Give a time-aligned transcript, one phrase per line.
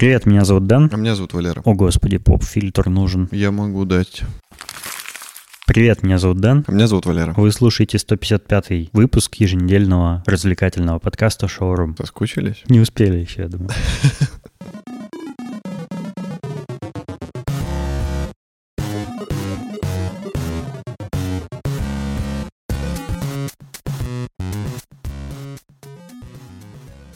[0.00, 0.88] Привет, меня зовут Дэн.
[0.90, 1.60] А меня зовут Валера.
[1.62, 3.28] О, господи, поп-фильтр нужен.
[3.32, 4.22] Я могу дать.
[5.66, 6.64] Привет, меня зовут Дэн.
[6.66, 7.34] А меня зовут Валера.
[7.36, 11.94] Вы слушаете 155-й выпуск еженедельного развлекательного подкаста «Шоурум».
[11.98, 12.62] Соскучились?
[12.70, 13.68] Не успели еще, я думаю.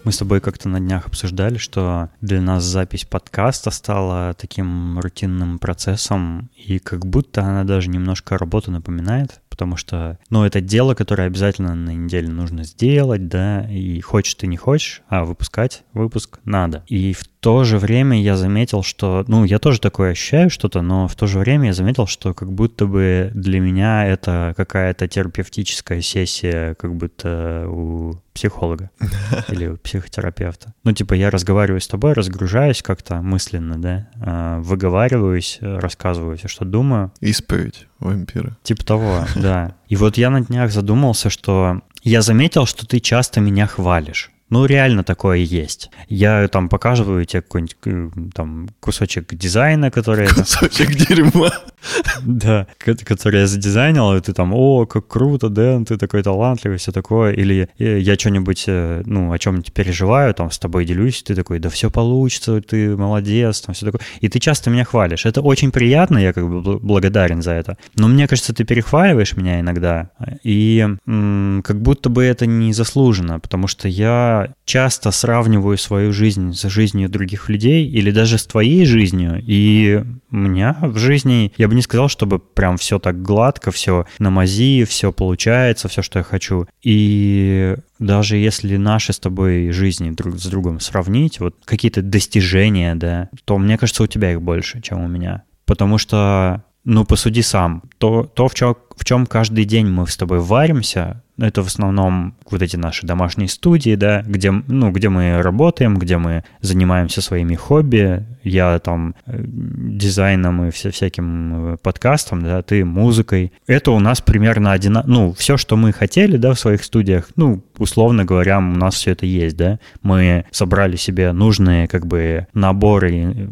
[0.04, 5.58] Мы с тобой как-то на днях обсуждали, что для нас запись подкаста стала таким рутинным
[5.58, 11.28] процессом, и как будто она даже немножко работу напоминает, потому что, ну, это дело, которое
[11.28, 16.82] обязательно на неделе нужно сделать, да, и хочешь ты не хочешь, а выпускать выпуск надо.
[16.88, 21.06] И в то же время я заметил, что, ну, я тоже такое ощущаю что-то, но
[21.06, 26.00] в то же время я заметил, что как будто бы для меня это какая-то терапевтическая
[26.00, 28.90] сессия, как будто у психолога
[29.48, 30.74] или у психотерапевта.
[30.82, 36.64] Ну, типа, я разговариваю с тобой, разгружаюсь как-то мысленно, да, а, выговариваюсь, рассказываю все, что
[36.64, 37.12] думаю.
[37.20, 38.56] Исповедь вампира.
[38.62, 39.74] Типа того, да.
[39.88, 44.30] И вот я на днях задумался, что я заметил, что ты часто меня хвалишь.
[44.50, 45.90] Ну, реально такое есть.
[46.08, 50.28] Я там показываю тебе какой-нибудь э, там кусочек дизайна, который...
[50.28, 51.50] Кусочек дерьма.
[52.24, 56.92] Да, который я задизайнил, и ты там, о, как круто, Дэн, ты такой талантливый, все
[56.92, 57.32] такое.
[57.32, 61.58] Или э, я что-нибудь, э, ну, о чем-нибудь переживаю, там, с тобой делюсь, ты такой,
[61.58, 64.00] да все получится, ты молодец, там, все такое.
[64.20, 65.26] И ты часто меня хвалишь.
[65.26, 67.76] Это очень приятно, я как бы благодарен за это.
[67.96, 70.10] Но мне кажется, ты перехваливаешь меня иногда,
[70.42, 76.52] и м- как будто бы это не заслуженно, потому что я часто сравниваю свою жизнь
[76.52, 81.68] с жизнью других людей или даже с твоей жизнью, и у меня в жизни, я
[81.68, 86.20] бы не сказал, чтобы прям все так гладко, все на мази, все получается, все, что
[86.20, 86.66] я хочу.
[86.82, 93.28] И даже если наши с тобой жизни друг с другом сравнить, вот какие-то достижения, да,
[93.44, 95.44] то мне кажется, у тебя их больше, чем у меня.
[95.66, 97.82] Потому что ну, посуди сам.
[97.98, 102.34] То, то в, чем, в чем каждый день мы с тобой варимся, это в основном
[102.48, 107.56] вот эти наши домашние студии, да, где, ну, где мы работаем, где мы занимаемся своими
[107.56, 108.24] хобби.
[108.44, 113.52] Я там э, дизайном и вся, всяким э, подкастом, да, ты музыкой.
[113.66, 115.10] Это у нас примерно одинаково.
[115.10, 119.12] Ну, все, что мы хотели, да, в своих студиях, ну, условно говоря, у нас все
[119.12, 119.80] это есть, да.
[120.02, 123.48] Мы собрали себе нужные, как бы, наборы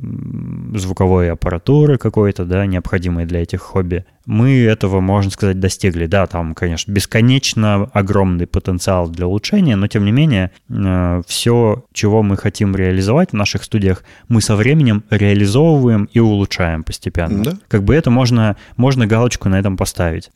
[0.74, 6.06] звуковой аппаратуры какой-то, да, необходимые для этих хобби мы этого, можно сказать, достигли.
[6.06, 12.22] Да, там, конечно, бесконечно огромный потенциал для улучшения, но тем не менее, э, все, чего
[12.22, 17.42] мы хотим реализовать в наших студиях, мы со временем реализовываем и улучшаем постепенно.
[17.42, 17.58] Да.
[17.68, 20.30] Как бы это можно, можно галочку на этом поставить.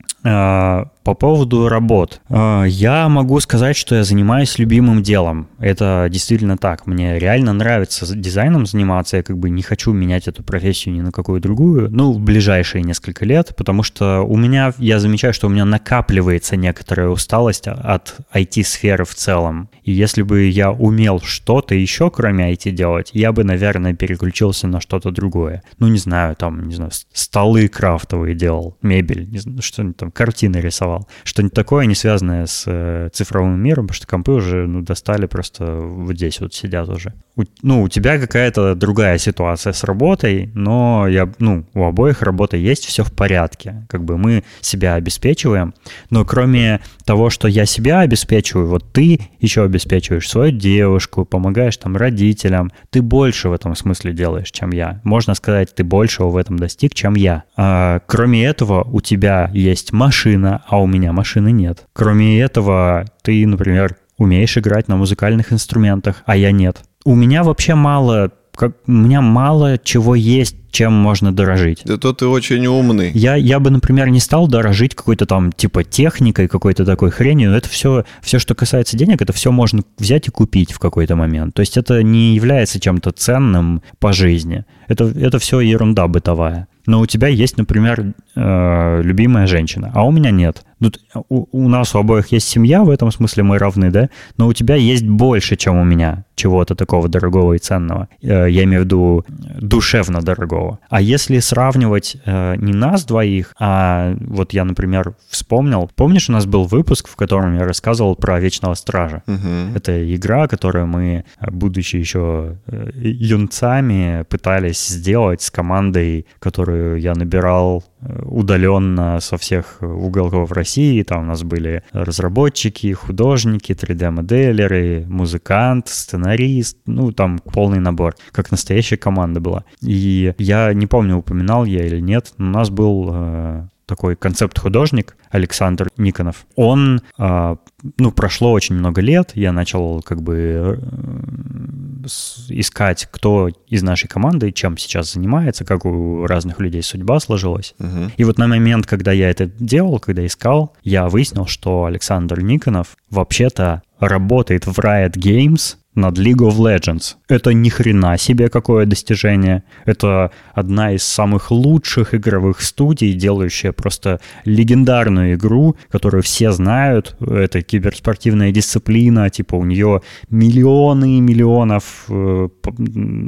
[1.07, 2.19] По поводу работ.
[2.27, 5.47] Э, я могу сказать, что я занимаюсь любимым делом.
[5.57, 6.85] Это действительно так.
[6.85, 9.15] Мне реально нравится дизайном заниматься.
[9.15, 11.89] Я как бы не хочу менять эту профессию ни на какую другую.
[11.89, 16.57] Ну, в ближайшие несколько лет, потому что у меня, я замечаю, что у меня накапливается
[16.57, 19.69] некоторая усталость от IT-сферы в целом.
[19.83, 24.81] И если бы я умел что-то еще, кроме IT делать, я бы, наверное, переключился на
[24.81, 25.63] что-то другое.
[25.79, 29.29] Ну, не знаю, там, не знаю, столы крафтовые делал, мебель,
[29.61, 30.96] что-нибудь там, картины рисовал.
[31.23, 35.65] Что-нибудь такое, не связанное с э, цифровым миром, потому что компы уже, ну, достали просто
[35.65, 37.13] вот здесь вот сидят уже.
[37.35, 42.57] У, ну, у тебя какая-то другая ситуация с работой, но я, ну, у обоих работа
[42.57, 43.85] есть, все в порядке.
[43.89, 45.73] Как бы мы себя обеспечиваем,
[46.09, 51.95] но кроме того, что я себя обеспечиваю, вот ты еще обеспечиваешь свою девушку, помогаешь там
[51.95, 55.01] родителям, ты больше в этом смысле делаешь, чем я.
[55.03, 57.43] Можно сказать, ты большего в этом достиг, чем я.
[57.55, 61.85] А, кроме этого, у тебя есть машина, а у меня машины нет.
[61.93, 66.81] Кроме этого, ты, например, умеешь играть на музыкальных инструментах, а я нет.
[67.05, 71.81] У меня вообще мало как, у меня мало чего есть, чем можно дорожить.
[71.85, 73.11] Зато ты очень умный.
[73.13, 77.51] Я, я бы, например, не стал дорожить какой-то там типа техникой, какой-то такой хренью.
[77.51, 81.53] Это все, все, что касается денег, это все можно взять и купить в какой-то момент.
[81.53, 84.65] То есть это не является чем-то ценным по жизни.
[84.87, 90.11] Это, это все ерунда бытовая но у тебя есть, например, э, любимая женщина, а у
[90.11, 90.63] меня нет.
[90.79, 90.91] Ну,
[91.29, 94.53] у, у нас у обоих есть семья, в этом смысле мы равны, да, но у
[94.53, 98.07] тебя есть больше, чем у меня чего-то такого дорогого и ценного.
[98.21, 99.25] Э, я имею в виду
[99.59, 100.79] душевно дорогого.
[100.89, 106.45] А если сравнивать э, не нас двоих, а вот я, например, вспомнил, помнишь, у нас
[106.45, 109.23] был выпуск, в котором я рассказывал про Вечного Стража?
[109.27, 109.75] Угу.
[109.75, 112.57] Это игра, которую мы, будучи еще
[112.93, 121.01] юнцами, пытались сделать с командой, которую я набирал э, удаленно со всех уголков России России.
[121.03, 126.77] Там у нас были разработчики, художники, 3D-моделеры, музыкант, сценарист.
[126.85, 128.15] Ну, там полный набор.
[128.31, 129.63] Как настоящая команда была.
[129.81, 135.15] И я не помню, упоминал я или нет, но у нас был э, такой концепт-художник
[135.31, 136.45] Александр Никонов.
[136.55, 137.55] Он, э,
[137.97, 142.05] ну, прошло очень много лет, я начал как бы э,
[142.49, 147.73] искать, кто из нашей команды чем сейчас занимается, как у разных людей судьба сложилась.
[147.79, 148.11] Мгм.
[148.17, 152.97] И вот на момент, когда я это делал, когда искал, я выяснил, что Александр Никонов
[153.09, 157.15] вообще-то работает в Riot Games над League of Legends.
[157.27, 159.63] Это ни хрена себе какое достижение.
[159.85, 167.17] Это одна из самых лучших игровых студий, делающая просто легендарную игру, которую все знают.
[167.19, 172.47] Это киберспортивная дисциплина, типа у нее миллионы и миллионов э,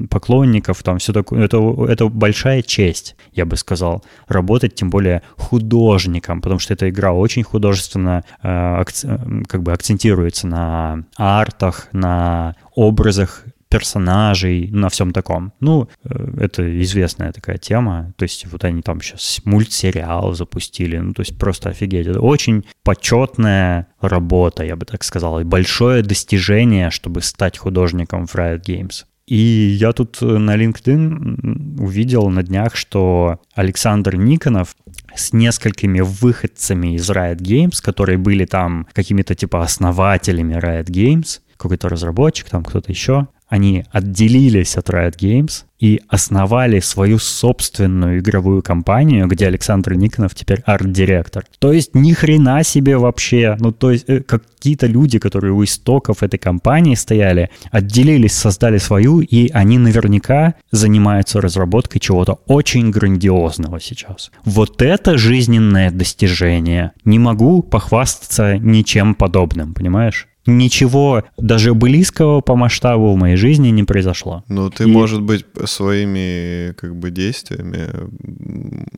[0.09, 1.43] поклонников, там все такое.
[1.45, 1.57] Это,
[1.87, 7.43] это большая честь, я бы сказал, работать тем более художником, потому что эта игра очень
[7.43, 9.17] художественно э, э,
[9.47, 15.53] как бы акцентируется на артах, на образах персонажей, на всем таком.
[15.59, 18.13] Ну, э, это известная такая тема.
[18.17, 20.97] То есть вот они там сейчас мультсериал запустили.
[20.97, 22.07] Ну, то есть просто офигеть.
[22.07, 28.35] Это очень почетная работа, я бы так сказал, и большое достижение, чтобы стать художником в
[28.35, 29.05] Riot Games.
[29.27, 34.75] И я тут э, на LinkedIn увидел на днях, что Александр Никонов
[35.15, 41.89] с несколькими выходцами из Riot Games, которые были там какими-то типа основателями Riot Games, какой-то
[41.89, 49.27] разработчик, там кто-то еще, они отделились от Riot Games и основали свою собственную игровую компанию,
[49.27, 51.45] где Александр Никонов теперь арт-директор.
[51.57, 53.57] То есть ни хрена себе вообще.
[53.59, 59.21] Ну, то есть э, какие-то люди, которые у истоков этой компании стояли, отделились, создали свою,
[59.21, 64.31] и они наверняка занимаются разработкой чего-то очень грандиозного сейчас.
[64.45, 66.91] Вот это жизненное достижение.
[67.03, 70.27] Не могу похвастаться ничем подобным, понимаешь?
[70.49, 74.43] Ничего даже близкого по масштабу в моей жизни не произошло.
[74.47, 77.89] Ну, ты, И- может быть, своими как бы действиями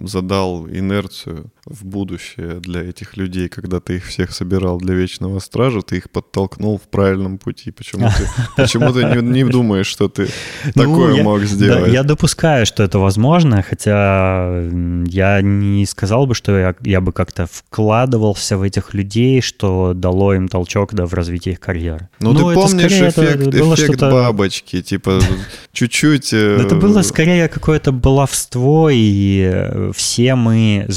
[0.07, 5.81] задал инерцию в будущее для этих людей, когда ты их всех собирал для Вечного Стража,
[5.81, 7.71] ты их подтолкнул в правильном пути.
[7.71, 8.27] Почему ты,
[8.57, 10.27] почему ты не, не думаешь, что ты
[10.75, 11.93] Ну, такое я- мог Да, сделать?
[11.93, 14.61] я допускаю, что это возможно, хотя
[15.07, 20.33] я не сказал бы, что я, я бы как-то вкладывался в этих людей, что дало
[20.33, 22.09] им толчок да, в развитии их карьеры.
[22.19, 25.19] Ну, ты это помнишь скорее это эффект, было эффект бабочки, типа
[25.73, 26.33] чуть-чуть...
[26.33, 30.87] э, Это было скорее какое-то баловство, и э, все мы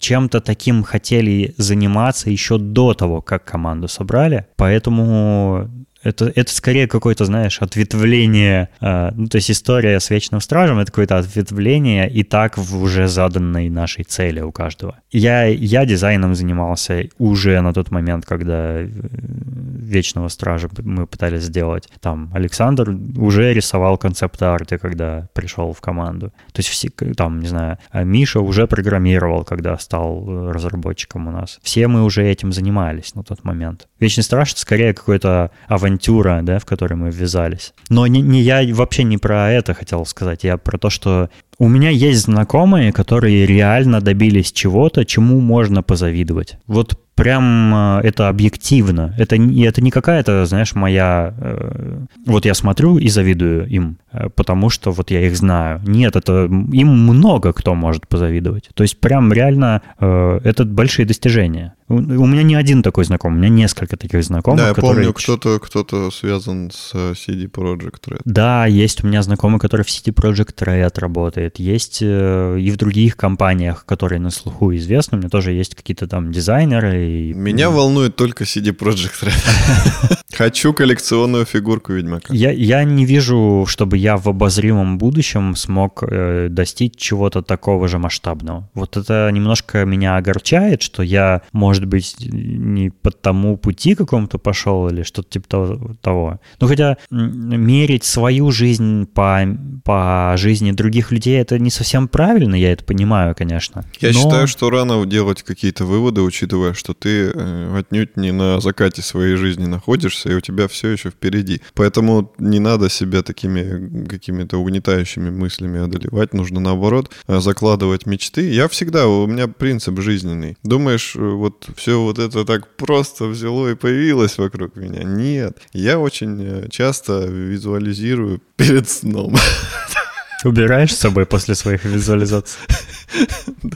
[0.00, 4.46] чем-то таким хотели заниматься еще до того, как команду собрали.
[4.56, 5.70] Поэтому
[6.08, 10.90] это, это скорее какое-то, знаешь, ответвление, э, ну, то есть история с Вечным Стражем— это
[10.90, 14.98] какое-то ответвление и так в уже заданной нашей цели у каждого.
[15.10, 21.88] Я, я дизайном занимался уже на тот момент, когда э, Вечного Стража мы пытались сделать.
[22.00, 26.28] Там Александр уже рисовал концепт-арты, когда пришел в команду.
[26.52, 31.30] То есть все, там, не знаю, а Миша уже программировал, когда стал э, разработчиком у
[31.30, 31.58] нас.
[31.62, 33.88] Все мы уже этим занимались на тот момент.
[34.00, 35.50] Вечный Страж— это скорее какая-то
[35.98, 37.74] авантюра, да, в которой мы ввязались.
[37.90, 41.28] Но не, не я вообще не про это хотел сказать, я про то, что
[41.58, 46.58] у меня есть знакомые, которые реально добились чего-то, чему можно позавидовать.
[46.66, 49.12] Вот прям э, это объективно.
[49.18, 51.34] Это, не- это не какая-то, знаешь, моя...
[51.36, 55.80] э, вот я смотрю и завидую им, э, потому что вот я их знаю.
[55.84, 58.68] Нет, это им много кто может позавидовать.
[58.74, 61.74] То есть прям реально это большие достижения.
[61.88, 64.94] У, меня не один такой знакомый, у меня несколько таких знакомых, Да, я которые...
[65.06, 68.20] помню, кто-то кто связан с CD Projekt Red.
[68.26, 71.47] Да, есть у меня знакомый, который в CD Project Red работает.
[71.56, 75.16] Есть э, и в других компаниях, которые на слуху известны.
[75.16, 77.08] У меня тоже есть какие-то там дизайнеры.
[77.08, 77.32] И...
[77.32, 80.18] Меня волнует только CD Projekt Red.
[80.36, 82.32] Хочу коллекционную фигурку Ведьмака.
[82.32, 87.98] Я, я не вижу, чтобы я в обозримом будущем смог э, достичь чего-то такого же
[87.98, 88.68] масштабного.
[88.74, 94.88] Вот это немножко меня огорчает, что я, может быть, не по тому пути какому-то пошел
[94.88, 96.38] или что-то типа того-.
[96.60, 99.40] Ну, хотя мерить свою жизнь по,
[99.84, 103.84] по жизни других людей, это не совсем правильно, я это понимаю, конечно.
[104.00, 108.60] Я Но- считаю, что рано делать какие-то выводы, учитывая, что ты э, отнюдь не на
[108.60, 111.60] закате своей жизни находишься, и у тебя все еще впереди.
[111.74, 116.34] Поэтому не надо себя такими какими-то угнетающими мыслями одолевать.
[116.34, 118.50] Нужно, наоборот, э, закладывать мечты.
[118.50, 120.56] Я всегда, у меня принцип жизненный.
[120.62, 125.02] Думаешь, э, вот все вот это так просто взяло и появилось вокруг меня?
[125.04, 125.58] Нет.
[125.72, 129.34] Я очень часто визуализирую перед сном.
[130.44, 132.60] Убираешь с собой после своих визуализаций?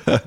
[0.06, 0.22] Да.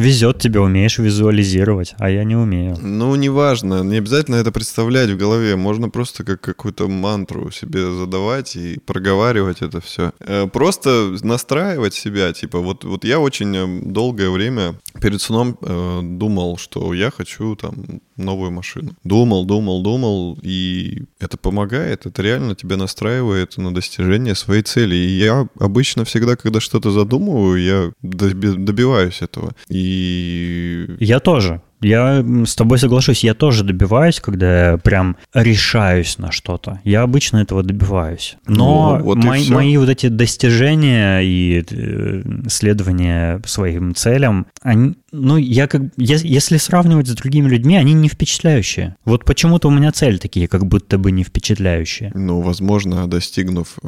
[0.00, 2.74] Везет тебе, умеешь визуализировать, а я не умею.
[2.80, 8.56] Ну, неважно, не обязательно это представлять в голове, можно просто как какую-то мантру себе задавать
[8.56, 10.12] и проговаривать это все.
[10.20, 16.00] Э, просто настраивать себя, типа, вот, вот я очень э, долгое время перед сном э,
[16.02, 18.92] думал, что я хочу там новую машину.
[19.04, 24.94] Думал, думал, думал, и это помогает, это реально тебя настраивает на достижение своей цели.
[24.94, 29.52] И я обычно всегда, когда что-то задумываю, я добиваюсь этого.
[29.68, 30.86] И...
[31.00, 31.60] Я тоже.
[31.80, 36.80] Я с тобой соглашусь, я тоже добиваюсь, когда я прям решаюсь на что-то.
[36.84, 38.36] Я обычно этого добиваюсь.
[38.46, 45.36] Но ну, вот мои, мои вот эти достижения и э, следования своим целям, они, ну,
[45.36, 48.96] я как, если сравнивать с другими людьми, они не впечатляющие.
[49.04, 52.12] Вот почему-то у меня цели такие, как будто бы не впечатляющие.
[52.14, 53.78] Ну, возможно, достигнув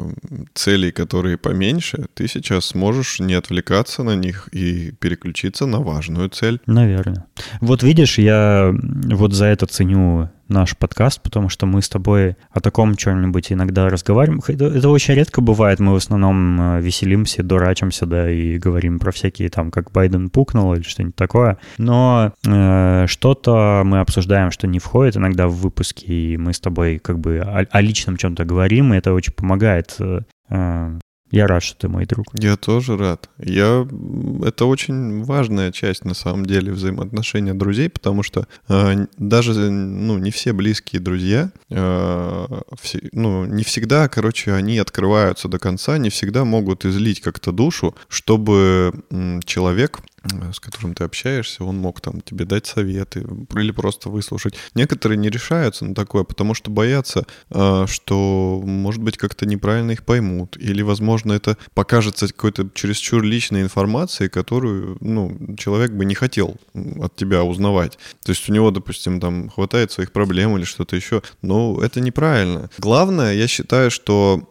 [0.53, 6.59] целей, которые поменьше, ты сейчас сможешь не отвлекаться на них и переключиться на важную цель.
[6.65, 7.25] Наверное.
[7.61, 12.59] Вот видишь, я вот за это ценю наш подкаст, потому что мы с тобой о
[12.59, 14.41] таком чем-нибудь иногда разговариваем.
[14.47, 19.49] Это очень редко бывает, мы в основном э, веселимся, дурачимся, да, и говорим про всякие
[19.49, 21.57] там, как Байден пукнул или что-нибудь такое.
[21.77, 26.99] Но э, что-то мы обсуждаем, что не входит иногда в выпуски, и мы с тобой
[26.99, 30.99] как бы о, о личном чем-то говорим, и это очень помогает э, э
[31.33, 32.27] я рад, что ты мой друг.
[32.37, 33.27] Я тоже рад.
[33.39, 33.87] Я...
[34.45, 40.29] Это очень важная часть, на самом деле, взаимоотношения друзей, потому что э, даже ну, не
[40.29, 42.47] все близкие друзья, э,
[42.79, 47.95] все, ну, не всегда, короче, они открываются до конца, не всегда могут излить как-то душу,
[48.09, 48.93] чтобы
[49.43, 50.01] человек
[50.53, 53.25] с которым ты общаешься, он мог там тебе дать советы
[53.55, 54.55] или просто выслушать.
[54.73, 60.03] Некоторые не решаются на такое, потому что боятся, а, что, может быть, как-то неправильно их
[60.03, 66.55] поймут, или, возможно, это покажется какой-то чересчур личной информацией, которую, ну, человек бы не хотел
[66.73, 67.97] от тебя узнавать.
[68.23, 72.69] То есть у него, допустим, там хватает своих проблем или что-то еще, но это неправильно.
[72.77, 74.47] Главное, я считаю, что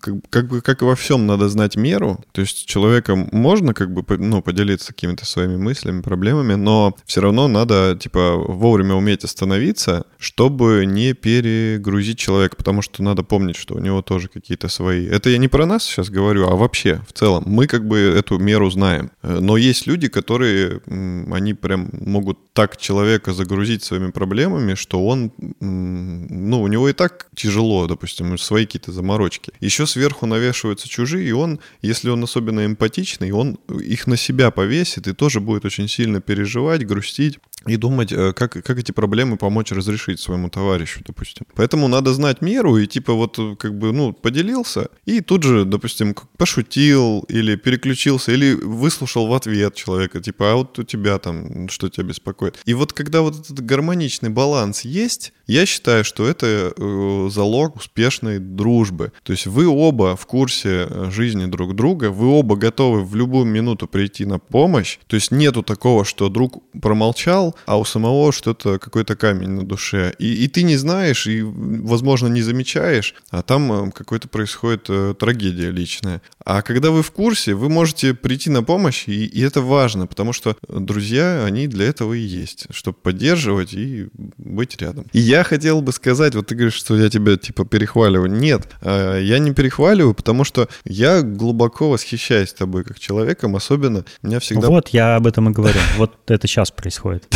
[0.00, 2.24] как, как бы как и во всем надо знать меру.
[2.32, 7.48] То есть человеком можно как бы ну, поделиться какими-то своими мыслями, проблемами, но все равно
[7.48, 13.78] надо типа вовремя уметь остановиться, чтобы не перегрузить человека, потому что надо помнить, что у
[13.78, 15.06] него тоже какие-то свои.
[15.06, 17.44] Это я не про нас сейчас говорю, а вообще в целом.
[17.46, 19.10] Мы как бы эту меру знаем.
[19.22, 26.62] Но есть люди, которые, они прям могут так человека загрузить своими проблемами, что он, ну,
[26.62, 29.37] у него и так тяжело, допустим, свои какие-то заморочки.
[29.60, 35.06] Еще сверху навешиваются чужие, и он, если он особенно эмпатичный, он их на себя повесит
[35.08, 39.72] и тоже будет очень сильно переживать, грустить и думать, э, как, как эти проблемы помочь
[39.72, 41.46] разрешить своему товарищу, допустим.
[41.54, 45.64] Поэтому надо знать меру и типа вот э, как бы, ну, поделился и тут же,
[45.64, 51.68] допустим, пошутил или переключился, или выслушал в ответ человека, типа, а вот у тебя там,
[51.68, 52.58] что тебя беспокоит.
[52.64, 58.38] И вот когда вот этот гармоничный баланс есть, я считаю, что это э, залог успешной
[58.38, 59.12] дружбы.
[59.28, 63.86] То есть вы оба в курсе жизни друг друга, вы оба готовы в любую минуту
[63.86, 64.98] прийти на помощь.
[65.06, 70.14] То есть нету такого, что друг промолчал, а у самого что-то, какой-то камень на душе.
[70.18, 75.14] И, и ты не знаешь, и, возможно, не замечаешь, а там э, какой-то происходит э,
[75.18, 76.22] трагедия личная.
[76.42, 80.32] А когда вы в курсе, вы можете прийти на помощь, и, и это важно, потому
[80.32, 84.08] что друзья, они для этого и есть, чтобы поддерживать и
[84.38, 85.04] быть рядом.
[85.12, 88.30] И я хотел бы сказать, вот ты говоришь, что я тебя типа перехваливаю.
[88.30, 94.40] Нет, э, я не перехваливаю, потому что я глубоко восхищаюсь тобой как человеком, особенно меня
[94.40, 94.68] всегда...
[94.68, 95.78] Вот, я об этом и говорю.
[95.96, 97.26] Вот это сейчас происходит.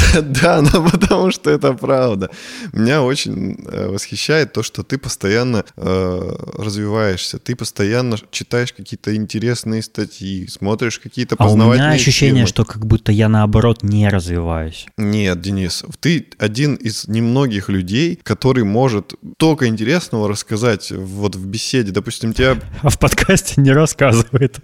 [0.42, 2.30] Да, но потому что это правда.
[2.72, 9.82] Меня очень э, восхищает то, что ты постоянно э, развиваешься, ты постоянно читаешь какие-то интересные
[9.82, 14.86] статьи, смотришь какие-то познавательные А у меня ощущение, что как будто я наоборот не развиваюсь.
[14.96, 21.71] Нет, Денис, ты один из немногих людей, который может только интересного рассказать вот в беседе.
[21.80, 22.58] Допустим, тебя...
[22.82, 24.58] А в подкасте не рассказывает.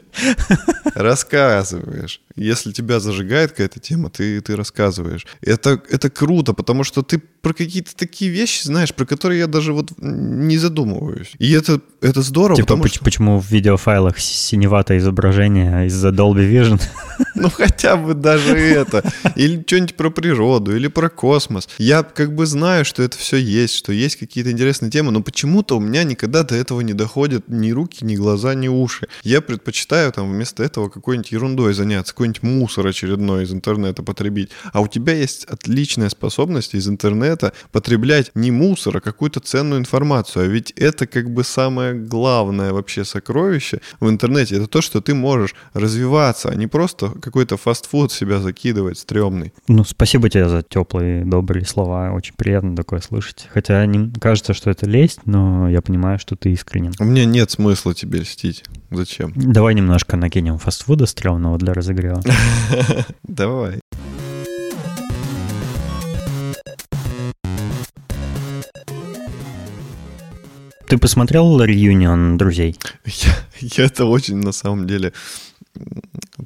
[0.94, 2.20] Рассказываешь.
[2.36, 5.26] Если тебя зажигает какая-то тема, ты, ты рассказываешь.
[5.40, 9.72] Это, это круто, потому что ты про какие-то такие вещи знаешь, про которые я даже
[9.72, 11.32] вот не задумываюсь.
[11.38, 13.04] И это, это здорово, типа, потому что...
[13.04, 16.80] Почему в видеофайлах синеватое изображение из-за Dolby Vision?
[17.34, 19.02] Ну, хотя бы даже это.
[19.36, 21.68] Или что-нибудь про природу, или про космос.
[21.78, 25.76] Я как бы знаю, что это все есть, что есть какие-то интересные темы, но почему-то
[25.76, 29.08] у меня никогда до этого не доходят ни руки, ни глаза, ни уши.
[29.22, 34.50] Я предпочитаю там вместо этого какой-нибудь ерундой заняться, какой-нибудь мусор очередной из интернета потребить.
[34.72, 40.44] А у тебя есть отличная способность из интернета потреблять не мусор, а какую-то ценную информацию.
[40.44, 44.56] А ведь это как бы самое главное вообще сокровище в интернете.
[44.56, 49.52] Это то, что ты можешь развиваться, а не просто какой-то фастфуд себя закидывать стрёмный.
[49.68, 52.10] Ну, спасибо тебе за теплые, добрые слова.
[52.12, 53.48] Очень приятно такое слышать.
[53.50, 56.87] Хотя не кажется, что это лесть, но я понимаю, что ты искренен.
[56.98, 58.64] У меня нет смысла тебе льстить.
[58.90, 59.32] Зачем?
[59.34, 62.22] Давай немножко накинем фастфуда стрёмного для разогрева.
[63.22, 63.80] Давай.
[70.86, 72.76] Ты посмотрел реюнион друзей?
[73.04, 75.12] Я, я это очень, на самом деле,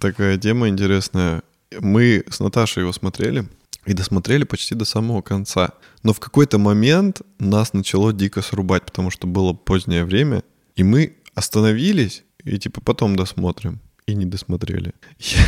[0.00, 1.42] такая тема интересная.
[1.80, 3.46] Мы с Наташей его смотрели
[3.86, 5.70] и досмотрели почти до самого конца.
[6.02, 10.42] Но в какой-то момент нас начало дико срубать, потому что было позднее время,
[10.76, 13.80] и мы остановились и типа потом досмотрим.
[14.04, 14.94] И не досмотрели.
[15.20, 15.44] Я,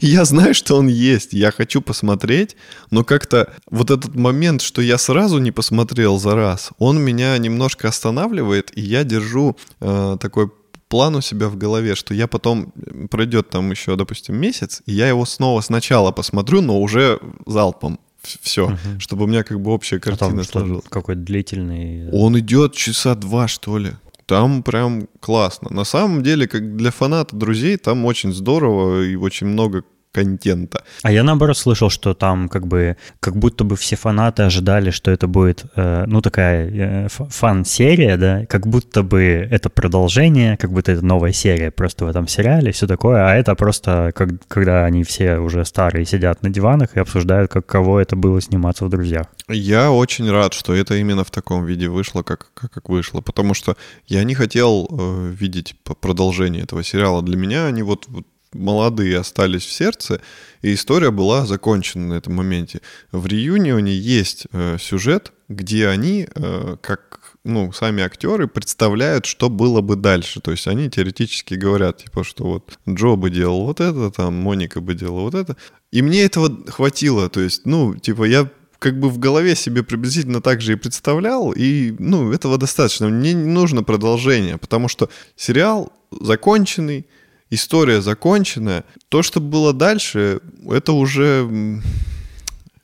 [0.00, 2.56] я знаю, что он есть, я хочу посмотреть,
[2.92, 7.88] но как-то вот этот момент, что я сразу не посмотрел за раз, он меня немножко
[7.88, 10.52] останавливает, и я держу э, такой
[10.90, 12.74] план у себя в голове, что я потом
[13.10, 18.66] пройдет там еще, допустим, месяц, и я его снова сначала посмотрю, но уже залпом все,
[18.66, 18.76] угу.
[18.98, 20.84] чтобы у меня как бы общая картина сложилась.
[20.90, 22.10] Какой-то длительный.
[22.12, 23.92] Он идет часа два, что ли.
[24.26, 25.70] Там прям классно.
[25.70, 30.82] На самом деле, как для фаната друзей, там очень здорово и очень много контента.
[31.02, 35.10] А я наоборот слышал, что там как бы как будто бы все фанаты ожидали, что
[35.10, 40.92] это будет э, ну такая э, фан-серия, да, как будто бы это продолжение, как будто
[40.92, 45.04] это новая серия просто в этом сериале, все такое, а это просто как, когда они
[45.04, 49.26] все уже старые сидят на диванах и обсуждают, как кого это было сниматься в «Друзьях».
[49.48, 53.54] Я очень рад, что это именно в таком виде вышло, как, как, как вышло, потому
[53.54, 53.76] что
[54.06, 57.22] я не хотел э, видеть продолжение этого сериала.
[57.22, 60.20] Для меня они вот, вот молодые остались в сердце,
[60.62, 62.80] и история была закончена на этом моменте.
[63.12, 67.10] В реюнионе есть э, сюжет, где они, э, как
[67.44, 70.40] ну, сами актеры, представляют, что было бы дальше.
[70.40, 74.80] То есть они теоретически говорят, типа, что вот Джо бы делал вот это, там Моника
[74.80, 75.56] бы делала вот это.
[75.90, 77.28] И мне этого хватило.
[77.30, 81.52] То есть, ну, типа, я как бы в голове себе приблизительно так же и представлял,
[81.52, 83.08] и, ну, этого достаточно.
[83.08, 87.06] Мне не нужно продолжение, потому что сериал законченный,
[87.50, 88.84] история законченная.
[89.08, 91.80] То, что было дальше, это уже,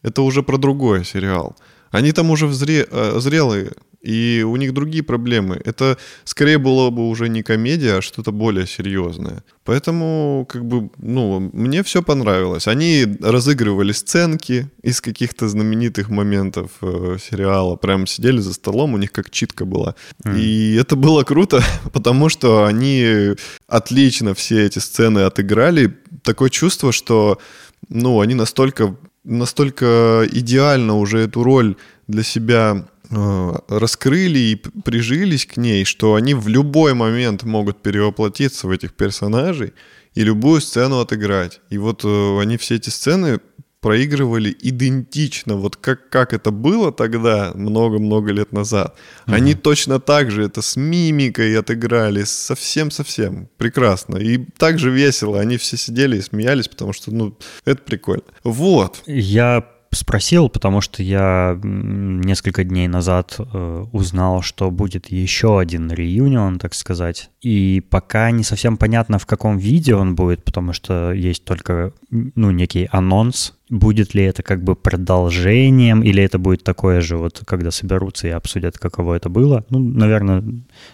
[0.02, 1.56] это уже про другой сериал.
[1.90, 3.72] Они там уже взре, э, зрелые,
[4.06, 5.60] и у них другие проблемы.
[5.64, 9.42] Это скорее было бы уже не комедия, а что-то более серьезное.
[9.64, 12.68] Поэтому, как бы, ну, мне все понравилось.
[12.68, 17.74] Они разыгрывали сценки из каких-то знаменитых моментов э, сериала.
[17.74, 19.96] Прям сидели за столом, у них как читка была.
[20.24, 20.38] Mm.
[20.38, 21.60] И это было круто,
[21.92, 23.34] потому что они
[23.66, 25.98] отлично все эти сцены отыграли.
[26.22, 27.40] Такое чувство, что,
[27.88, 31.74] ну, они настолько, настолько идеально уже эту роль
[32.06, 38.70] для себя раскрыли и прижились к ней, что они в любой момент могут перевоплотиться в
[38.70, 39.72] этих персонажей
[40.14, 41.60] и любую сцену отыграть.
[41.70, 43.38] И вот э, они все эти сцены
[43.80, 48.96] проигрывали идентично, вот как, как это было тогда, много-много лет назад.
[48.96, 49.34] Mm-hmm.
[49.34, 54.16] Они точно так же это с мимикой отыграли, совсем-совсем прекрасно.
[54.16, 58.24] И так же весело, они все сидели и смеялись, потому что, ну, это прикольно.
[58.42, 59.02] Вот.
[59.06, 59.64] Я
[59.96, 66.74] спросил, потому что я несколько дней назад э, узнал, что будет еще один реюнион, так
[66.74, 67.30] сказать.
[67.42, 72.50] И пока не совсем понятно, в каком виде он будет, потому что есть только ну,
[72.50, 73.54] некий анонс.
[73.68, 78.30] Будет ли это как бы продолжением, или это будет такое же, вот когда соберутся и
[78.30, 79.64] обсудят, каково это было?
[79.70, 80.44] Ну, наверное,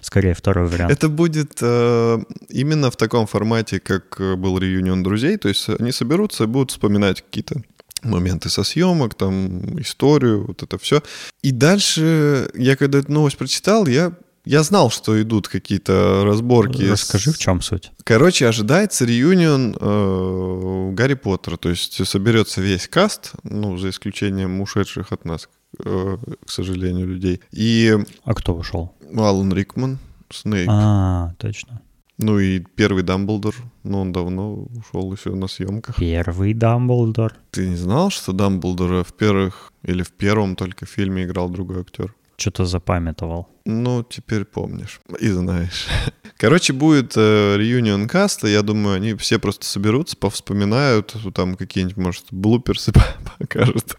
[0.01, 0.91] скорее второй вариант.
[0.91, 5.37] Это будет э, именно в таком формате, как был реюнион друзей.
[5.37, 7.63] То есть они соберутся и будут вспоминать какие-то
[8.03, 11.03] моменты со съемок, там, историю, вот это все.
[11.43, 14.13] И дальше, я когда эту новость прочитал, я
[14.45, 16.83] я знал, что идут какие-то разборки.
[16.83, 17.93] Расскажи, в чем суть.
[18.03, 21.57] Короче, ожидается реюнион э, Гарри Поттера.
[21.57, 27.41] То есть соберется весь каст, ну, за исключением ушедших от нас, э, к сожалению, людей.
[27.53, 27.97] И...
[28.25, 28.93] А кто ушел?
[29.17, 30.69] Алан Рикман, Снейп.
[30.69, 31.81] А, точно.
[32.23, 35.97] Ну и первый Дамблдор, но он давно ушел еще на съемках.
[35.97, 37.35] Первый Дамблдор.
[37.51, 42.15] Ты не знал, что Дамблдора в первых или в первом только фильме играл другой актер?
[42.37, 43.49] Что-то запамятовал.
[43.65, 45.89] Ну, теперь помнишь и знаешь.
[46.37, 52.25] Короче, будет э, реюнион каста, я думаю, они все просто соберутся, повспоминают, там какие-нибудь, может,
[52.31, 52.93] блуперсы
[53.39, 53.97] покажут,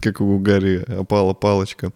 [0.00, 1.92] как у Гарри опала палочка.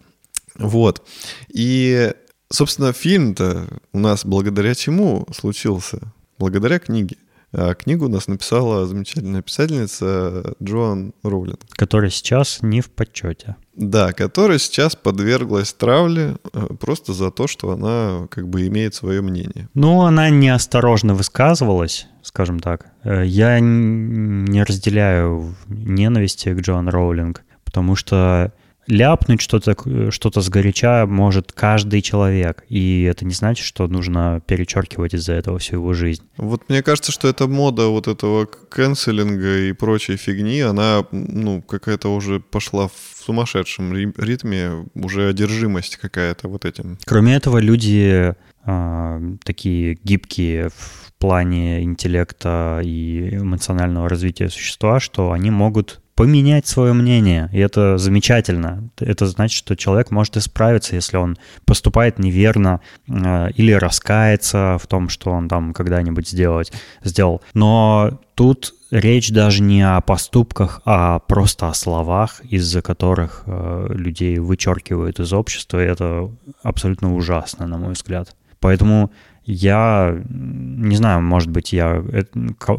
[0.55, 1.07] Вот.
[1.49, 2.11] И
[2.49, 5.99] Собственно, фильм-то у нас благодаря чему случился?
[6.37, 7.17] Благодаря книге.
[7.53, 11.59] А книгу у нас написала замечательная писательница Джоан Роулинг.
[11.71, 13.55] Которая сейчас не в почете.
[13.73, 19.21] Да, которая сейчас подверглась травле э, просто за то, что она как бы имеет свое
[19.21, 19.69] мнение.
[19.75, 22.87] Ну, она неосторожно высказывалась, скажем так.
[23.03, 28.51] Э, я не разделяю ненависти к Джоан Роулинг, потому что
[28.87, 29.75] ляпнуть что-то
[30.11, 32.63] что сгоряча может каждый человек.
[32.69, 36.23] И это не значит, что нужно перечеркивать из-за этого всю его жизнь.
[36.37, 42.13] Вот мне кажется, что эта мода вот этого канцелинга и прочей фигни, она, ну, какая-то
[42.13, 46.97] уже пошла в сумасшедшем ритме, уже одержимость какая-то вот этим.
[47.05, 48.33] Кроме этого, люди
[48.65, 56.93] э, такие гибкие в плане интеллекта и эмоционального развития существа, что они могут поменять свое
[56.93, 58.89] мнение, и это замечательно.
[58.99, 65.09] Это значит, что человек может исправиться, если он поступает неверно э, или раскается в том,
[65.09, 67.43] что он там когда-нибудь сделать, сделал.
[67.53, 74.39] Но тут речь даже не о поступках, а просто о словах, из-за которых э, людей
[74.39, 76.31] вычеркивают из общества, и это
[76.63, 78.35] абсолютно ужасно, на мой взгляд.
[78.59, 79.11] Поэтому
[79.49, 82.23] я не знаю, может быть, я э,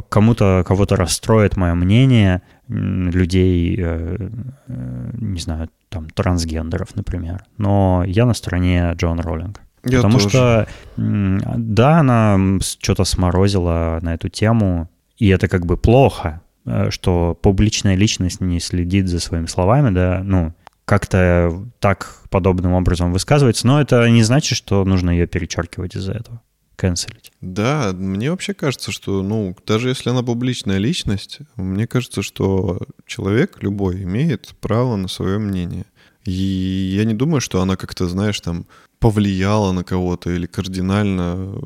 [0.08, 4.28] кому-то кого-то расстроит мое мнение людей, э,
[4.68, 7.44] э, не знаю, там трансгендеров, например.
[7.56, 9.60] Но я на стороне Джон Роллинг.
[9.84, 10.28] Я Потому тоже.
[10.28, 16.42] что, да, она что-то сморозила на эту тему, и это как бы плохо,
[16.90, 20.52] что публичная личность не следит за своими словами, да, ну,
[20.84, 26.42] как-то так подобным образом высказывается, но это не значит, что нужно ее перечеркивать из-за этого
[26.78, 27.32] канцелить.
[27.40, 33.58] Да, мне вообще кажется, что, ну, даже если она публичная личность, мне кажется, что человек
[33.60, 35.86] любой имеет право на свое мнение.
[36.24, 38.66] И я не думаю, что она как-то, знаешь, там
[39.00, 41.58] повлияла на кого-то или кардинально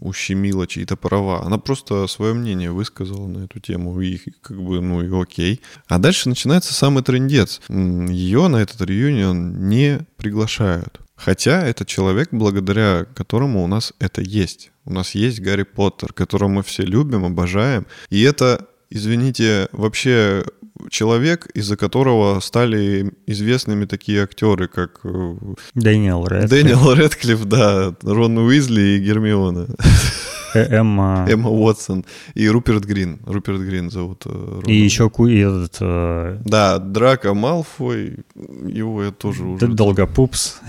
[0.00, 1.44] ущемила чьи-то права.
[1.44, 5.60] Она просто свое мнение высказала на эту тему, и как бы, ну и окей.
[5.86, 7.60] А дальше начинается самый трендец.
[7.68, 11.00] Ее на этот реюнион не приглашают.
[11.18, 14.70] Хотя это человек, благодаря которому у нас это есть.
[14.84, 17.86] У нас есть Гарри Поттер, которого мы все любим, обожаем.
[18.08, 20.44] И это, извините, вообще
[20.90, 25.00] человек, из-за которого стали известными такие актеры, как...
[25.02, 25.34] Э,
[25.74, 26.50] Дэниел Редклифф.
[26.50, 29.66] Дэниел Редклифф, да, Рон Уизли и Гермиона.
[30.54, 31.26] Э, Эмма...
[31.28, 33.18] Эмма Уотсон и Руперт Грин.
[33.26, 34.24] Руперт Грин зовут.
[34.26, 34.64] Э, Рона.
[34.66, 35.26] И еще ку...
[35.26, 35.76] этот...
[35.80, 36.40] Э...
[36.44, 38.18] Да, Драка Малфой,
[38.66, 39.66] его я тоже уже...
[39.66, 40.60] Долгопупс.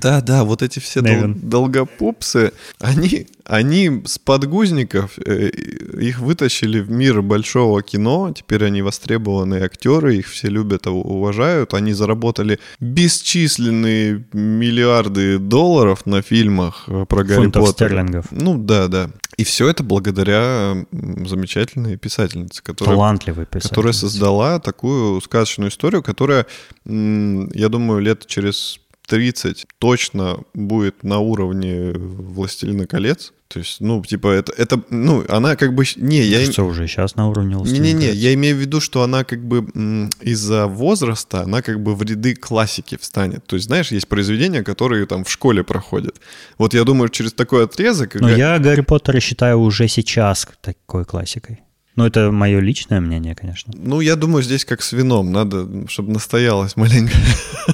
[0.00, 1.34] Да, да, вот эти все дол...
[1.34, 9.64] долгопупсы, они, они с подгузников, э, их вытащили в мир большого кино, теперь они востребованные
[9.64, 17.66] актеры, их все любят, уважают, они заработали бесчисленные миллиарды долларов на фильмах про Гарри Фунтов
[17.66, 17.88] Поттера.
[17.88, 18.26] стерлингов.
[18.30, 19.10] Ну да, да.
[19.36, 23.68] И все это благодаря замечательной писательнице, которая, Талантливой писательнице.
[23.68, 26.46] которая создала такую сказочную историю, которая,
[26.84, 33.32] я думаю, лет через 30 точно будет на уровне «Властелина колец».
[33.48, 35.84] То есть, ну, типа, это, это ну, она как бы...
[35.96, 36.38] Не, я...
[36.38, 36.68] Кажется, им...
[36.68, 41.42] уже сейчас на уровне Не-не-не, я имею в виду, что она как бы из-за возраста,
[41.42, 43.46] она как бы в ряды классики встанет.
[43.46, 46.16] То есть, знаешь, есть произведения, которые там в школе проходят.
[46.58, 48.14] Вот я думаю, через такой отрезок...
[48.16, 51.60] Но я Гарри Поттера считаю уже сейчас такой классикой.
[51.96, 53.72] Ну, это мое личное мнение, конечно.
[53.76, 55.30] Ну, я думаю, здесь как с вином.
[55.30, 57.14] Надо, чтобы настоялось маленько.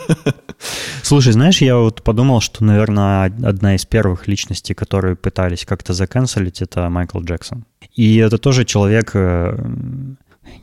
[1.03, 6.63] Слушай, знаешь, я вот подумал, что, наверное, одна из первых личностей, которые пытались как-то заканцелить,
[6.63, 7.65] это Майкл Джексон.
[7.95, 9.59] И это тоже человек, э,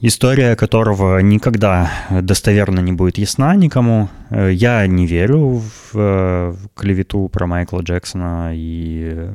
[0.02, 4.10] история которого никогда достоверно не будет ясна никому.
[4.30, 9.32] Э, я не верю в э, клевету про Майкла Джексона, и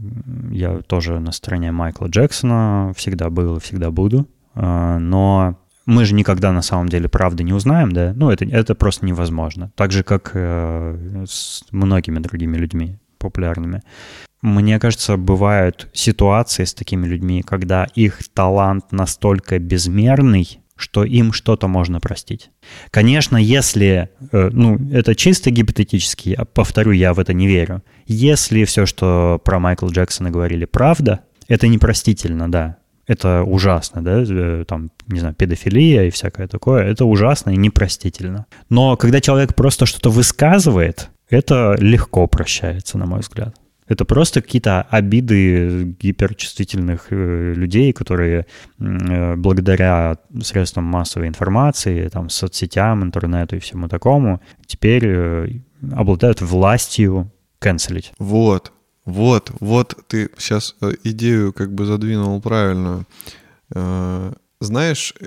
[0.50, 4.26] я тоже на стороне Майкла Джексона всегда был и всегда буду.
[4.54, 8.12] Но мы же никогда на самом деле правды не узнаем, да?
[8.14, 9.72] Ну, это, это просто невозможно.
[9.74, 13.82] Так же, как э, с многими другими людьми популярными.
[14.42, 21.68] Мне кажется, бывают ситуации с такими людьми, когда их талант настолько безмерный, что им что-то
[21.68, 22.50] можно простить.
[22.90, 27.82] Конечно, если, э, ну, это чисто гипотетически, повторю, я в это не верю.
[28.06, 32.78] Если все, что про Майкла Джексона говорили, правда, это непростительно, да
[33.12, 38.46] это ужасно, да, э, там, не знаю, педофилия и всякое такое, это ужасно и непростительно.
[38.68, 43.54] Но когда человек просто что-то высказывает, это легко прощается, на мой взгляд.
[43.88, 48.46] Это просто какие-то обиды гиперчувствительных э, людей, которые
[48.78, 58.12] э, благодаря средствам массовой информации, там, соцсетям, интернету и всему такому, теперь обладают властью канцелить.
[58.18, 58.71] Вот.
[59.04, 63.04] Вот, вот ты сейчас э, идею как бы задвинул правильную.
[63.74, 65.26] Э, знаешь, э,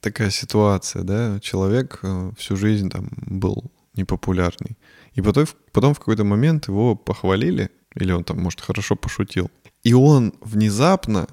[0.00, 2.02] такая ситуация, да, человек
[2.36, 4.76] всю жизнь там был непопулярный.
[5.14, 9.50] И потом, потом в какой-то момент его похвалили, или он там, может, хорошо пошутил.
[9.84, 11.28] И он внезапно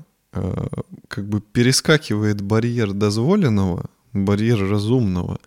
[1.10, 5.40] как бы перескакивает барьер дозволенного, барьер разумного,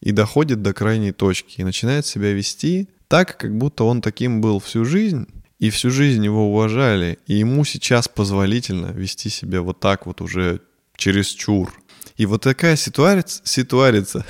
[0.00, 4.60] и доходит до крайней точки, и начинает себя вести так, как будто он таким был
[4.60, 5.26] всю жизнь,
[5.58, 10.60] и всю жизнь его уважали, и ему сейчас позволительно вести себя вот так вот уже
[10.96, 11.72] через чур.
[12.16, 14.24] И вот такая ситуация, ситуация,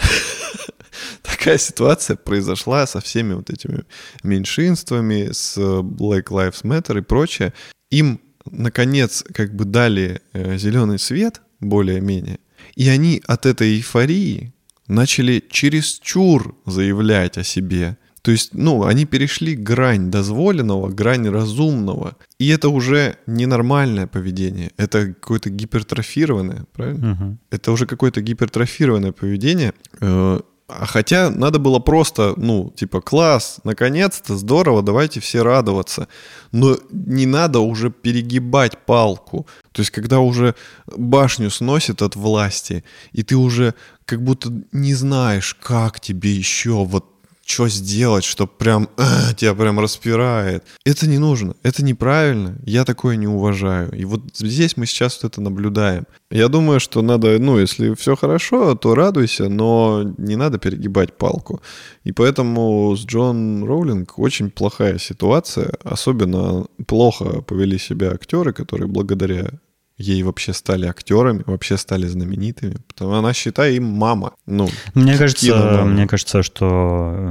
[1.22, 3.84] такая ситуация произошла со всеми вот этими
[4.22, 7.52] меньшинствами, с Black Lives Matter и прочее.
[7.90, 12.38] Им, наконец, как бы дали э, зеленый свет, более-менее,
[12.76, 14.54] и они от этой эйфории
[14.86, 22.14] начали через чур заявлять о себе– то есть, ну, они перешли грань дозволенного, грань разумного.
[22.38, 24.70] И это уже ненормальное поведение.
[24.76, 27.12] Это какое-то гипертрофированное, правильно?
[27.12, 27.38] Угу.
[27.50, 29.72] Это уже какое-то гипертрофированное поведение.
[30.02, 36.06] Э, а хотя надо было просто, ну, типа, класс, наконец-то, здорово, давайте все радоваться.
[36.52, 39.46] Но не надо уже перегибать палку.
[39.72, 40.54] То есть, когда уже
[40.86, 43.72] башню сносит от власти, и ты уже
[44.04, 47.17] как будто не знаешь, как тебе еще вот
[47.48, 50.64] что сделать, что прям э, тебя прям распирает.
[50.84, 53.90] Это не нужно, это неправильно, я такое не уважаю.
[53.92, 56.04] И вот здесь мы сейчас вот это наблюдаем.
[56.30, 61.62] Я думаю, что надо, ну, если все хорошо, то радуйся, но не надо перегибать палку.
[62.04, 65.72] И поэтому с Джон Роулинг очень плохая ситуация.
[65.82, 69.50] Особенно плохо повели себя актеры, которые благодаря
[69.98, 72.76] ей вообще стали актерами, вообще стали знаменитыми.
[72.86, 74.32] Потому она, считай, им мама.
[74.46, 77.28] Ну, мне кажется, мне кажется, что э,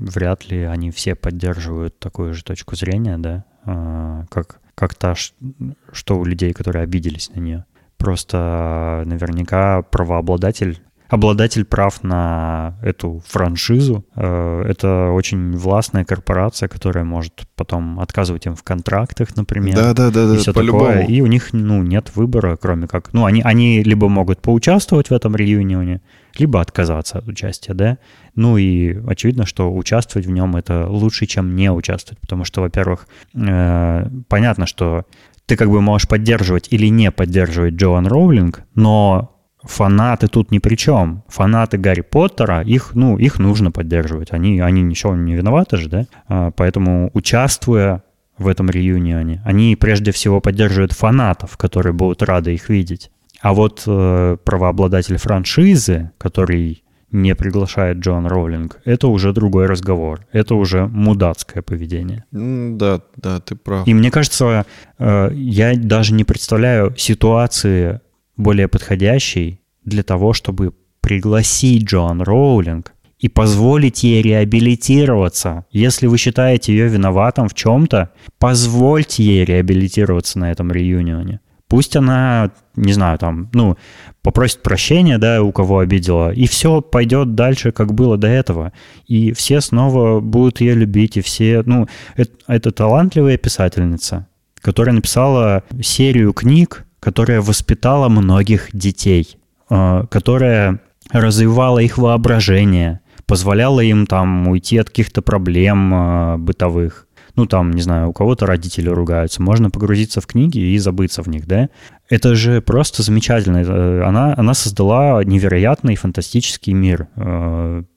[0.00, 6.18] вряд ли они все поддерживают такую же точку зрения, да, э, как, как та, что
[6.18, 7.64] у людей, которые обиделись на нее.
[7.96, 14.04] Просто наверняка правообладатель обладатель прав на эту франшизу.
[14.16, 19.74] Э, это очень властная корпорация, которая может потом отказывать им в контрактах, например.
[19.74, 21.04] Да, да, да, и все такое.
[21.04, 23.12] И у них ну, нет выбора, кроме как.
[23.12, 26.00] Ну, они, они либо могут поучаствовать в этом реюнионе,
[26.36, 27.98] либо отказаться от участия, да.
[28.34, 33.06] Ну и очевидно, что участвовать в нем это лучше, чем не участвовать, потому что, во-первых,
[33.34, 35.04] э, понятно, что
[35.46, 39.35] ты как бы можешь поддерживать или не поддерживать Джоан Роулинг, но
[39.66, 41.22] фанаты тут ни при чем.
[41.28, 44.32] Фанаты Гарри Поттера, их, ну, их нужно поддерживать.
[44.32, 46.06] Они, они ничего не виноваты же, да?
[46.28, 48.02] А, поэтому, участвуя
[48.38, 53.10] в этом реюнионе, они прежде всего поддерживают фанатов, которые будут рады их видеть.
[53.40, 60.26] А вот э, правообладатель франшизы, который не приглашает Джон Роулинг, это уже другой разговор.
[60.32, 62.24] Это уже мудацкое поведение.
[62.32, 63.86] Да, да, ты прав.
[63.86, 64.66] И мне кажется,
[64.98, 68.00] э, я даже не представляю ситуации,
[68.36, 75.64] более подходящий для того, чтобы пригласить Джоан Роулинг и позволить ей реабилитироваться.
[75.70, 81.40] Если вы считаете ее виноватым в чем-то, позвольте ей реабилитироваться на этом реюнионе.
[81.68, 83.76] Пусть она, не знаю, там, ну,
[84.22, 88.72] попросит прощения, да, у кого обидела, и все пойдет дальше, как было до этого.
[89.06, 94.28] И все снова будут ее любить, и все, ну, это, это талантливая писательница,
[94.60, 99.38] которая написала серию книг, которая воспитала многих детей,
[99.70, 100.80] э, которая
[101.10, 107.06] развивала их воображение, позволяла им там уйти от каких-то проблем э, бытовых.
[107.36, 111.28] Ну, там, не знаю, у кого-то родители ругаются, можно погрузиться в книги и забыться в
[111.28, 111.68] них, да?
[112.08, 113.58] Это же просто замечательно.
[113.58, 117.08] Э, она, она создала невероятный фантастический мир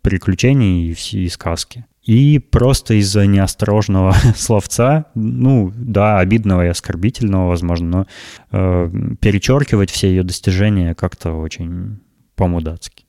[0.01, 1.85] приключений и, и сказки.
[2.09, 8.07] И просто из-за неосторожного словца, ну да, обидного и оскорбительного, возможно, но
[8.51, 11.99] э, перечеркивать все ее достижения как-то очень
[12.35, 13.05] по-мудацки.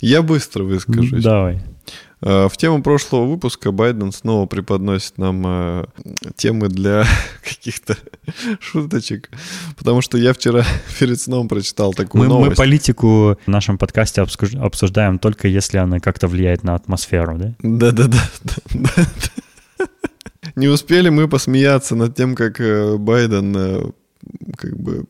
[0.00, 1.24] Я быстро выскажусь.
[1.24, 1.60] Давай.
[2.22, 5.84] Э, в тему прошлого выпуска Байден снова преподносит нам э,
[6.36, 7.06] темы для
[7.42, 7.96] каких-то
[8.60, 9.30] шуточек,
[9.76, 10.64] потому что я вчера
[10.98, 12.50] перед сном прочитал такую мы, новость.
[12.50, 17.54] Мы политику в нашем подкасте обсуждаем только если она как-то влияет на атмосферу, да?
[17.60, 18.18] Да-да-да.
[20.56, 23.94] Не успели мы посмеяться над тем, как э, Байден
[24.56, 25.06] как бы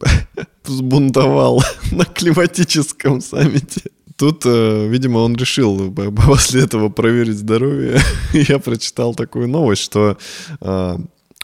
[0.64, 3.83] взбунтовал на климатическом саммите.
[4.20, 5.90] Тут, э, видимо, он решил
[6.26, 7.98] после этого проверить здоровье.
[8.35, 10.18] Я прочитал такую новость, что
[10.61, 10.96] э,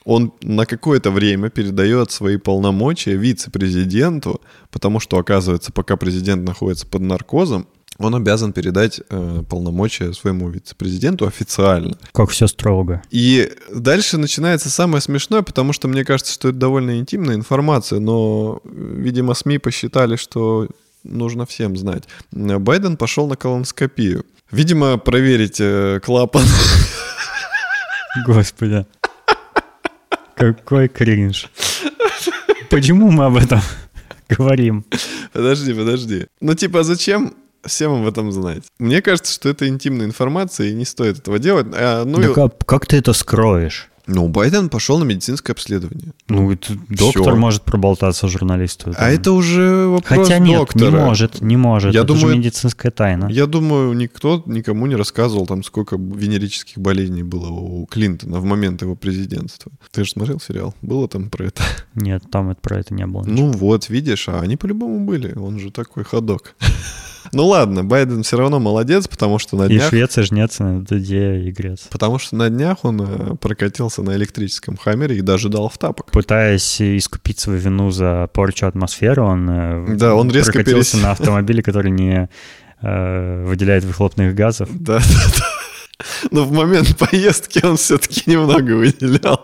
[0.04, 7.00] он на какое-то время передает свои полномочия вице-президенту, потому что, оказывается, пока президент находится под
[7.00, 11.96] наркозом, он обязан передать э, полномочия своему вице-президенту официально.
[12.12, 13.02] Как все строго.
[13.10, 18.60] И дальше начинается самое смешное, потому что мне кажется, что это довольно интимная информация, но,
[18.64, 20.68] видимо, СМИ посчитали, что
[21.08, 22.04] нужно всем знать.
[22.32, 24.24] Байден пошел на колоноскопию.
[24.50, 26.44] Видимо, проверить э, клапан.
[28.26, 28.86] Господи.
[30.34, 31.50] Какой кринж.
[32.70, 33.60] Почему мы об этом
[34.28, 34.84] говорим?
[35.32, 36.26] Подожди, подожди.
[36.40, 38.64] Ну, типа, зачем всем об этом знать?
[38.78, 41.66] Мне кажется, что это интимная информация, и не стоит этого делать.
[41.72, 43.88] А, ну, да как, как ты это скроешь?
[44.06, 46.12] Ну, Байден пошел на медицинское обследование.
[46.28, 47.36] Ну, это доктор Всё.
[47.36, 48.94] может проболтаться журналисту.
[48.96, 50.90] А это уже вопрос Хотя нет, доктора.
[50.90, 51.92] не может, не может.
[51.94, 53.26] Я это думаю, же медицинская тайна.
[53.28, 58.82] Я думаю, никто никому не рассказывал, там, сколько венерических болезней было у Клинтона в момент
[58.82, 59.72] его президентства.
[59.90, 60.74] Ты же смотрел сериал?
[60.82, 61.62] Было там про это?
[61.94, 63.24] Нет, там про это не было.
[63.24, 63.48] Ничего.
[63.48, 65.36] Ну вот, видишь, а они по-любому были.
[65.36, 66.54] Он же такой ходок.
[67.32, 69.86] Ну ладно, Байден все равно молодец, потому что на днях...
[69.86, 71.86] И Швеция жнется на дуде и грец.
[71.90, 76.10] Потому что на днях он э, прокатился на электрическом хаммере и даже дал в тапок.
[76.10, 81.04] Пытаясь искупить свою вину за порчу атмосферы, он, э, да, он резко прокатился перес...
[81.04, 82.28] на автомобиле, который не
[82.82, 84.68] э, выделяет выхлопных газов.
[84.86, 85.44] Да, да, да.
[86.30, 89.40] Но в момент поездки он все-таки немного выделял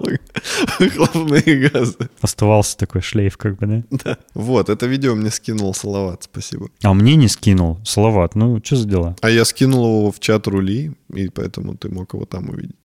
[0.79, 2.11] выхлопные газы.
[2.21, 3.83] Оставался такой шлейф, как бы, да?
[4.05, 4.19] Да.
[4.35, 6.69] Вот, это видео мне скинул Салават, спасибо.
[6.83, 9.17] А мне не скинул Салават, ну, что за дела?
[9.23, 12.77] А я скинул его в чат Рули, и поэтому ты мог его там увидеть.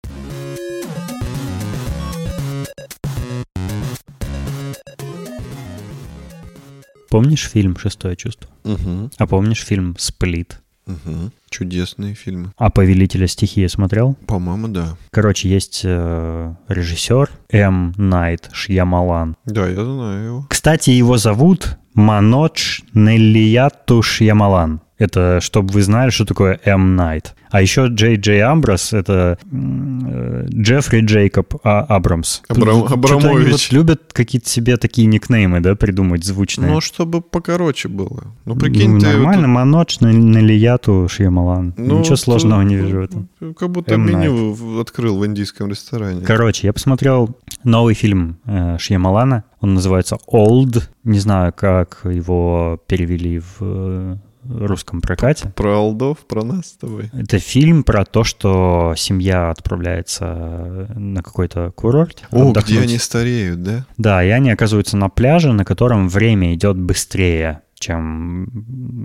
[7.09, 8.49] Помнишь фильм «Шестое чувство»?
[8.63, 9.11] Угу.
[9.17, 10.59] А помнишь фильм «Сплит»?
[10.87, 11.31] Угу.
[11.49, 12.51] Чудесные фильмы.
[12.57, 14.15] А «Повелителя стихии» смотрел?
[14.25, 14.97] По-моему, да.
[15.11, 17.93] Короче, есть э, режиссер М.
[17.97, 19.35] Найт Шьямалан.
[19.45, 20.45] Да, я знаю его.
[20.49, 24.81] Кстати, его зовут Манодж Неллияту Шьямалан.
[24.97, 26.95] Это чтобы вы знали, что такое М.
[26.95, 27.35] Найт.
[27.49, 32.41] А еще Джей Джей Амброс— это э, Джеффри Джейкоб а, Абрамс.
[32.49, 33.51] Абрам, Абрамович.
[33.51, 36.71] Вот любят какие-то себе такие никнеймы, да, придумать звучные.
[36.71, 38.23] Ну, чтобы покороче было.
[38.45, 39.07] Ну, прикинь, ну, ты...
[39.07, 39.53] Нормально, вот...
[39.53, 41.73] Манодж, Налияту, Шьямалан.
[41.77, 43.29] Ну, Ничего сложного не вижу в этом.
[43.53, 44.05] Как будто M.
[44.05, 44.81] меню Night.
[44.81, 46.21] открыл в индийском ресторане.
[46.25, 49.43] Короче, я посмотрел новый фильм э, Шьямалана.
[49.61, 50.83] Он называется «Old».
[51.03, 54.17] Не знаю, как его перевели в э,
[54.49, 55.51] русском прокате.
[55.55, 57.09] Про Алдов, про нас с тобой.
[57.13, 62.23] Это фильм про то, что семья отправляется на какой-то курорт.
[62.31, 62.65] О, отдохнуть.
[62.65, 63.85] где они стареют, да?
[63.97, 68.47] Да, и они оказываются на пляже, на котором время идет быстрее чем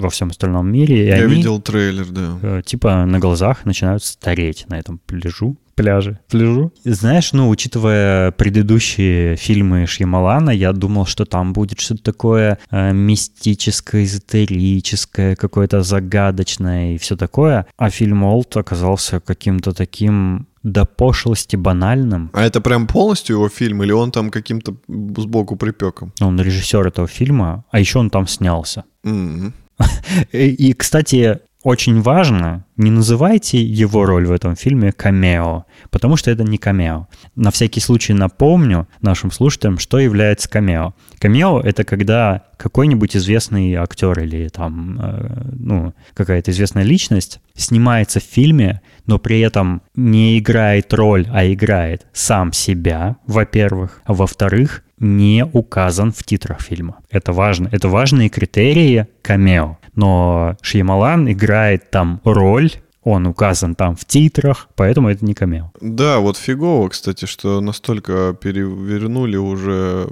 [0.01, 1.05] во всем остальном мире.
[1.05, 2.39] И Я они, видел трейлер, да.
[2.43, 6.19] Э, типа на глазах начинают стареть на этом пляжу пляже.
[6.29, 6.73] Пляжу.
[6.85, 14.05] Знаешь, ну, учитывая предыдущие фильмы Шьямалана, я думал, что там будет что-то такое э, мистическое,
[14.05, 17.67] эзотерическое, какое-то загадочное и все такое.
[17.77, 22.31] А фильм «Олд» оказался каким-то таким до пошлости банальным.
[22.33, 26.13] А это прям полностью его фильм, или он там каким-то сбоку припеком?
[26.21, 28.85] Он режиссер этого фильма, а еще он там снялся.
[29.05, 29.53] Mm-hmm.
[30.33, 36.43] И, кстати, очень важно, не называйте его роль в этом фильме камео, потому что это
[36.43, 37.07] не камео.
[37.37, 40.95] На всякий случай напомню нашим слушателям, что является камео.
[41.19, 48.25] Камео— это когда какой-нибудь известный актер или там, э, ну, какая-то известная личность снимается в
[48.25, 55.45] фильме, но при этом не играет роль, а играет сам себя, во-первых, а во-вторых, не
[55.45, 56.99] указан в титрах фильма.
[57.11, 57.69] Это важно.
[57.73, 59.79] Это важные критерии камео.
[59.95, 62.71] Но Шьямалан играет там роль,
[63.05, 65.73] он указан там в титрах, поэтому это не камео.
[65.81, 70.09] Да, вот фигово, кстати, что настолько перевернули уже,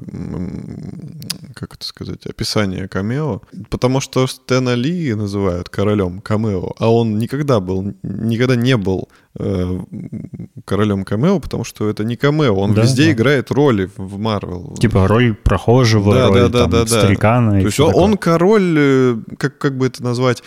[1.54, 7.60] как это сказать, описание камео, потому что Стэна Ли называют королем камео, а он никогда
[7.60, 13.12] был, никогда не был королем камео, потому что это не камео, он да, везде да.
[13.12, 14.74] играет роли в Марвел.
[14.80, 17.60] Типа роль прохожего, да, роль да, там, да, да, старикана.
[17.60, 20.42] То есть он, он король, э, как, как бы это назвать?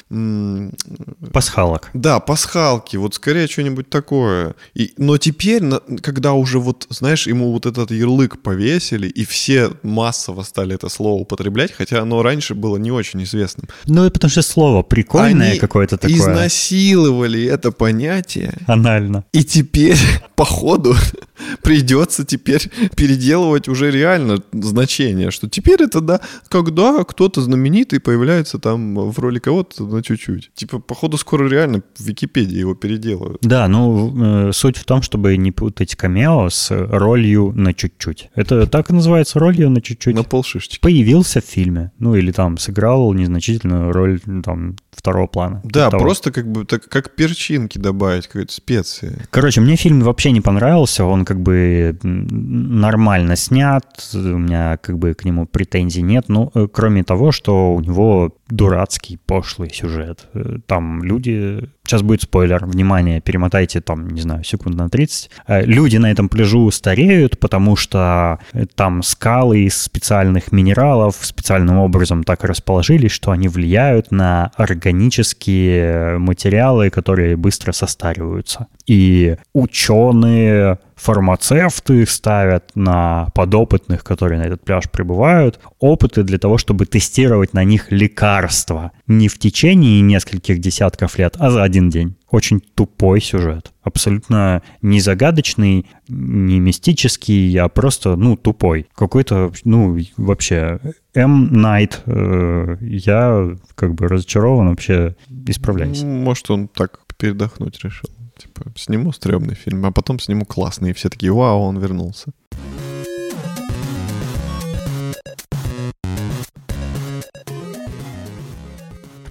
[1.31, 1.89] Пасхалок.
[1.93, 4.55] Да, пасхалки, вот скорее что-нибудь такое.
[4.73, 5.63] И, но теперь,
[6.01, 11.21] когда уже вот, знаешь, ему вот этот ярлык повесили, и все массово стали это слово
[11.21, 13.69] употреблять, хотя оно раньше было не очень известным.
[13.85, 16.17] Ну, и потому что слово прикольное какое-то такое.
[16.17, 19.25] изнасиловали это понятие Анально.
[19.31, 19.97] И теперь,
[20.35, 20.95] по ходу,
[21.61, 28.95] придется теперь переделывать уже реально значение, что теперь это, да, когда кто-то знаменитый появляется там
[28.95, 30.51] в роли кого-то на чуть-чуть.
[30.55, 33.39] Типа, походу, скоро реально в Википедии его переделают.
[33.41, 38.29] Да, ну, э, суть в том, чтобы не путать камео с ролью на чуть-чуть.
[38.35, 40.15] Это так и называется, ролью на чуть-чуть.
[40.15, 40.79] На полшишечки.
[40.81, 45.61] Появился в фильме, ну, или там сыграл незначительную роль, ну, там, второго плана.
[45.65, 46.01] Да, Того.
[46.01, 49.21] просто как бы так, как перчинки добавить, какой-то специи.
[49.31, 53.83] Короче, мне фильм вообще не понравился, он как бы нормально снят,
[54.13, 58.33] у меня как бы к нему претензий нет, ну, э, кроме того, что у него
[58.55, 60.27] дурацкий, пошлый сюжет.
[60.33, 61.69] Э, там люди...
[61.85, 62.65] Сейчас будет спойлер.
[62.65, 65.29] Внимание, перемотайте там, не знаю, секунд на 30.
[65.47, 68.39] Э, люди на этом пляжу стареют, потому что
[68.75, 76.89] там скалы из специальных минералов специальным образом так расположились, что они влияют на органические материалы,
[76.89, 78.67] которые быстро состариваются.
[78.85, 86.85] И ученые фармацевты ставят на подопытных, которые на этот пляж прибывают, опыты для того, чтобы
[86.85, 88.93] тестировать на них лекарства.
[89.05, 92.15] Не в течение нескольких десятков лет, а за один день.
[92.29, 93.73] Очень тупой сюжет.
[93.83, 98.87] Абсолютно не загадочный, не мистический, а просто, ну, тупой.
[98.95, 100.79] Какой-то, ну, вообще...
[101.13, 101.53] М.
[101.53, 105.15] Найт, э, я как бы разочарован вообще.
[105.45, 106.05] Исправляйся.
[106.05, 108.09] Может, он так передохнуть решил.
[108.43, 112.31] Типа, сниму стрёмный фильм, а потом сниму классный, и все такие, вау, он вернулся.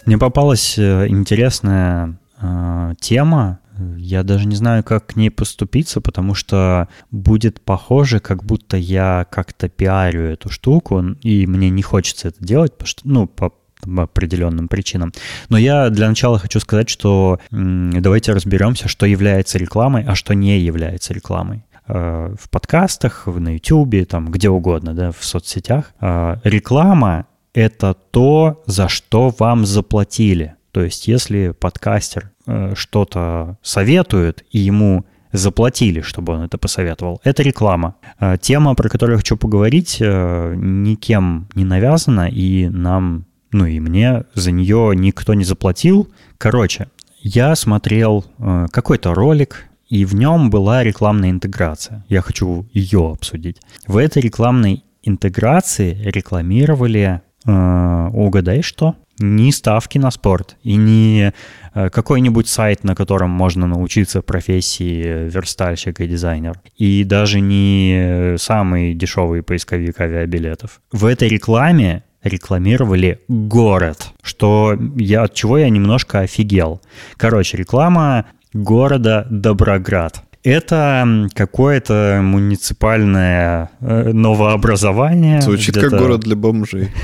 [0.07, 3.61] Мне попалась э, интересная э, тема.
[3.99, 9.27] Я даже не знаю, как к ней поступиться, потому что будет похоже, как будто я
[9.31, 13.53] как-то пиарю эту штуку, и мне не хочется это делать, потому что, ну, по
[13.85, 15.13] определенным причинам.
[15.49, 20.59] Но я для начала хочу сказать, что давайте разберемся, что является рекламой, а что не
[20.59, 25.93] является рекламой э, в подкастах, на YouTube, там где угодно, да, в соцсетях.
[26.01, 30.55] Э, реклама— это то, за что вам заплатили.
[30.71, 37.19] То есть если подкастер э, что-то советует, и ему заплатили, чтобы он это посоветовал.
[37.25, 37.95] Это реклама.
[38.43, 44.51] Тема, про которую я хочу поговорить, никем не навязана, и нам ну и мне за
[44.51, 46.11] нее никто не заплатил.
[46.39, 46.89] Короче,
[47.21, 52.05] я смотрел э, какой-то ролик, и в нем была рекламная интеграция.
[52.09, 53.59] Я хочу ее обсудить.
[53.87, 58.97] В этой рекламной интеграции рекламировали, э, угадай что?
[59.19, 61.33] Не ставки на спорт и не
[61.75, 66.59] э, какой-нибудь сайт, на котором можно научиться профессии верстальщик и дизайнер.
[66.79, 70.81] И даже не самый дешевый поисковик авиабилетов.
[70.91, 76.81] В этой рекламе рекламировали город, что я, от чего я немножко офигел.
[77.17, 80.23] Короче, реклама города Доброград.
[80.45, 85.41] Это какое-то муниципальное э, новообразование.
[85.41, 86.91] Звучит как город для бомжей.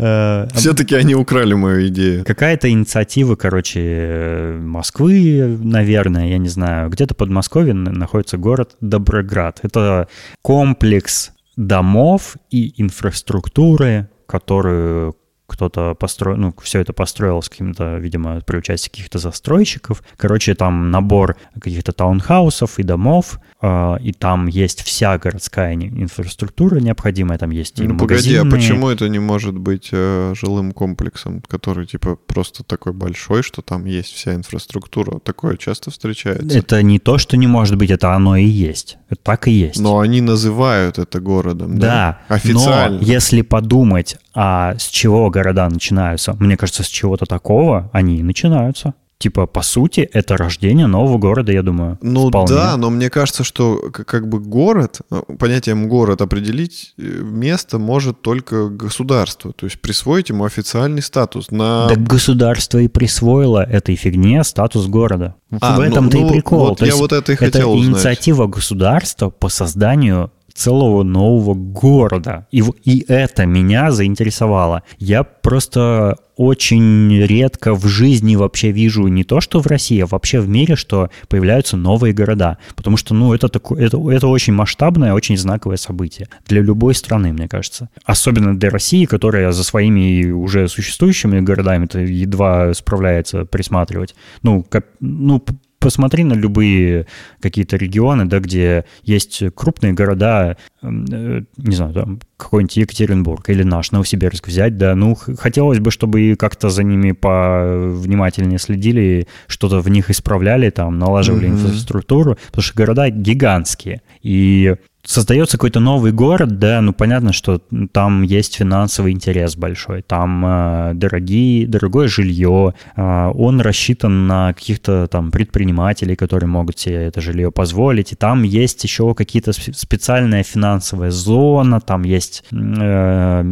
[0.00, 2.24] Э, Все-таки они украли мою идею.
[2.24, 6.88] Какая-то инициатива, короче, Москвы, наверное, я не знаю.
[6.90, 9.58] Где-то под Москвой находится город Доброград.
[9.62, 10.06] Это
[10.42, 15.16] комплекс домов и инфраструктуры, которую
[15.48, 20.02] кто-то построил, ну, все это построил с каким-то, видимо, при участии каких-то застройщиков.
[20.16, 27.38] Короче, там набор каких-то таунхаусов и домов, э, и там есть вся городская инфраструктура необходимая,
[27.38, 28.38] там есть и ну, магазины.
[28.40, 33.42] Погоди, а почему это не может быть э, жилым комплексом, который, типа, просто такой большой,
[33.42, 35.18] что там есть вся инфраструктура?
[35.18, 36.58] Такое часто встречается?
[36.58, 38.98] Это не то, что не может быть, это оно и есть.
[39.08, 39.80] Это так и есть.
[39.80, 42.18] Но они называют это городом, да?
[42.28, 42.34] Да.
[42.36, 42.98] Официально.
[42.98, 46.34] Но если подумать, а с чего города начинаются?
[46.38, 48.94] Мне кажется, с чего-то такого они и начинаются.
[49.18, 51.98] Типа, по сути, это рождение нового города, я думаю.
[52.02, 52.54] Ну вполне.
[52.54, 58.22] да, но мне кажется, что как бы город, э, понятием город определить э, место может
[58.22, 59.52] только государство.
[59.52, 61.50] То есть присвоить ему официальный статус.
[61.50, 61.88] На...
[61.88, 65.34] Да государство и присвоило этой фигне статус города.
[65.60, 66.68] А, в этом-то ну, и прикол.
[66.68, 72.46] Вот То я вот это и хотел Это инициатива государства по созданию целого нового города.
[72.50, 74.82] И, и это меня заинтересовало.
[74.98, 80.40] Я просто очень редко в жизни вообще вижу не то, что в России, а вообще
[80.40, 82.58] в мире, что появляются новые города.
[82.76, 87.32] Потому что, ну, это, такое, это, это очень масштабное, очень знаковое событие для любой страны,
[87.32, 87.88] мне кажется.
[88.04, 94.14] Особенно для России, которая за своими уже существующими городами-то едва справляется присматривать.
[94.42, 95.42] Ну, как, ну,
[95.78, 97.06] посмотри на любые
[97.40, 103.90] какие-то регионы, да, где есть крупные города, э, не знаю, там какой-нибудь Екатеринбург или наш
[103.90, 110.10] Новосибирск взять, да, ну, хотелось бы, чтобы как-то за ними повнимательнее следили, что-то в них
[110.10, 111.52] исправляли, там, налаживали mm-hmm.
[111.52, 114.76] инфраструктуру, потому что города гигантские, и
[115.08, 120.90] создается какой-то новый город, да, ну понятно, что там есть финансовый интерес большой, там э,
[120.94, 127.50] дорогие, дорогое жилье, э, он рассчитан на каких-то там предпринимателей, которые могут себе это жилье
[127.50, 133.44] позволить, и там есть еще какие-то специальная финансовая зона, там есть э,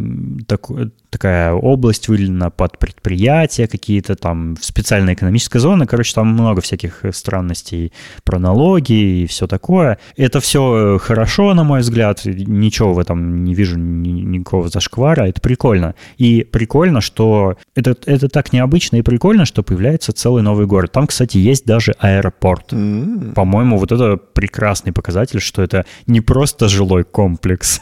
[0.46, 0.68] так,
[1.16, 7.94] такая область выделена под предприятия какие-то, там специальная экономическая зона, короче, там много всяких странностей
[8.22, 9.98] про налоги и все такое.
[10.18, 15.94] Это все хорошо, на мой взгляд, ничего в этом не вижу никакого зашквара, это прикольно.
[16.18, 20.92] И прикольно, что это, это так необычно и прикольно, что появляется целый новый город.
[20.92, 22.74] Там, кстати, есть даже аэропорт.
[22.74, 23.32] Mm-hmm.
[23.32, 27.80] По-моему, вот это прекрасный показатель, что это не просто жилой комплекс,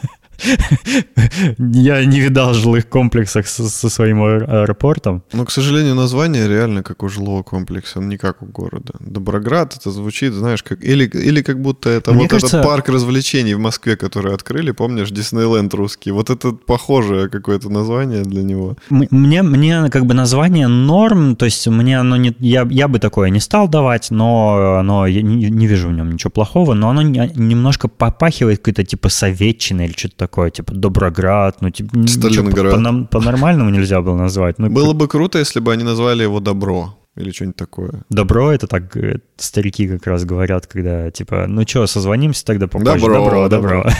[1.57, 5.23] Я не видал жилых комплексов со, своим аэропортом.
[5.33, 8.93] Но, к сожалению, название реально как у жилого комплекса, не как у города.
[8.99, 10.83] Доброград, это звучит, знаешь, как...
[10.83, 12.57] Или, или как будто это Мне вот кажется...
[12.57, 16.11] этот парк развлечений в Москве, который открыли, помнишь, Диснейленд русский.
[16.11, 18.77] Вот это похожее какое-то название для него.
[18.89, 22.35] Мне, мне как бы название норм, то есть мне оно не...
[22.39, 26.11] Я, я бы такое не стал давать, но, но я не, не вижу в нем
[26.11, 31.69] ничего плохого, но оно немножко попахивает какой-то типа советчиной или что-то такое, типа Доброград, ну,
[31.69, 33.09] типа, Сталинград.
[33.09, 34.59] По, нормальному нельзя было назвать.
[34.59, 37.91] Ну, было бы круто, если бы они назвали его Добро или что-нибудь такое.
[38.09, 42.99] Добро это так э, старики как раз говорят, когда типа, ну что, созвонимся тогда попозже.
[42.99, 43.83] Добро, добро.
[43.83, 43.85] добро.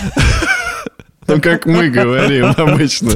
[1.27, 3.11] Ну, как мы говорим обычно.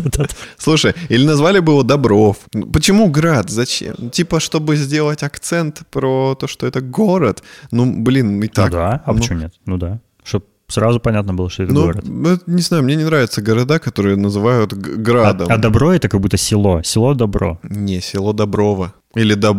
[0.57, 2.38] Слушай, или назвали бы его Добров.
[2.74, 3.51] Почему град?
[3.51, 4.10] Зачем?
[4.10, 7.43] Типа, чтобы сделать акцент про то, что это город.
[7.72, 8.72] Ну, блин, и так.
[8.72, 9.53] Ну да, а ну, почему нет?
[9.68, 9.99] Ну да.
[10.24, 12.05] Чтобы Сразу понятно было, что это ну, город.
[12.47, 15.47] Не знаю, мне не нравятся города, которые называют градом.
[15.49, 16.82] А, а Добро это как будто село.
[16.84, 17.59] Село Добро.
[17.63, 18.93] Не, село Доброво.
[19.15, 19.57] Или Доб...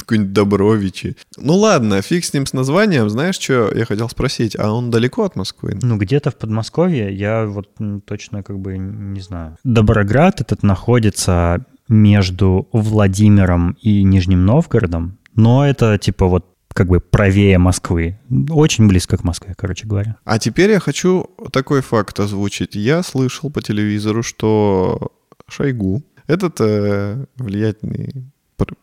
[0.00, 1.16] какой-нибудь Добровичи.
[1.36, 3.08] Ну ладно, фиг с ним с названием.
[3.08, 4.56] Знаешь, что я хотел спросить?
[4.58, 5.78] А он далеко от Москвы?
[5.80, 7.68] Ну, где-то в Подмосковье, я вот
[8.04, 9.56] точно как бы не знаю.
[9.62, 17.58] Доброград этот находится между Владимиром и Нижним Новгородом, но это типа вот как бы правее
[17.58, 18.18] Москвы.
[18.48, 20.16] Очень близко к Москве, короче говоря.
[20.24, 22.74] А теперь я хочу такой факт озвучить.
[22.74, 25.12] Я слышал по телевизору, что
[25.48, 28.30] Шойгу, этот э, влиятельный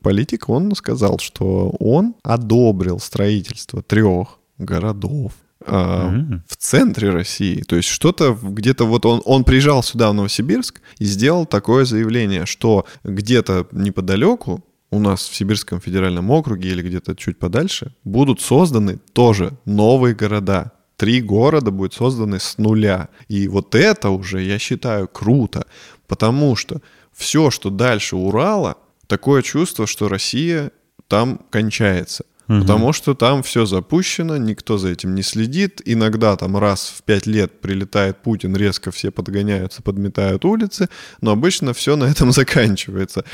[0.02, 6.42] политик, он сказал, что он одобрил строительство трех городов mm-hmm.
[6.48, 7.62] в центре России.
[7.62, 12.46] То есть что-то где-то вот он, он приезжал сюда, в Новосибирск, и сделал такое заявление,
[12.46, 19.00] что где-то неподалеку у нас в Сибирском федеральном округе или где-то чуть подальше будут созданы
[19.14, 20.72] тоже новые города.
[20.96, 23.10] Три города будут созданы с нуля.
[23.28, 25.68] И вот это уже, я считаю, круто,
[26.08, 26.82] потому что
[27.14, 28.78] все, что дальше Урала,
[29.08, 30.72] такое чувство, что Россия
[31.08, 32.26] там кончается.
[32.48, 32.62] Угу.
[32.62, 35.82] Потому что там все запущено, никто за этим не следит.
[35.84, 40.88] Иногда там раз в пять лет прилетает Путин, резко все подгоняются, подметают улицы,
[41.22, 43.26] но обычно все на этом заканчивается.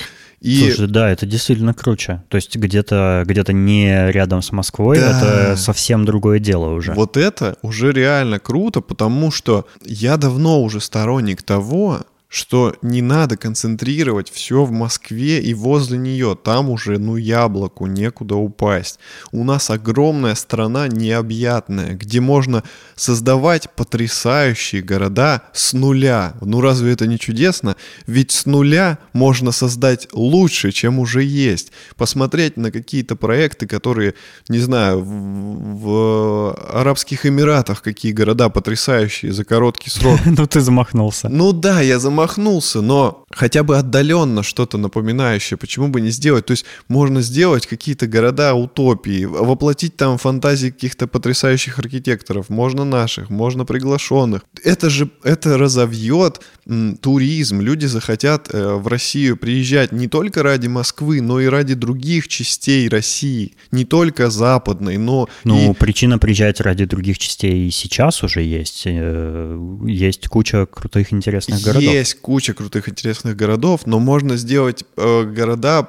[0.41, 0.71] И...
[0.71, 2.23] Слушай, да, это действительно круче.
[2.29, 5.17] То есть где-то где не рядом с Москвой, да.
[5.17, 6.93] это совсем другое дело уже.
[6.93, 12.01] Вот это уже реально круто, потому что я давно уже сторонник того,
[12.33, 16.35] что не надо концентрировать все в Москве и возле нее.
[16.43, 18.97] Там уже, ну, яблоку некуда упасть.
[19.31, 22.63] У нас огромная страна необъятная, где можно
[22.95, 26.33] создавать потрясающие города с нуля.
[26.41, 27.75] Ну, разве это не чудесно?
[28.07, 31.71] Ведь с нуля можно создать лучше, чем уже есть.
[31.97, 34.15] Посмотреть на какие-то проекты, которые,
[34.49, 40.19] не знаю, в, в Арабских Эмиратах какие города потрясающие за короткий срок.
[40.35, 41.29] Ну, ты замахнулся.
[41.29, 46.45] Ну да, я замахнулся замахнулся, но хотя бы отдаленно что-то напоминающее, почему бы не сделать?
[46.45, 53.29] То есть можно сделать какие-то города утопии, воплотить там фантазии каких-то потрясающих архитекторов, можно наших,
[53.29, 54.41] можно приглашенных.
[54.63, 60.67] Это же, это разовьет м, туризм, люди захотят э, в Россию приезжать не только ради
[60.67, 65.27] Москвы, но и ради других частей России, не только западной, но...
[65.43, 65.75] Ну, и...
[65.75, 68.83] причина приезжать ради других частей и сейчас уже есть.
[68.85, 71.93] Э, есть куча крутых интересных городов.
[71.93, 75.87] Есть есть куча крутых, интересных городов, но можно сделать э, города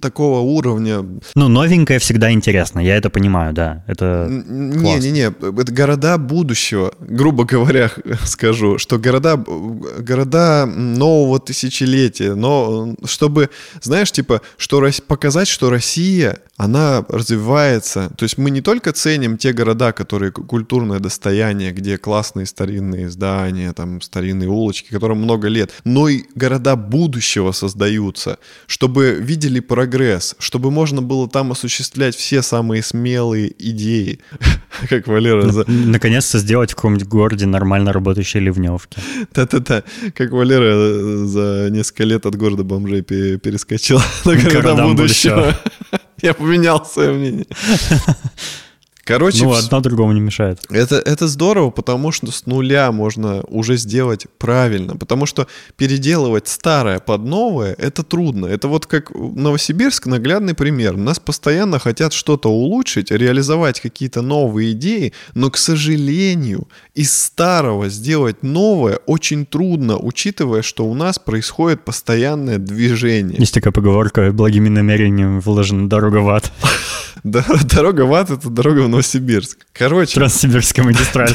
[0.00, 1.04] такого уровня.
[1.34, 3.84] Ну, новенькое всегда интересно, я это понимаю, да.
[3.86, 7.90] Это Не-не-не, это города будущего, грубо говоря,
[8.24, 13.48] скажу, что города, города нового тысячелетия, но чтобы,
[13.82, 18.10] знаешь, типа, что показать, что Россия, она развивается.
[18.16, 23.72] То есть мы не только ценим те города, которые культурное достояние, где классные старинные здания,
[23.72, 30.70] там старинные улочки, которым много лет, но и города будущего создаются, чтобы видели прогресс, чтобы
[30.70, 34.20] можно было там осуществлять все самые смелые идеи,
[34.88, 35.50] как Валера...
[35.66, 38.98] Наконец-то сделать в каком-нибудь городе нормально работающие ливневки.
[39.34, 39.84] Да-да-да,
[40.14, 45.56] как Валера за несколько лет от города бомжей перескочил на города будущего.
[46.22, 47.46] Я поменял свое мнение.
[49.04, 50.60] Короче, Ну, одно другому не мешает.
[50.70, 54.96] это, это здорово, потому что с нуля можно уже сделать правильно.
[54.96, 58.46] Потому что переделывать старое под новое это трудно.
[58.46, 60.96] Это вот как Новосибирск наглядный пример.
[60.96, 68.42] Нас постоянно хотят что-то улучшить, реализовать какие-то новые идеи, но, к сожалению, из старого сделать
[68.42, 73.36] новое очень трудно, учитывая, что у нас происходит постоянное движение.
[73.38, 76.52] Есть такая поговорка, благими намерениями вложена дорога в ад.
[77.24, 79.66] Дорога в ад— это дорога в Новосибирск.
[79.72, 81.34] Короче, Транссибирская магистраль.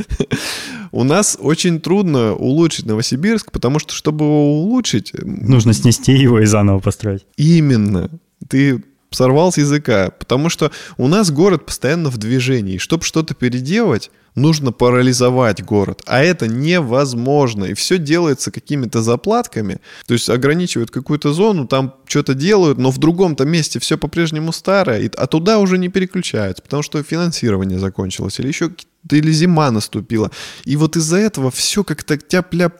[0.92, 6.46] у нас очень трудно улучшить Новосибирск, потому что, чтобы его улучшить, Нужно снести его и
[6.46, 7.26] заново построить.
[7.36, 8.10] именно
[8.48, 12.78] ты сорвал с языка, потому что у нас город постоянно в движении.
[12.78, 16.02] Чтобы что-то переделать, нужно парализовать город.
[16.06, 17.64] А это невозможно.
[17.64, 19.78] И все делается какими-то заплатками.
[20.06, 25.00] То есть ограничивают какую-то зону, там что-то делают, но в другом-то месте все по-прежнему старое,
[25.00, 28.70] и- а туда уже не переключаются, потому что финансирование закончилось или еще
[29.04, 30.30] да или зима наступила.
[30.64, 32.76] И вот из-за этого все как-то тяп-ляп.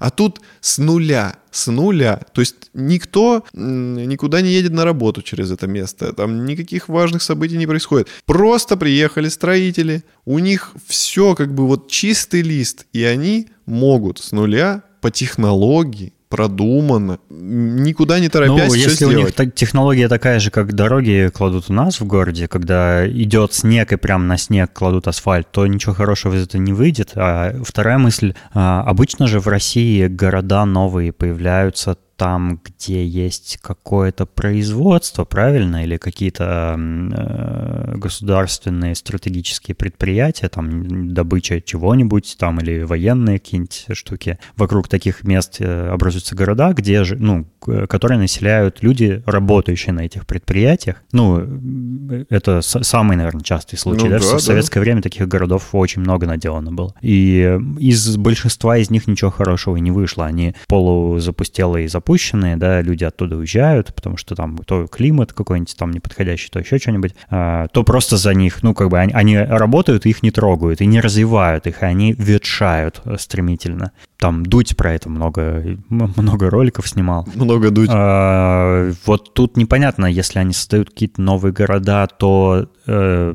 [0.00, 2.20] А тут с нуля, с нуля.
[2.32, 6.12] То есть никто никуда не едет на работу через это место.
[6.12, 8.08] Там никаких важных событий не происходит.
[8.26, 14.32] Просто приехали строители, у них все как бы вот чистый лист, и они могут с
[14.32, 20.50] нуля по технологии продуманно, м, никуда не торопясь Ну, если у них технология такая же,
[20.50, 25.06] как дороги кладут у нас в городе, когда идет снег и прям на снег кладут
[25.08, 27.12] асфальт, то ничего хорошего из этого не выйдет.
[27.14, 34.24] А вторая мысль, а, обычно же в России города новые появляются там, где есть какое-то
[34.24, 43.86] производство, правильно, или какие-то э, государственные стратегические предприятия, там добыча чего-нибудь, там или военные какие-нибудь
[43.92, 44.38] штуки.
[44.56, 47.46] Вокруг таких мест э, образуются города, где же, ну,
[47.88, 51.02] которые населяют люди, работающие на этих предприятиях.
[51.12, 54.04] Ну, э, это самый, наверное, частый случай.
[54.04, 54.38] Ну да, да, в да.
[54.38, 56.94] советское время таких городов очень много наделано было.
[57.02, 60.24] И из большинства из них ничего хорошего и не вышло.
[60.24, 65.90] Они полузапустелые и запущенные, да, люди оттуда уезжают, потому что там то климат какой-нибудь там
[65.90, 70.06] неподходящий, то еще что-нибудь, а, то просто за них, ну, как бы они, они работают,
[70.06, 73.90] их не трогают, и не развивают их, и они ветшают э, стремительно.
[74.18, 77.26] Там Дудь про это много, много роликов снимал.
[77.34, 77.90] Много дуть.
[77.92, 83.34] А, Вот тут непонятно, если они создают какие-то новые города, то э,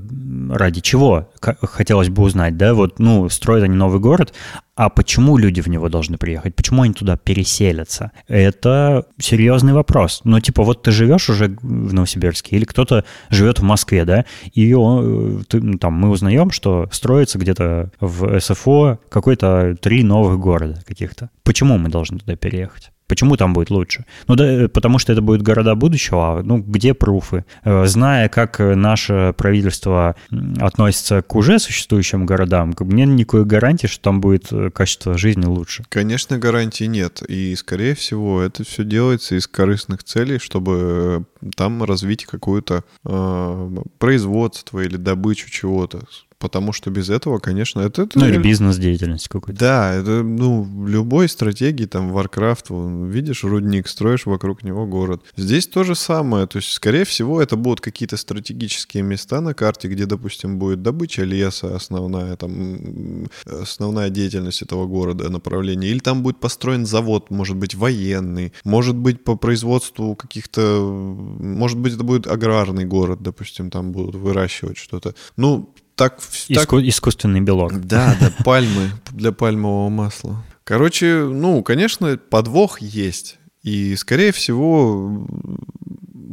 [0.50, 1.30] ради чего?
[1.42, 4.34] Хотелось бы узнать, да, вот, ну, строят они новый город,
[4.76, 6.56] а почему люди в него должны приехать?
[6.56, 8.12] Почему они туда переселятся?
[8.28, 10.22] Это серьезный вопрос.
[10.24, 14.74] Ну, типа, вот ты живешь уже в Новосибирске, или кто-то живет в Москве, да, и
[14.74, 20.40] он, э, ты, ну, там мы узнаем, что строится где-то в СФО какой-то три новых
[20.40, 21.32] города каких-то.
[21.44, 22.92] Почему мы должны туда переехать?
[23.12, 24.06] Почему там будет лучше?
[24.30, 26.40] Ну да, э, потому что это будут города будущего.
[26.40, 27.44] А, Ну, где пруфы?
[27.66, 30.16] Э, Зная, как э, наше правительство
[30.62, 35.84] относится к уже существующим городам, нет никакой гарантии, что там будет качество жизни лучше.
[35.90, 37.22] Конечно, гарантий нет.
[37.28, 41.26] И, скорее всего, это все делается из корыстных целей, чтобы
[41.56, 46.02] там развить какое-то э, производство или добычу чего-то.
[46.42, 48.02] Потому что без этого, конечно, это...
[48.02, 49.60] это Ну, или бизнес-деятельность какой-то.
[49.60, 55.22] Да, это, ну, в любой стратегии, там, Warcraft, видишь рудник, строишь вокруг него город.
[55.38, 59.88] Здесь то же самое, то есть, скорее всего, это будут какие-то стратегические места на карте,
[59.88, 66.40] где, допустим, будет добыча леса, основная, там, основная деятельность этого города, направление, или там будет
[66.40, 72.86] построен завод, может быть, военный, может быть, по производству каких-то, может быть, это будет аграрный
[72.86, 75.14] город, допустим, там будут выращивать что-то.
[75.38, 77.80] Ну, так, так Иску- искусственный белок.
[77.86, 80.44] да, да, пальмы для пальмового масла.
[80.64, 83.38] Короче, ну, конечно, подвох есть.
[83.64, 85.28] И, скорее всего,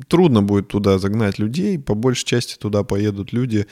[0.09, 1.79] трудно будет туда загнать людей.
[1.79, 3.67] По большей части туда поедут люди.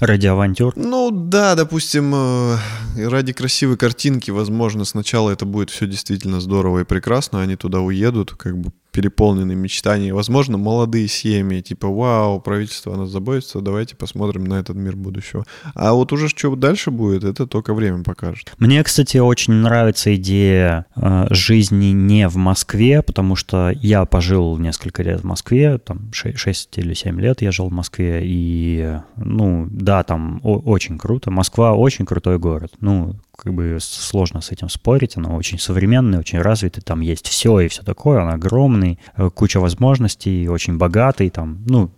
[0.00, 0.72] Ради авантюр.
[0.76, 2.56] Ну да, допустим, э,
[2.96, 8.32] ради красивой картинки, возможно, сначала это будет все действительно здорово и прекрасно, они туда уедут,
[8.32, 10.14] как бы переполненные мечтания.
[10.14, 15.44] Возможно, молодые семьи, типа, вау, правительство о нас заботится, давайте посмотрим на этот мир будущего.
[15.74, 18.54] А вот уже что дальше будет, это только время покажет.
[18.56, 25.02] Мне, кстати, очень нравится идея э, жизни не в Москве, потому что я пожил несколько
[25.02, 30.04] лет в Москве, там 6, или 7 лет я жил в Москве, и, ну, да,
[30.04, 31.30] там о- очень круто.
[31.30, 32.72] Москва очень крутой город.
[32.80, 37.60] Ну, как бы сложно с этим спорить, она очень современная, очень развитый, там есть все
[37.60, 41.90] и все такое, он огромный, э, куча возможностей, очень богатый, там, ну,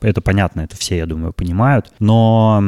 [0.00, 1.92] это понятно, это все, я думаю, понимают.
[1.98, 2.62] Но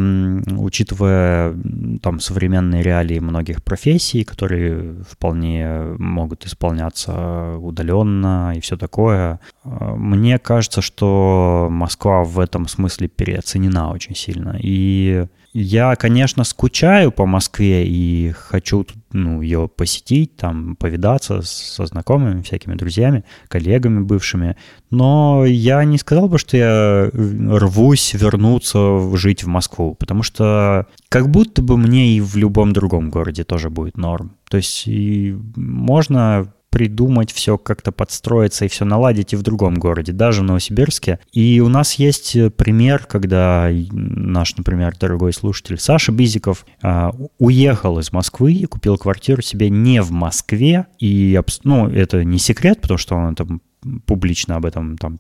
[0.58, 1.54] учитывая
[2.02, 10.38] там современные реалии многих профессий, которые вполне могут исполняться удаленно и все такое, э, мне
[10.38, 14.58] кажется, что Москва в этом смысле переоценена очень сильно.
[14.60, 22.42] И я, конечно, скучаю по Москве и хочу ну, ее посетить, там, повидаться со знакомыми,
[22.42, 24.56] всякими друзьями, коллегами бывшими.
[24.90, 31.30] Но я не сказал бы, что я рвусь вернуться жить в Москву, потому что как
[31.30, 34.36] будто бы мне и в любом другом городе тоже будет норм.
[34.50, 40.12] То есть и можно придумать, все как-то подстроиться и все наладить и в другом городе,
[40.12, 41.18] даже в Новосибирске.
[41.32, 47.10] И у нас есть э, пример, когда наш, например, дорогой слушатель Саша Бизиков э,
[47.40, 50.86] уехал из Москвы и купил квартиру себе не в Москве.
[51.00, 53.60] И, ну, это не секрет, потому что он там
[54.06, 55.18] публично об этом там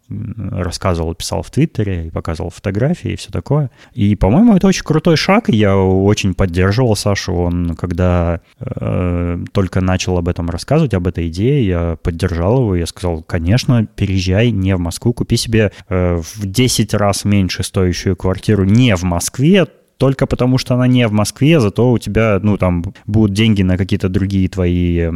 [0.50, 3.70] рассказывал, писал в Твиттере и показывал фотографии и все такое.
[3.94, 7.34] И, по-моему, это очень крутой шаг, я очень поддерживал Сашу.
[7.34, 12.86] Он, когда э, только начал об этом рассказывать, об этой идее, я поддержал его, я
[12.86, 18.64] сказал, конечно, переезжай не в Москву, купи себе э, в 10 раз меньше стоящую квартиру
[18.64, 19.66] не в Москве,
[19.98, 23.76] только потому, что она не в Москве, зато у тебя, ну, там будут деньги на
[23.76, 25.08] какие-то другие твои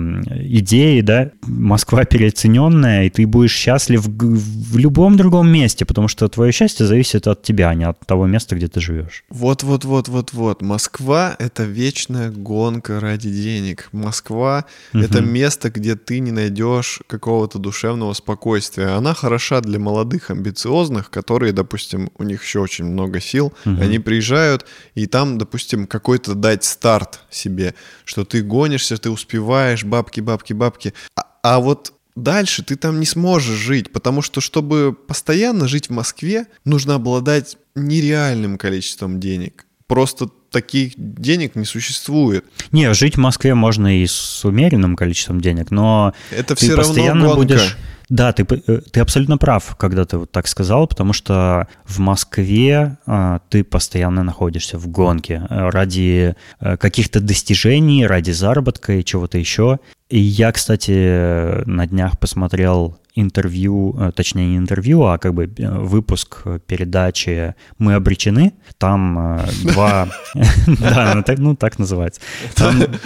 [0.58, 1.30] идеи, да.
[1.42, 7.28] Москва переоцененная, и ты будешь счастлив в любом другом месте, потому что твое счастье зависит
[7.28, 9.24] от тебя, а не от того места, где ты живешь.
[9.30, 10.62] Вот-вот-вот-вот-вот.
[10.62, 13.88] Москва— это вечная гонка ради денег.
[13.92, 15.02] Москва— угу.
[15.02, 18.96] это место, где ты не найдешь какого-то душевного спокойствия.
[18.96, 23.80] Она хороша для молодых, амбициозных, которые, допустим, у них еще очень много сил, угу.
[23.80, 30.20] они приезжают, и там, допустим, какой-то дать старт себе, что ты гонишься, ты успеваешь, бабки,
[30.20, 30.94] бабки, бабки.
[31.16, 35.92] А, а вот дальше ты там не сможешь жить, потому что, чтобы постоянно жить в
[35.92, 39.66] Москве, нужно обладать нереальным количеством денег.
[39.86, 42.44] Просто таких денег не существует.
[42.70, 47.26] Не, жить в Москве можно и с умеренным количеством денег, но это ты все постоянно
[47.26, 47.54] равно гонка.
[47.54, 47.76] будешь
[48.12, 52.98] да, ты, э, ты абсолютно прав, когда ты вот так сказал, потому что в Москве
[53.06, 59.38] а, ты постоянно находишься в гонке э, ради э, каких-то достижений, ради заработка и чего-то
[59.38, 59.78] еще.
[60.12, 65.78] И я, кстати, на днях посмотрел интервью, э, точнее не интервью, а как бы э,
[65.78, 68.52] выпуск передачи «Мы обречены».
[68.76, 70.08] Там э, два...
[70.66, 72.20] Да, ну так называется.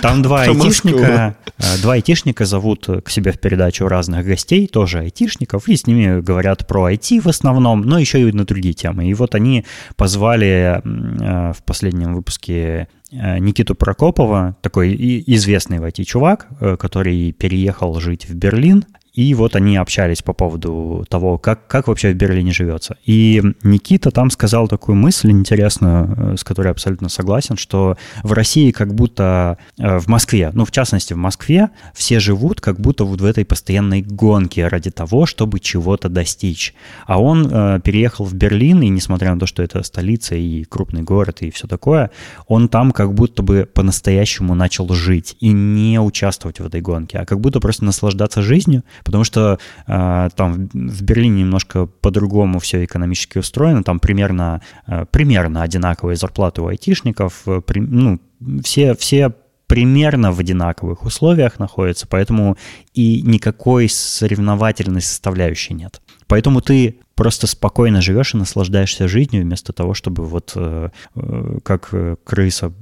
[0.03, 1.37] Там два айтишника,
[1.83, 6.67] два айтишника зовут к себе в передачу разных гостей, тоже айтишников, и с ними говорят
[6.67, 9.09] про IT в основном, но еще и на другие темы.
[9.09, 14.95] И вот они позвали в последнем выпуске Никиту Прокопова, такой
[15.27, 18.85] известный в IT-чувак, который переехал жить в Берлин,
[19.17, 22.99] и вот они общались по поводу того, как, как вообще в Берлине живется.
[23.07, 28.33] И Никита там сказал такую мысль интересную, э, с которой я абсолютно согласен, что в
[28.35, 33.05] России как будто э, в Москве, ну в частности в Москве, все живут как будто
[33.05, 36.75] вот в этой постоянной гонке ради того, чтобы чего-то достичь.
[37.07, 41.03] А он э, переехал в Берлин, и несмотря на то, что это столица и крупный
[41.03, 42.11] город и все такое,
[42.49, 47.25] он там как будто бы по-настоящему начал жить и не участвовать в этой гонке, а
[47.25, 53.39] как будто просто наслаждаться жизнью, потому что э, там в Берлине немножко по-другому все экономически
[53.39, 58.21] устроено, там примерно, э, примерно одинаковые зарплаты у айтишников, э, при, ну,
[58.63, 59.33] все, все
[59.69, 62.57] примерно в одинаковых условиях находятся, поэтому
[62.95, 66.01] и никакой соревновательной составляющей нет.
[66.27, 71.93] Поэтому ты просто спокойно живешь и наслаждаешься жизнью вместо того, чтобы вот э, э, как
[72.25, 72.73] крыса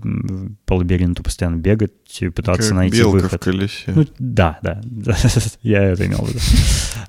[0.67, 3.41] по лабиринту постоянно бегать и пытаться как найти белка выход.
[3.41, 3.93] в колесе.
[3.95, 4.81] Ну, да, да,
[5.63, 6.41] я это имел в виду.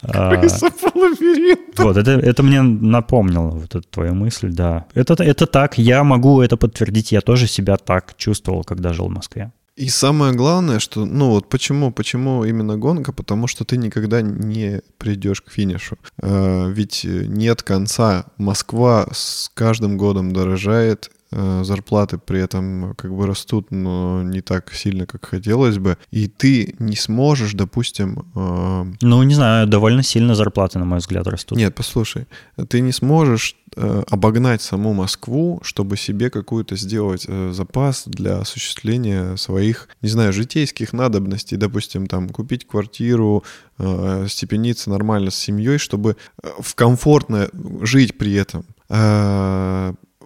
[0.40, 1.84] Крыса по лабиринту.
[1.84, 4.86] Вот, это, это мне напомнило вот эту твою мысль, да.
[4.94, 9.12] Это, это так, я могу это подтвердить, я тоже себя так чувствовал, когда жил в
[9.12, 9.52] Москве.
[9.76, 14.82] И самое главное, что, ну вот почему, почему именно гонка, потому что ты никогда не
[14.98, 15.98] придешь к финишу.
[16.22, 18.28] А, ведь нет конца.
[18.38, 25.06] Москва с каждым годом дорожает, зарплаты при этом как бы растут, но не так сильно,
[25.06, 28.26] как хотелось бы, и ты не сможешь, допустим...
[28.36, 28.86] Э...
[29.02, 31.58] Ну, не знаю, довольно сильно зарплаты, на мой взгляд, растут.
[31.58, 32.28] Нет, послушай,
[32.70, 39.36] ты не сможешь Э, обогнать саму Москву, чтобы себе какую-то сделать э, запас для осуществления
[39.36, 43.44] своих, не знаю, житейских надобностей, допустим, там купить квартиру,
[43.78, 47.50] э, степениться нормально с семьей, чтобы в комфортно
[47.82, 48.66] жить при этом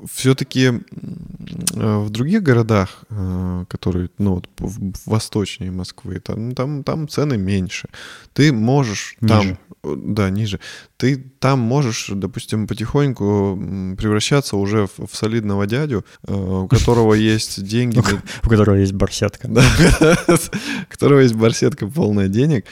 [0.07, 0.81] все-таки
[1.71, 4.49] в других городах э, который, ну, вот
[5.05, 7.87] восточнее Москвы, там, там, там цены меньше.
[8.33, 9.57] Ты можешь там, Ниже.
[9.83, 10.59] э, да, ниже.
[10.97, 13.57] Ты там можешь, допустим, потихоньку
[13.97, 17.99] превращаться уже в, в солидного дядю, э, у которого есть деньги,
[18.43, 19.47] у которого есть барсетка.
[19.49, 19.63] да,
[20.29, 22.65] у которого есть барсетка полная денег,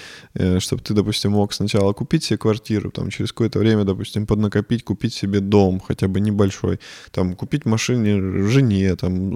[0.60, 5.14] чтобы ты, допустим, мог сначала купить себе квартиру, там через какое-то время, допустим, поднакопить, купить
[5.14, 6.80] себе дом, хотя бы небольшой,
[7.18, 9.32] там купить машине жене, там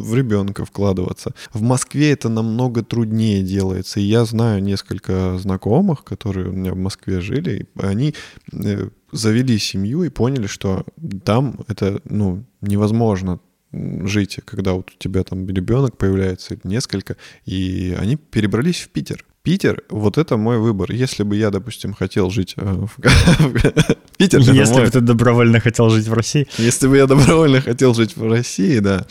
[0.00, 1.34] в ребенка вкладываться.
[1.52, 6.76] В Москве это намного труднее делается, и я знаю несколько знакомых, которые у меня в
[6.76, 8.14] Москве жили, и они
[8.52, 10.86] э, завели семью и поняли, что
[11.24, 13.40] там это, ну, невозможно
[13.72, 19.24] жить, когда вот у тебя там ребенок появляется, несколько, и они перебрались в Питер.
[19.44, 20.90] Питер, вот это мой выбор.
[20.90, 22.96] Если бы я, допустим, хотел жить э, в
[24.16, 26.48] Питер, Если бы ты добровольно хотел жить в России.
[26.56, 29.04] если бы я добровольно хотел жить в России, да,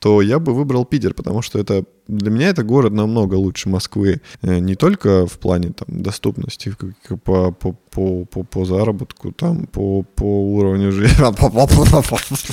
[0.00, 4.20] то я бы выбрал Питер, потому что это для меня это город намного лучше Москвы.
[4.42, 6.74] Э, Не только в плане там, доступности
[7.24, 10.24] по, по, по, по, по заработку, там, по, по
[10.54, 11.22] уровню жизни.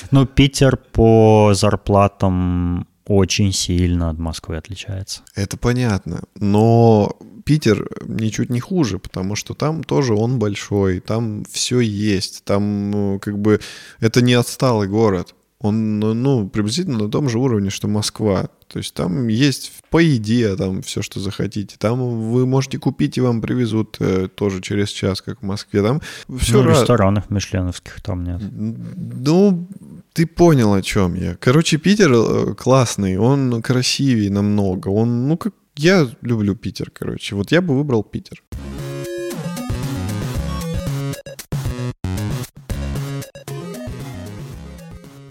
[0.11, 5.22] Ну, Питер по зарплатам очень сильно от Москвы отличается.
[5.36, 6.24] Это понятно.
[6.39, 12.91] Но Питер ничуть не хуже, потому что там тоже он большой, там все есть, там
[12.91, 13.62] ну, как бы
[13.99, 15.36] это не отсталый город.
[15.60, 18.49] Он, ну, ну, приблизительно на том же уровне, что Москва.
[18.68, 21.78] То есть там есть по еде, там все, что захотите.
[21.80, 25.82] Там вы можете купить, и вам привезут э, тоже через час, как в Москве.
[25.82, 26.01] Там
[26.39, 28.41] все ну, ресторанов мишленовских там нет.
[28.51, 29.68] ну,
[30.16, 31.36] ты понял, о чем я.
[31.36, 34.88] Короче, Питер э, классный, он красивее намного.
[34.88, 37.36] Он, ну, как я люблю Питер, короче.
[37.36, 38.41] Вот я бы выбрал Питер.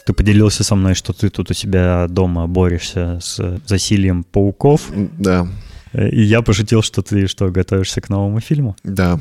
[0.06, 4.90] Ты поделился со мной, что ты тут у себя дома борешься с засильем пауков.
[5.18, 5.48] Да,
[5.94, 8.76] Э, И я пошутил, что ты что, готовишься к новому фильму?
[8.84, 9.20] да.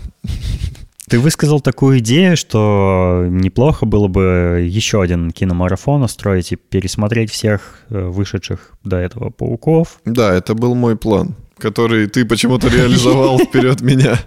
[1.13, 7.81] Ты высказал такую идею, что неплохо было бы еще один киномарафон устроить и пересмотреть всех
[7.91, 9.99] э, вышедших до этого пауков.
[10.05, 14.19] Да, это был мой план, который ты почему-то реализовал вперед меня.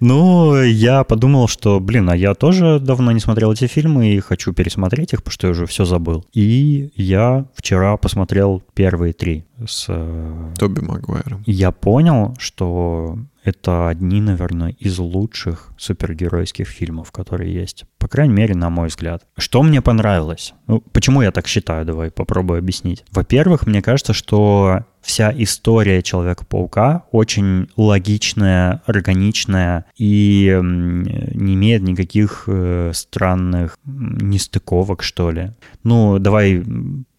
[0.00, 4.52] Ну, я подумал, что, блин, а я тоже давно не смотрел эти фильмы и хочу
[4.52, 6.24] пересмотреть их, потому что я уже все забыл.
[6.32, 9.86] И я вчера посмотрел первые три с...
[9.88, 11.42] э, Тоби Магуайром.
[11.46, 17.84] Я понял, что это одни, наверное, из лучших супергеройских фильмов, которые есть.
[17.98, 19.22] По крайней мере, на мой взгляд.
[19.38, 20.54] Что мне понравилось?
[20.66, 21.86] Ну, почему я так считаю?
[21.86, 23.04] Давай попробую объяснить.
[23.12, 32.92] Во-первых, мне кажется, что вся история Человека-паука очень логичная, органичная и не имеет никаких э,
[32.94, 35.52] странных нестыковок, что ли.
[35.82, 36.62] Ну, давай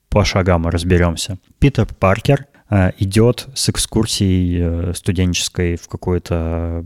[0.10, 1.38] по шагам разберемся.
[1.60, 2.48] Питер Паркер
[3.00, 6.86] идет с экскурсией э, студенческой в какую-то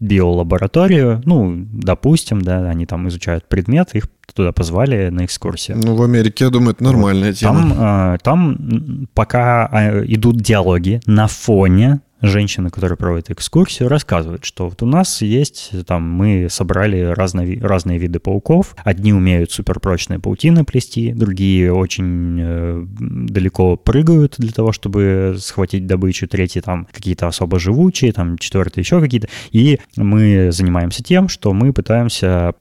[0.00, 1.22] биолабораторию.
[1.26, 5.78] Ну, допустим, да, они там изучают предмет, их туда позвали на экскурсию.
[5.82, 7.60] Ну, в Америке, я думаю, это нормальная тема.
[7.60, 14.44] Там, э, там м, пока э, идут диалоги на фоне женщины, которая проводит экскурсию, рассказывает,
[14.44, 18.74] что вот у нас есть, там, мы собрали разные, разные виды пауков.
[18.84, 26.28] Одни умеют суперпрочные паутины плести, другие очень э, далеко прыгают для того, чтобы схватить добычу,
[26.28, 29.28] третьи там какие-то особо живучие, там четвертые еще какие-то.
[29.50, 32.54] И мы занимаемся тем, что мы пытаемся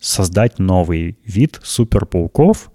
[0.00, 2.70] создать новый вид суперпауков,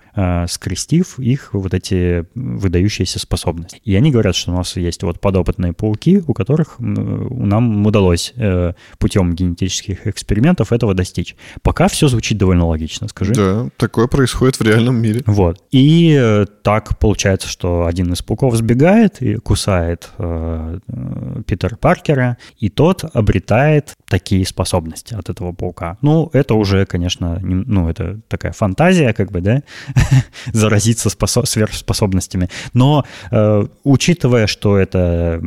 [0.48, 3.80] скрестив их вот эти выдающиеся способности.
[3.84, 8.34] И они говорят, что у нас есть вот подопытные пауки, у которых м, нам удалось
[8.36, 11.36] э, путем генетических экспериментов этого достичь.
[11.62, 13.34] Пока все звучит довольно логично, скажи.
[13.34, 15.22] Да, такое происходит в реальном мире.
[15.26, 15.64] Вот.
[15.72, 22.38] И э, так получается, что один из пауков сбегает и кусает э, э, Питера Паркера,
[22.60, 25.98] и тот обретает такие способности от этого паука.
[26.02, 29.64] Ну, это уже, конечно, не- ну, это такая фантазия, как бы, да,
[30.54, 32.50] заразиться спосо- сверхспособностями.
[32.74, 35.42] Но, э, учитывая, что это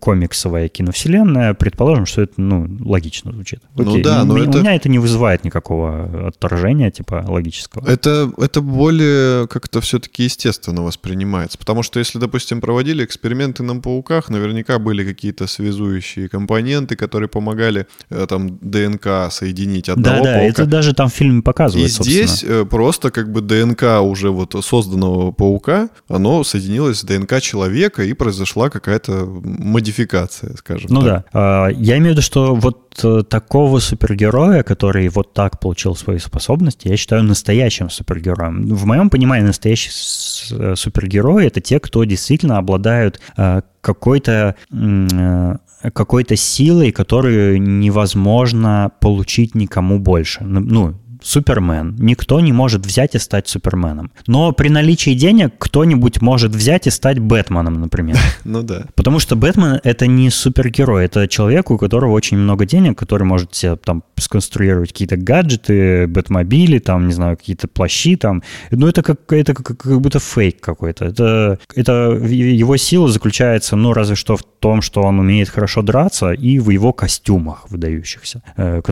[0.00, 3.60] комиксовая киновселенная, предположим, что это, ну, логично звучит.
[3.76, 4.02] Ну Окей.
[4.02, 7.86] да, но М- это- У меня это не вызывает никакого отторжения, типа, логического.
[7.88, 11.58] Это, это более как-то все-таки естественно воспринимается.
[11.58, 17.86] Потому что если, допустим, проводили эксперименты на пауках, наверняка были какие-то связующие компоненты, которые помогали
[18.10, 20.46] э, там ДНК соединить одного Да, да, паука.
[20.46, 22.26] это даже там в фильме И показывают, собственно.
[22.26, 27.40] здесь э, просто как бы ДНК ДНК уже вот созданного паука, оно соединилось с ДНК
[27.40, 31.26] человека, и произошла какая-то модификация, скажем ну так.
[31.32, 31.68] Ну да.
[31.70, 36.88] Я имею в виду, что вот э, такого супергероя, который вот так получил свои способности,
[36.88, 38.66] я считаю настоящим супергероем.
[38.74, 39.90] В моем понимании настоящий
[40.52, 44.54] э, супергерой— это те, кто действительно обладают э, какой-то
[45.92, 50.44] какой-то силой, которую невозможно получить никому больше.
[50.44, 51.96] Ну, Супермен.
[51.98, 54.10] Никто не может взять и стать Суперменом.
[54.26, 58.16] Но при наличии денег кто-нибудь может взять и стать Бэтменом, например.
[58.44, 58.84] Ну да.
[58.96, 63.54] Потому что Бэтмен— это не супергерой, это человек, у которого очень много денег, который может
[63.54, 68.42] себе там сконструировать какие-то гаджеты, бэтмобили, там, не знаю, какие-то плащи там.
[68.70, 71.04] Ну, это как, это как, как будто фейк какой-то.
[71.06, 76.32] Это, это его сила заключается, ну, разве что в том, что он умеет хорошо драться
[76.32, 78.82] и в его костюмах выдающихся, э,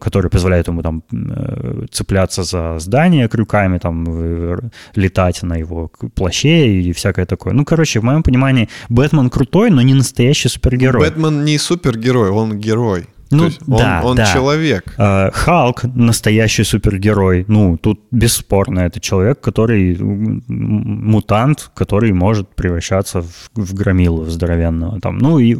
[0.00, 4.60] которые позволяют ему там э, цепляться за здание крюками, там,
[4.94, 7.52] летать на его плаще и всякое такое.
[7.52, 11.00] Ну, короче, в моем понимании, Бэтмен крутой, но не настоящий супергерой.
[11.00, 13.06] Бэтмен не супергерой, он герой.
[13.30, 14.32] Ну, есть да, он, да.
[14.32, 14.94] человек.
[14.96, 17.44] А, Халк настоящий супергерой.
[17.48, 25.00] Ну, тут бесспорно, это человек, который мутант, который может превращаться в, в громилу здоровенного.
[25.00, 25.56] Там, ну, и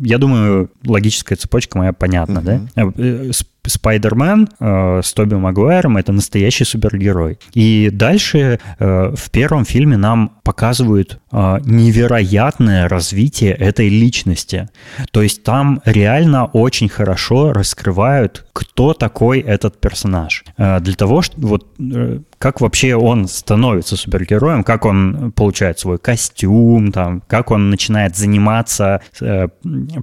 [0.00, 2.62] я думаю, логическая цепочка моя понятна, uh-huh.
[2.74, 3.32] да?
[3.68, 7.38] Спайдермен э, с Тоби Магуайром— это настоящий супергерой.
[7.54, 14.68] И дальше э, в первом фильме нам показывают э, невероятное развитие этой личности.
[15.12, 20.44] То есть там реально очень хорошо раскрывают, кто такой этот персонаж.
[20.56, 25.98] Э, для того, что вот э, как вообще он становится супергероем, как он получает свой
[25.98, 29.48] костюм, там, как он начинает заниматься э,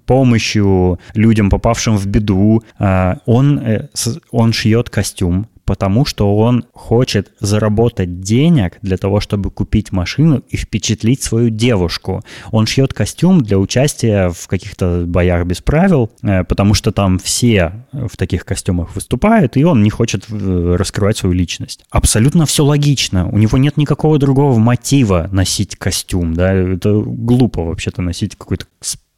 [0.06, 2.64] помощью людям, попавшим в беду.
[2.80, 3.88] Э, он, э,
[4.32, 10.58] он шьет костюм, потому что он хочет заработать денег для того, чтобы купить машину и
[10.58, 12.24] впечатлить свою девушку.
[12.52, 17.86] Он шьет костюм для участия в каких-то боях без правил, э, потому что там все
[17.92, 21.84] в таких костюмах выступают, и он не хочет э, раскрывать свою личность.
[21.90, 23.28] Абсолютно все логично.
[23.30, 26.34] У него нет никакого другого мотива носить костюм.
[26.34, 26.54] Да?
[26.54, 28.66] Это глупо вообще-то носить какой-то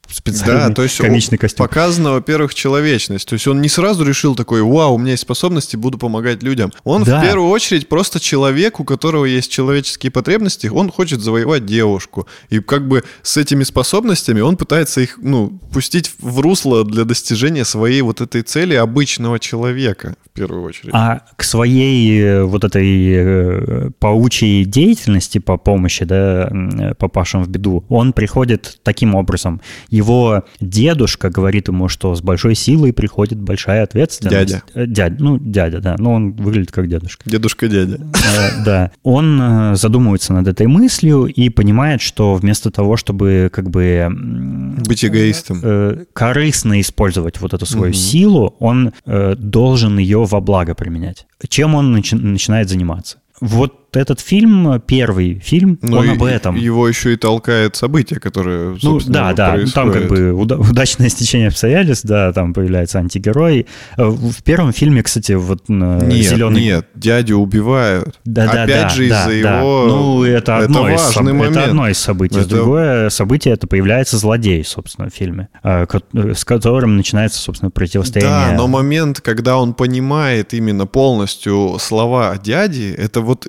[0.10, 1.66] специальный да, то есть комичный костюм.
[1.66, 3.28] Показана, во-первых, человечность.
[3.28, 6.72] То есть он не сразу решил такой, вау, у меня есть способности, буду помогать людям.
[6.84, 7.20] Он да.
[7.20, 12.28] в первую очередь просто человек, у которого есть человеческие потребности, он хочет завоевать девушку.
[12.49, 17.66] И как бы с этими способностями он пытается их, ну, пустить в русло для достижения
[17.66, 20.91] своей вот этой цели обычного человека, в первую очередь.
[20.93, 26.49] А к своей э, вот этой э, паучьей деятельности по помощи, да,
[26.97, 29.62] попавшим в беду, он приходит таким образом–
[29.98, 34.52] его дедушка говорит ему, что с большой силой приходит большая ответственность.
[34.52, 34.64] Дядя.
[34.74, 35.95] Э, дядя, ну, дядя, да.
[35.98, 37.30] Но он выглядит как дедушка.
[37.30, 37.95] Дедушка-дядя.
[37.95, 38.91] Э, да.
[39.04, 44.08] Он э, задумывается над этой мыслью и понимает, что вместо того, чтобы как бы...
[44.88, 46.06] Быть эгоистом.
[46.14, 51.28] Корыстно использовать вот эту свою силу, он должен ее во благо применять.
[51.48, 53.18] Чем он начинает заниматься?
[53.39, 56.56] Вот этот фильм, первый фильм, Но он об этом.
[56.56, 59.74] Его еще и толкает события, которые, Ну да, да, происходят.
[59.74, 60.34] там как бы
[60.70, 63.68] удачное стечение обстоятельств, да, там появляется антигерой.
[63.98, 66.62] Э, в первом фильме, кстати, вот э, нет, зеленый...
[66.62, 68.20] Нет, дядю убивают.
[68.26, 69.60] Да, да, Опять да, же да, из-за да.
[69.60, 69.86] его...
[69.88, 71.28] Ну, это одно, это из, соб...
[71.28, 72.39] это одно из событий.
[72.39, 72.50] Это...
[72.50, 78.52] Другое событие— это появляется злодей, собственно, в фильме, э, с которым начинается, собственно, противостояние.
[78.52, 83.48] Да, но момент, когда он понимает именно полностью слова дяди, это вот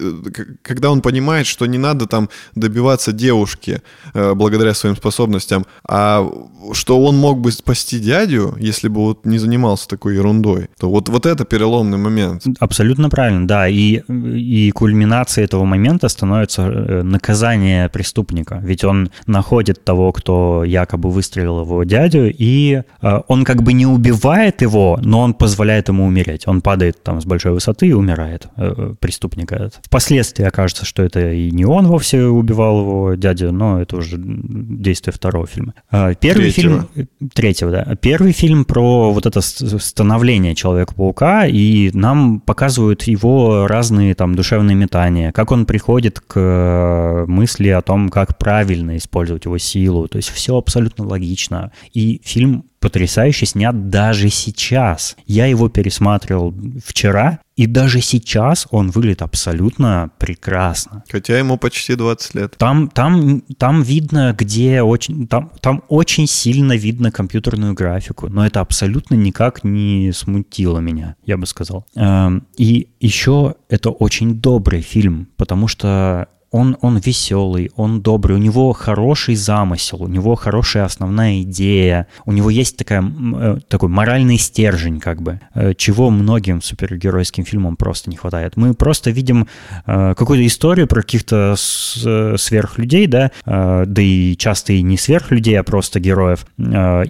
[0.63, 3.83] когда он понимает, что не надо там добиваться девушки
[4.15, 6.29] э, благодаря своим способностям, а
[6.73, 11.09] что он мог бы спасти дядю, если бы вот не занимался такой ерундой, то вот,
[11.09, 12.45] вот это переломный момент.
[12.59, 13.69] Абсолютно правильно, да.
[13.69, 18.61] И, и кульминацией этого момента становится э, наказание преступника.
[18.63, 23.87] Ведь он находит того, кто якобы выстрелил его дядю, и э, он как бы не
[23.87, 26.47] убивает его, но он позволяет ему умереть.
[26.47, 29.81] Он падает там с большой высоты и умирает, э, преступник этот.
[29.83, 35.13] Впоследствии окажется, что это и не он вовсе убивал его дядю, но это уже действие
[35.13, 35.75] второго фильма.
[35.91, 36.89] А, первый третьего.
[36.95, 37.09] фильм...
[37.33, 37.97] Третьего, да.
[38.01, 45.33] Первый фильм про вот это становление Человека-паука, и нам показывают его разные там душевные метания,
[45.33, 50.09] как он приходит к э, мысли о том, как правильно использовать его силу.
[50.09, 51.73] То есть все абсолютно логично.
[51.93, 55.17] И фильм потрясающе снят даже сейчас.
[55.27, 56.55] Я его пересматривал
[56.85, 61.03] вчера, и даже сейчас он выглядит абсолютно прекрасно.
[61.11, 62.55] Хотя ему почти 20 лет.
[62.57, 65.27] Там, там, там видно, где очень...
[65.27, 71.37] Там, там очень сильно видно компьютерную графику, но это абсолютно никак не смутило меня, я
[71.37, 71.85] бы сказал.
[71.97, 78.41] Эм, и еще это очень добрый фильм, потому что он, он веселый, он добрый, у
[78.41, 84.39] него хороший замысел, у него хорошая основная идея, у него есть такая, э, такой моральный
[84.39, 88.57] стержень, как бы, э, чего многим супергеройским фильмам просто не хватает.
[88.57, 89.47] Мы просто видим
[89.87, 96.01] э, какую-то историю про каких-то сверхлюдей, да, да и часто и не сверхлюдей, а просто
[96.01, 96.47] героев,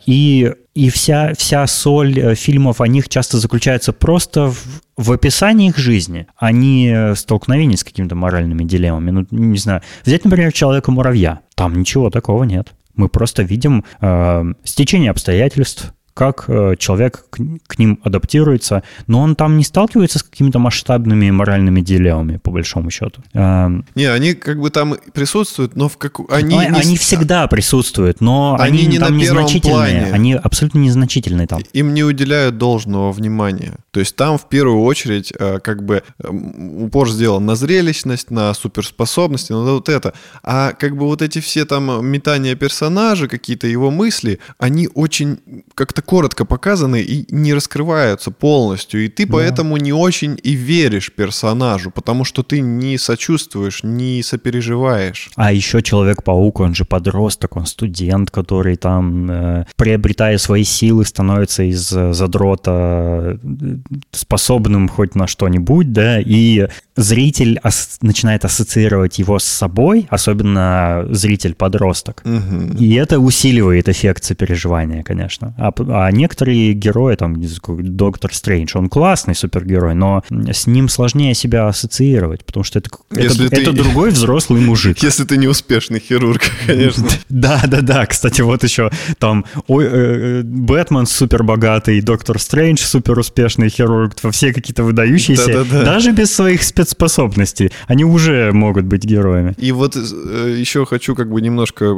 [0.07, 5.69] и и вся, вся соль э, фильмов о них часто заключается просто в, в описании
[5.69, 9.11] их жизни, а не э, столкновении с какими-то моральными дилеммами.
[9.11, 9.83] Ну, не знаю.
[10.05, 11.41] Взять, например, «Человека-муравья».
[11.55, 12.75] Там ничего такого нет.
[12.95, 19.57] Мы просто видим э, стечение обстоятельств, как э, человек к, ним адаптируется, но он там
[19.57, 23.23] не сталкивается с какими-то масштабными моральными дилеммами, по большому счету.
[23.35, 26.19] Эм, не, они как бы там присутствуют, но в как...
[26.29, 26.69] Они, но, не...
[26.71, 29.77] они всегда присутствуют, но они, они не там на незначительные.
[29.77, 30.13] Плане.
[30.13, 31.61] Они абсолютно незначительные там.
[31.73, 33.77] Им не уделяют должного внимания.
[33.93, 39.53] То есть там в первую очередь э, как бы упор сделан на зрелищность, на суперспособности,
[39.53, 40.15] на вот это.
[40.43, 45.39] А как бы вот эти все там метания персонажа, какие-то его мысли, они очень
[45.77, 49.05] как-то коротко показаны и не раскрываются полностью.
[49.05, 49.35] И ты да.
[49.35, 55.31] поэтому не очень и веришь персонажу, потому что ты не сочувствуешь, не сопереживаешь.
[55.37, 61.63] А еще Человек-паук, он же подросток, он студент, который там, э, приобретая свои силы, становится
[61.63, 63.77] из э, задрота э,
[64.13, 72.23] способным хоть на что-нибудь, да, и зритель ас- начинает ассоциировать его с собой, особенно зритель-подросток.
[72.25, 72.79] Угу.
[72.79, 75.55] И это усиливает эффект сопереживания, конечно.
[75.59, 77.37] А, а некоторые герои, там,
[77.69, 83.49] Доктор Стрэндж, он классный супергерой, но с ним сложнее себя ассоциировать, потому что это, это,
[83.49, 83.63] ты...
[83.63, 84.99] это другой взрослый мужик.
[85.03, 87.09] Если ты неуспешный хирург, конечно.
[87.29, 88.07] Да, да, да.
[88.07, 94.53] Кстати, вот еще там э, э, Бэтмен супер богатый, Доктор Стрэндж супер успешный хирург, все
[94.53, 95.85] какие-то выдающиеся, да, да, да.
[95.85, 99.55] даже без своих спецспособностей, они уже могут быть героями.
[99.59, 101.95] И вот э, еще хочу как бы немножко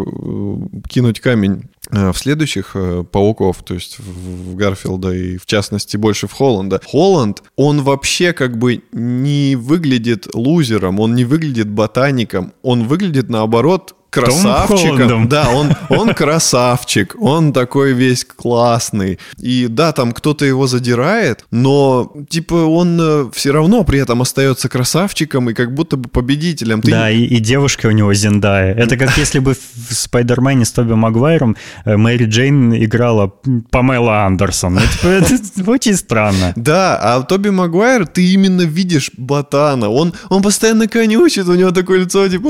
[0.89, 2.77] кинуть камень в следующих
[3.11, 6.81] пауков, то есть в Гарфилда и в частности больше в Холланда.
[6.87, 13.95] Холланд, он вообще как бы не выглядит лузером, он не выглядит ботаником, он выглядит наоборот
[14.11, 15.29] красавчиком.
[15.29, 19.19] Да, он, он красавчик, он такой весь классный.
[19.39, 24.69] И да, там кто-то его задирает, но типа он э, все равно при этом остается
[24.69, 26.83] красавчиком и как будто бы победителем.
[26.83, 26.91] Ты...
[26.91, 28.75] Да, и, и девушка у него Зендая.
[28.75, 33.33] Это как если бы в Спайдермене с Тоби Магуайром э, Мэри Джейн играла
[33.71, 34.75] Памела Андерсон.
[34.75, 36.53] Ну, типа, это очень странно.
[36.57, 39.89] Да, а Тоби Магуайр, ты именно видишь ботана.
[39.89, 42.49] Он, он постоянно конючит, у него такое лицо, типа,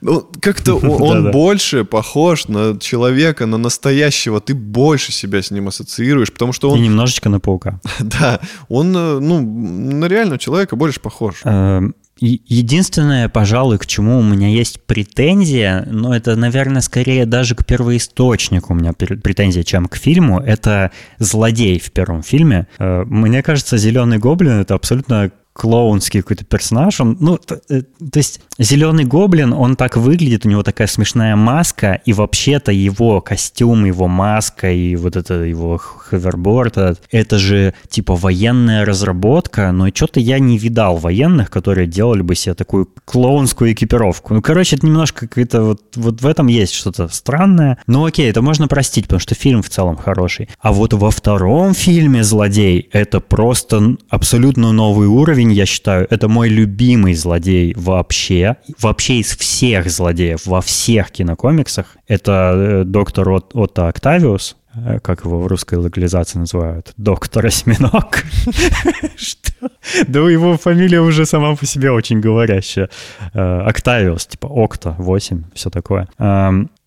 [0.00, 0.30] ну,
[0.76, 4.40] что он больше похож на человека, на настоящего.
[4.40, 6.78] Ты больше себя с ним ассоциируешь, потому что он...
[6.78, 7.80] И немножечко на паука.
[8.00, 11.40] Да, он, э, ну, на реального человека больше похож.
[11.44, 17.64] Эм, единственное, пожалуй, к чему у меня есть претензия, но это, наверное, скорее даже к
[17.64, 22.66] первоисточнику у меня претензия, чем к фильму, это злодей в первом фильме.
[22.78, 27.00] Э, мне кажется, «Зеленый гоблин»— это абсолютно клоунский какой-то персонаж.
[27.00, 31.34] Он, ну, то, э, то есть зеленый гоблин, он так выглядит, у него такая смешная
[31.34, 38.14] маска, и вообще-то его костюм, его маска и вот это его ховерборд, это же типа
[38.14, 44.34] военная разработка, но что-то я не видал военных, которые делали бы себе такую клоунскую экипировку.
[44.34, 47.78] Ну, короче, это немножко какое-то вот, вот в этом есть что-то странное.
[47.88, 50.48] Ну, окей, это можно простить, потому что фильм в целом хороший.
[50.60, 56.06] А вот во втором фильме «Злодей» это просто абсолютно новый уровень, я считаю.
[56.10, 58.56] Это мой любимый злодей вообще.
[58.80, 61.96] Вообще из всех злодеев во всех кинокомиксах.
[62.06, 68.24] Это э, доктор Отто Октавиус, Э, как его в русской локализации называют, доктор Осьминог.
[69.16, 69.70] Что?
[70.06, 72.88] Да его фамилия уже сама по себе очень говорящая.
[73.34, 76.08] Э, Октавиус, типа Окта, 8, все такое.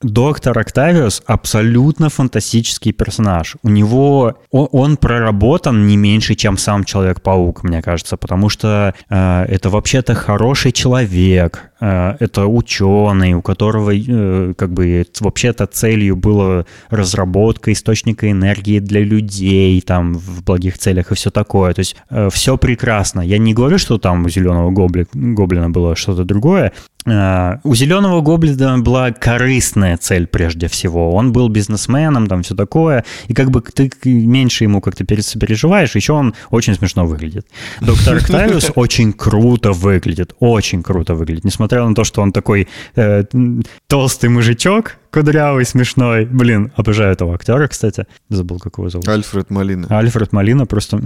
[0.04, 3.56] Доктор Октавиус абсолютно фантастический персонаж.
[3.64, 9.46] У него он, он проработан не меньше, чем сам Человек-паук, мне кажется, потому что э,
[9.48, 16.66] это вообще-то хороший человек, э, это ученый, у которого э, как бы вообще-то целью была
[16.90, 21.74] разработка источника энергии для людей, там в благих целях и все такое.
[21.74, 23.22] То есть э, все прекрасно.
[23.22, 26.72] Я не говорю, что там у зеленого гоблина, гоблина было что-то другое.
[27.06, 31.14] Э, у зеленого гоблина была корыстная цель прежде всего.
[31.14, 33.04] Он был бизнесменом, там все такое.
[33.28, 37.48] И как бы ты меньше ему как-то переживаешь, еще он очень смешно выглядит.
[37.82, 41.44] Доктор Октавиус очень круто выглядит, очень круто выглядит.
[41.44, 43.24] Несмотря на то, что он такой э,
[43.88, 46.26] толстый мужичок, кудрявый, смешной.
[46.26, 48.06] Блин, обожаю этого актера, кстати.
[48.30, 49.08] Забыл, как его зовут.
[49.08, 49.88] Альфред Малина.
[49.90, 50.98] Альфред Малина просто,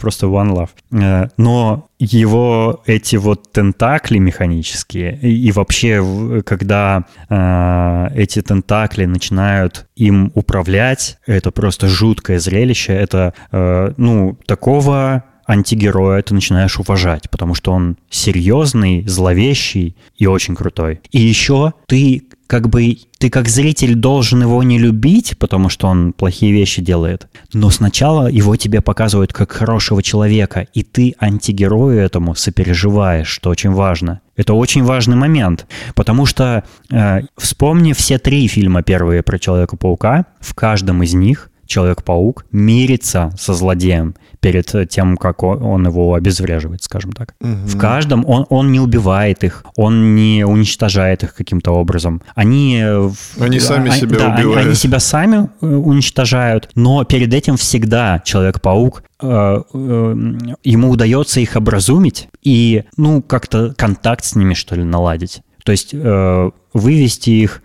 [0.00, 0.70] просто one love.
[0.92, 10.32] Э, но его эти вот тентакли механические и вообще, когда э, эти тентакли начинают им
[10.34, 12.92] управлять, это просто жуткое зрелище.
[12.92, 20.54] Это, э, ну, такого антигероя ты начинаешь уважать, потому что он серьезный, зловещий и очень
[20.54, 21.00] крутой.
[21.10, 26.12] И еще ты как бы ты как зритель должен его не любить, потому что он
[26.12, 32.34] плохие вещи делает, но сначала его тебе показывают как хорошего человека, и ты антигерою этому
[32.34, 34.20] сопереживаешь, что очень важно.
[34.36, 40.52] Это очень важный момент, потому что э, вспомни все три фильма первые про Человека-паука, в
[40.54, 47.34] каждом из них Человек-паук мирится со злодеем перед тем, как он его обезвреживает, скажем так.
[47.40, 47.50] Угу.
[47.64, 52.20] В каждом он, он не убивает их, он не уничтожает их каким-то образом.
[52.34, 52.84] Они...
[53.40, 54.58] Они сами а, себя да, убивают.
[54.58, 60.16] Они, они себя сами э, уничтожают, но перед этим всегда Человек-паук э, э,
[60.64, 65.40] ему удается их образумить и, ну, как-то контакт с ними, что ли, наладить.
[65.64, 67.62] То есть э, вывести их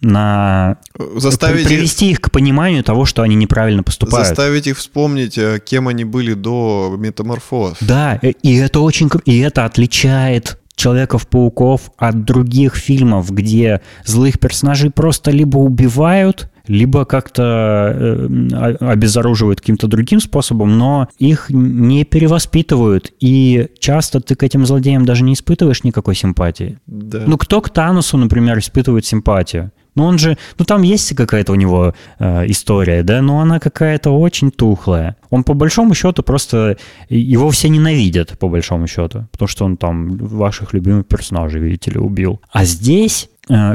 [0.00, 0.76] на...
[1.16, 2.18] Заставить привести их...
[2.18, 4.28] их к пониманию того, что они неправильно поступают.
[4.28, 7.78] Заставить их вспомнить, э, кем они были до метаморфоз.
[7.80, 9.08] Да, э, и это очень...
[9.24, 17.92] И это отличает Человеков-пауков от других фильмов, где злых персонажей просто либо убивают, либо как-то
[17.94, 25.04] э, обезоруживают каким-то другим способом, но их не перевоспитывают, и часто ты к этим злодеям
[25.04, 26.78] даже не испытываешь никакой симпатии.
[26.86, 27.24] Да.
[27.26, 29.72] Ну, кто к Танусу, например, испытывает симпатию?
[29.96, 34.10] Ну, он же, ну, там есть какая-то у него э, история, да, но она какая-то
[34.10, 35.16] очень тухлая.
[35.30, 36.76] Он, по большому счету, просто...
[37.08, 41.98] Его все ненавидят, по большому счету, потому что он там ваших любимых персонажей, видите ли,
[41.98, 42.40] убил.
[42.52, 43.29] А здесь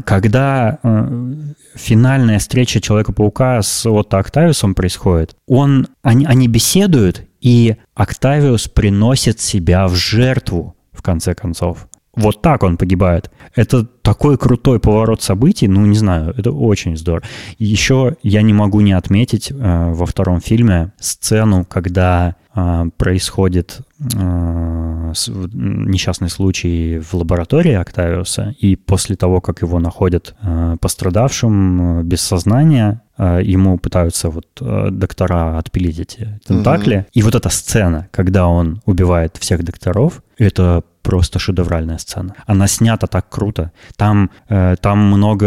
[0.05, 1.33] когда э,
[1.75, 9.87] финальная встреча Человека-паука с Отто Октавиусом происходит, он, они, они беседуют, и Октавиус приносит себя
[9.87, 11.87] в жертву, в конце концов.
[12.15, 13.29] Вот так он погибает.
[13.55, 17.23] Это такой крутой поворот событий, ну, не знаю, это очень здорово.
[17.57, 19.55] Еще я не могу не отметить э,
[19.93, 25.13] во втором фильме сцену, когда э, происходит э,
[25.53, 32.21] несчастный случай в лаборатории Октавиуса, и после того, как его находят э, пострадавшим э, без
[32.21, 36.97] сознания, э, ему пытаются вот э, доктора отпилить эти тентакли.
[36.97, 37.09] Mm-hmm.
[37.13, 42.33] И вот эта сцена, когда он убивает всех докторов, это просто шедевральная сцена.
[42.47, 43.71] Она снята так круто.
[43.95, 45.45] Там, э, там много...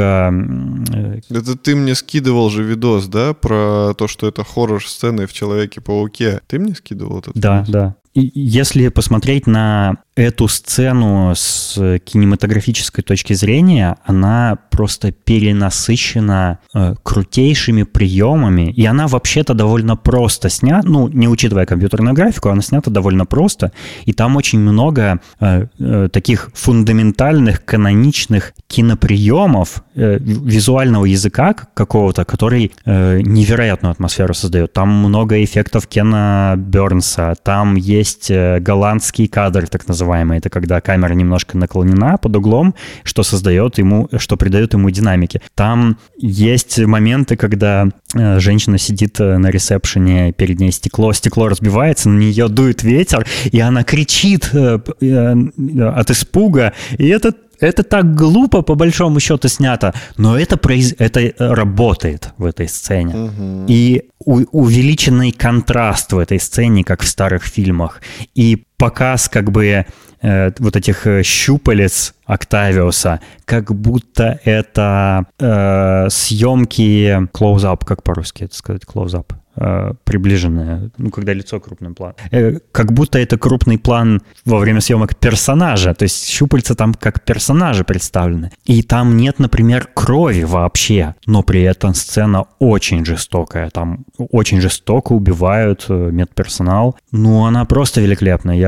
[0.92, 1.20] Э...
[1.30, 6.40] Это ты мне скидывал же видос, да, про то, что это хоррор-сцены в Человеке-пауке.
[6.46, 7.68] Ты мне скидывал этот Да, видос?
[7.68, 7.94] да.
[8.20, 11.74] Если посмотреть на эту сцену с
[12.04, 20.88] кинематографической точки зрения, она просто перенасыщена э, крутейшими приемами, и она вообще-то довольно просто снята,
[20.88, 23.70] ну, не учитывая компьютерную графику, она снята довольно просто,
[24.06, 32.72] и там очень много э, э, таких фундаментальных, каноничных киноприемов, э, визуального языка какого-то, который
[32.84, 34.72] э, невероятную атмосферу создает.
[34.72, 40.38] Там много эффектов Кена Бернса, там есть э, голландский кадр, так называемый.
[40.38, 42.74] Это когда камера немножко наклонена под углом,
[43.04, 45.40] что создает ему, что придает ему динамики.
[45.54, 52.08] Там есть моменты, когда э, женщина сидит э, на ресепшене, перед ней стекло, стекло разбивается,
[52.08, 58.74] на нее дует ветер, и она кричит от испуга, и это это так глупо, по
[58.74, 60.94] большому счету, снято, но это, произ...
[60.98, 63.14] это работает в этой сцене.
[63.14, 63.64] Угу.
[63.68, 64.42] И у...
[64.52, 68.00] увеличенный контраст в этой сцене, как в старых фильмах,
[68.34, 69.84] и показ как бы
[70.22, 78.54] э, вот этих э, щупалец Октавиуса, как будто это э, съемки close-up, как по-русски это
[78.54, 82.16] сказать, close-up, э, приближенное, ну, когда лицо крупным планом.
[82.30, 87.24] Э, как будто это крупный план во время съемок персонажа, то есть щупальца там как
[87.24, 88.50] персонажи представлены.
[88.66, 95.14] И там нет, например, крови вообще, но при этом сцена очень жестокая, там очень жестоко
[95.14, 96.94] убивают медперсонал.
[97.10, 98.56] Ну, она просто великолепная.
[98.56, 98.67] Я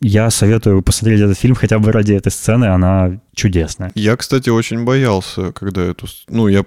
[0.00, 3.90] я, советую посмотреть этот фильм хотя бы ради этой сцены, она чудесная.
[3.94, 6.06] Я, кстати, очень боялся, когда эту...
[6.28, 6.64] Ну, я...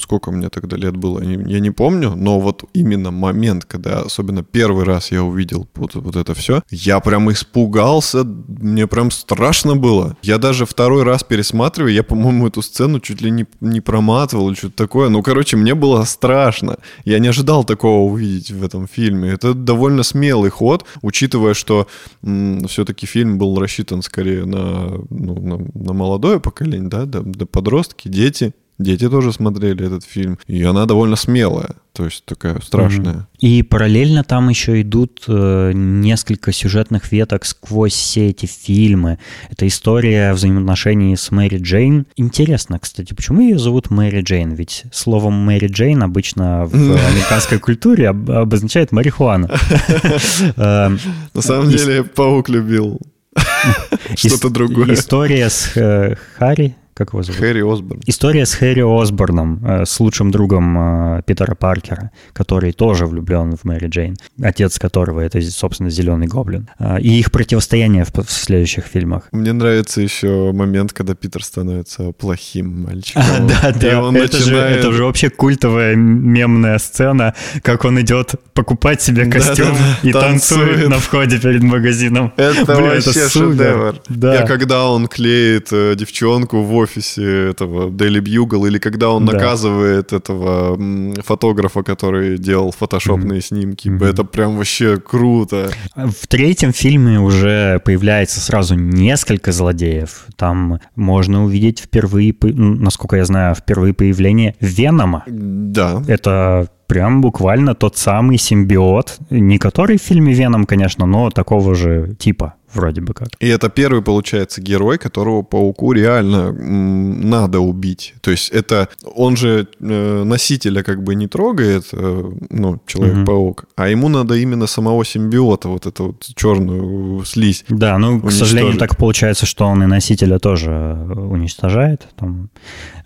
[0.00, 4.84] Сколько мне тогда лет было, я не помню, но вот именно момент, когда, особенно первый
[4.84, 10.16] раз я увидел вот, вот это все, я прям испугался, мне прям страшно было.
[10.22, 14.76] Я даже второй раз пересматриваю, я, по-моему, эту сцену чуть ли не, не проматывал, что-то
[14.76, 15.08] такое.
[15.08, 16.76] Ну, короче, мне было страшно.
[17.04, 19.30] Я не ожидал такого увидеть в этом фильме.
[19.30, 21.86] Это довольно смелый ход, учитывая, что
[22.22, 28.08] все-таки фильм был рассчитан скорее на, ну, на, на молодое поколение, да, да, да, подростки,
[28.08, 28.54] дети.
[28.78, 30.38] Дети тоже смотрели этот фильм.
[30.46, 33.28] И она довольно смелая, то есть такая страшная.
[33.38, 39.18] И параллельно там еще идут э, несколько сюжетных веток сквозь все эти фильмы.
[39.50, 42.06] Это история взаимоотношений с Мэри Джейн.
[42.16, 44.52] Интересно, кстати, почему ее зовут Мэри Джейн?
[44.54, 49.48] Ведь словом Мэри Джейн обычно в американской культуре обозначает марихуану.
[50.56, 50.98] Эм,
[51.34, 53.00] На самом деле паук любил
[54.16, 54.94] что-то другое.
[54.94, 57.40] История с э, Харри, как его зовут?
[57.40, 58.00] Хэри Осборн.
[58.06, 60.76] История с Хэри Осборном, э, с лучшим другом
[61.16, 66.68] э, Питера Паркера, который тоже влюблен в Мэри Джейн, отец которого это, собственно, Зеленый Гоблин.
[66.78, 69.28] Э, и их противостояние в, следующих фильмах.
[69.32, 73.22] Мне нравится еще момент, когда Питер становится плохим мальчиком.
[73.22, 74.44] А, да, да, это, начинает...
[74.44, 80.08] же, это же вообще культовая мемная сцена, как он идет покупать себе костюм да, да,
[80.08, 80.60] и танцует.
[80.68, 82.34] танцует на входе перед магазином.
[82.36, 83.96] Это Блин, вообще это шедевр.
[84.10, 84.42] Да.
[84.42, 89.32] И когда он клеит девчонку в офисе этого Daily Bugle, или когда он да.
[89.34, 90.78] наказывает этого
[91.22, 93.46] фотографа, который делал фотошопные mm-hmm.
[93.46, 93.88] снимки.
[93.88, 94.10] Mm-hmm.
[94.10, 95.70] Это прям вообще круто.
[95.94, 100.26] В третьем фильме уже появляется сразу несколько злодеев.
[100.36, 105.24] Там можно увидеть впервые, насколько я знаю, впервые появление Венома.
[105.26, 106.02] Да.
[106.06, 112.14] Это прям буквально тот самый симбиот, не который в фильме Веном, конечно, но такого же
[112.18, 113.28] типа вроде бы как.
[113.40, 118.14] И это первый, получается, герой, которого пауку реально надо убить.
[118.20, 123.68] То есть это он же э, носителя как бы не трогает, э, ну, Человек-паук, угу.
[123.76, 127.64] а ему надо именно самого симбиота, вот эту вот черную слизь.
[127.68, 132.08] Да, ну, к сожалению, так получается, что он и носителя тоже уничтожает.
[132.16, 132.50] Там,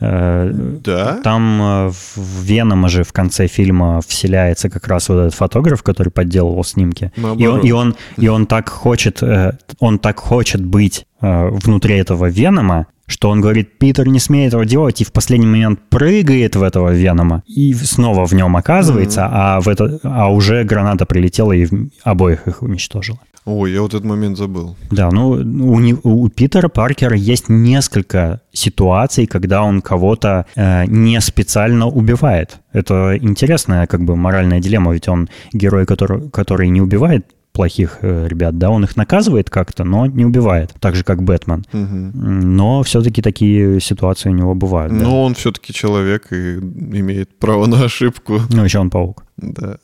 [0.00, 1.20] э, да?
[1.22, 3.75] Там э, в Венома же в конце фильма
[4.06, 7.12] вселяется как раз вот этот фотограф, который подделывал снимки.
[7.16, 11.96] И он, и, он, и он так хочет э, он так хочет быть э, внутри
[11.96, 16.56] этого Венома, что он говорит, Питер не смеет этого делать, и в последний момент прыгает
[16.56, 19.30] в этого Венома, и снова в нем оказывается, mm-hmm.
[19.32, 21.66] а, в это, а уже граната прилетела и
[22.02, 23.18] обоих их уничтожила.
[23.46, 24.76] Ой, я вот этот момент забыл.
[24.90, 31.86] Да, ну у, у Питера Паркера есть несколько ситуаций, когда он кого-то э, не специально
[31.86, 32.58] убивает.
[32.72, 38.26] Это интересная как бы моральная дилемма, ведь он герой, который, который не убивает плохих э,
[38.28, 41.64] ребят, да, он их наказывает как-то, но не убивает, так же как Бэтмен.
[41.72, 42.18] Угу.
[42.22, 44.92] Но все-таки такие ситуации у него бывают.
[44.92, 45.10] Но да.
[45.10, 48.40] он все-таки человек и имеет право на ошибку.
[48.50, 49.24] Ну еще он паук.
[49.36, 49.78] Да.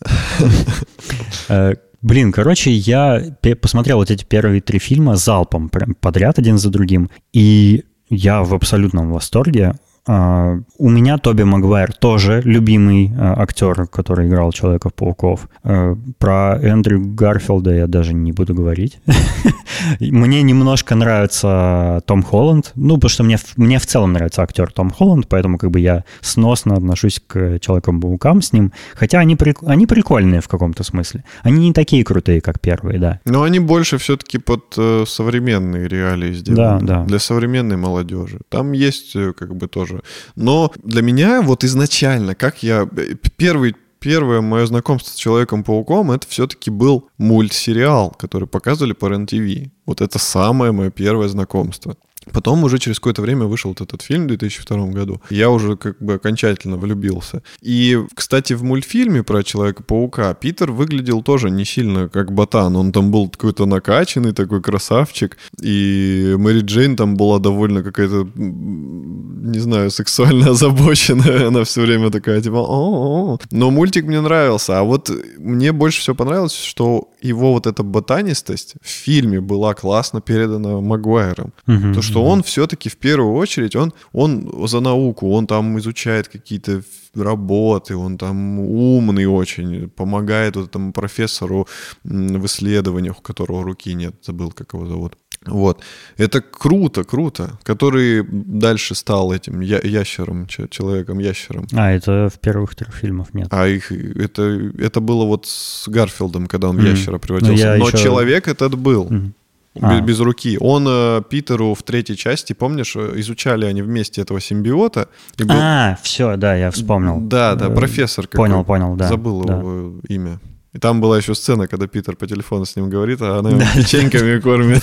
[2.03, 3.23] Блин, короче, я
[3.61, 8.53] посмотрел вот эти первые три фильма залпом, прям подряд один за другим, и я в
[8.55, 9.75] абсолютном восторге.
[10.05, 15.49] Uh, у меня Тоби Магуайр тоже любимый uh, актер, который играл Человеков-пауков.
[15.63, 18.99] Uh, про Эндрю Гарфилда я даже не буду говорить.
[20.01, 24.91] мне немножко нравится Том Холланд, ну, потому что мне, мне в целом нравится актер Том
[24.91, 30.41] Холланд, поэтому как бы я сносно отношусь к Человекам-паукам с ним, хотя они, они прикольные
[30.41, 31.25] в каком-то смысле.
[31.43, 33.21] Они не такие крутые, как первые, да.
[33.25, 36.87] Но они больше все-таки под э, современные реалии сделаны.
[36.87, 37.05] Да, да.
[37.05, 38.41] Для современной молодежи.
[38.49, 40.03] Там есть э, как бы тоже тоже.
[40.37, 42.89] Но для меня вот изначально, как я...
[43.37, 49.71] Первый первое мое знакомство с Человеком-пауком это все-таки был мультсериал, который показывали по РЕН-ТВ.
[49.87, 51.97] Вот это самое мое первое знакомство.
[52.33, 55.21] Потом уже через какое-то время вышел вот этот фильм в 2002 году.
[55.31, 57.43] Я уже как бы окончательно влюбился.
[57.61, 62.77] И, кстати, в мультфильме про Человека-паука Питер выглядел тоже не сильно как ботан.
[62.77, 65.37] Он там был какой-то накачанный, такой красавчик.
[65.61, 71.49] И Мэри Джейн там была довольно какая-то, не знаю, сексуально озабоченная.
[71.49, 73.43] Она все время такая, типа, О -о -о".
[73.51, 74.79] Но мультик мне нравился.
[74.79, 80.21] А вот мне больше всего понравилось, что его вот эта ботанистость в фильме была классно
[80.21, 81.53] передана Магуайром.
[81.67, 82.29] Угу, То, что угу.
[82.31, 86.83] он все-таки в первую очередь, он, он за науку, он там изучает какие-то
[87.15, 91.67] работы, он там умный очень, помогает вот этому профессору
[92.05, 95.17] в исследованиях, у которого руки нет, забыл, как его зовут.
[95.47, 95.81] Вот.
[96.17, 97.59] Это круто, круто.
[97.65, 101.67] Который дальше стал этим я- ящером, че- человеком-ящером.
[101.73, 103.49] А, это в первых трех фильмах нет.
[103.51, 104.43] А их это,
[104.79, 106.87] это было вот с Гарфилдом, когда он Мгм.
[106.87, 107.53] ящера превратился.
[107.67, 109.05] Ну, я Но еще- человек этот был.
[109.11, 109.35] Мгм.
[109.75, 110.01] Без, А.
[110.03, 110.59] без руки.
[110.61, 115.09] Он э, Питеру в третьей части, помнишь, э, изучали они вместе этого симбиота.
[115.39, 117.19] Был- А, все, да, я вспомнил.
[117.21, 118.29] Да, да, Э, профессор.
[118.29, 119.09] Понял, понял, да.
[119.09, 119.57] Забыл да.
[119.59, 120.39] его имя.
[120.75, 123.61] И там была еще сцена, когда Питер по телефону с ним говорит, а она его
[123.75, 124.83] печеньками кормит.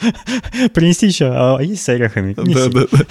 [0.74, 2.34] Принести еще, а есть с орехами?
[2.34, 3.04] Да, да, да.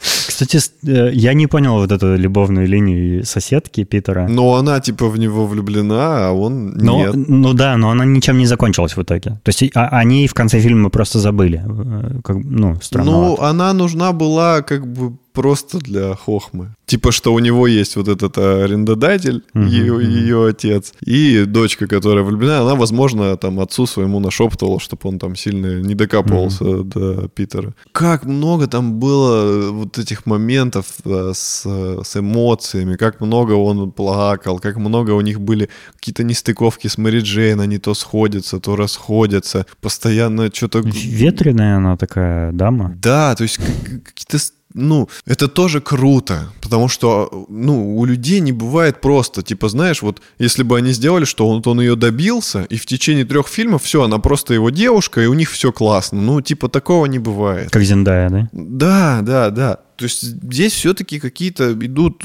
[0.00, 4.26] Кстати, э, я не понял вот эту любовную линию соседки Питера.
[4.28, 7.14] Но она типа в него влюблена, а он Но- нет.
[7.28, 9.40] Ну да, но она ничем не закончилась в итоге.
[9.42, 11.62] То есть а- они в конце фильма просто забыли.
[11.64, 13.10] Э, Как, ну, странно.
[13.10, 16.74] Ну, она нужна была как бы просто для хохмы.
[16.86, 22.24] Типа, что у него есть вот этот арендодатель, Мгм, ее, ее отец, и дочка, которая
[22.24, 27.74] влюблена, она, возможно, там отцу своему нашептывала, чтобы он там сильно не докапывался до Питера.
[27.92, 34.60] Как много там было вот этих моментов э, с, с эмоциями, как много он плакал,
[34.60, 39.66] как много у них были какие-то нестыковки с Мэри Джейн, они то сходятся, то расходятся,
[39.80, 40.80] постоянно что-то...
[40.84, 42.94] Ветреная она такая дама.
[42.96, 44.38] Да, то есть какие-то...
[44.74, 50.20] Ну, это тоже круто, потому что, ну, у людей не бывает просто, типа, знаешь, вот
[50.40, 54.02] если бы они сделали, что он, он ее добился, и в течение трех фильмов все,
[54.02, 56.20] она просто его девушка, и у них все классно.
[56.20, 57.70] Ну, типа, такого не бывает.
[57.70, 58.48] Как Зендая, да?
[58.52, 59.78] Да, да, да.
[59.96, 62.24] То есть здесь все-таки какие-то идут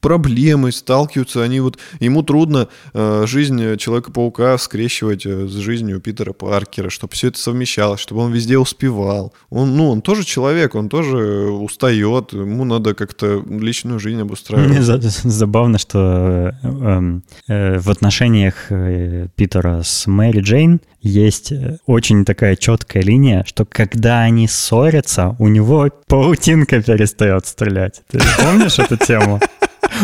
[0.00, 6.90] проблемы, сталкиваются они вот ему трудно э, жизнь Человека-паука скрещивать э, с жизнью Питера Паркера,
[6.90, 9.32] чтобы все это совмещалось, чтобы он везде успевал.
[9.50, 14.82] Он, ну, он тоже человек, он тоже устает, ему надо как-то личную жизнь обустраивать.
[14.82, 21.78] за- забавно, что э, эм, э, в отношениях э, Питера с Мэри Джейн есть э,
[21.86, 28.02] очень такая четкая линия, что когда они ссорятся, у него паутинка перестает стрелять.
[28.10, 29.40] Ты помнишь эту тему?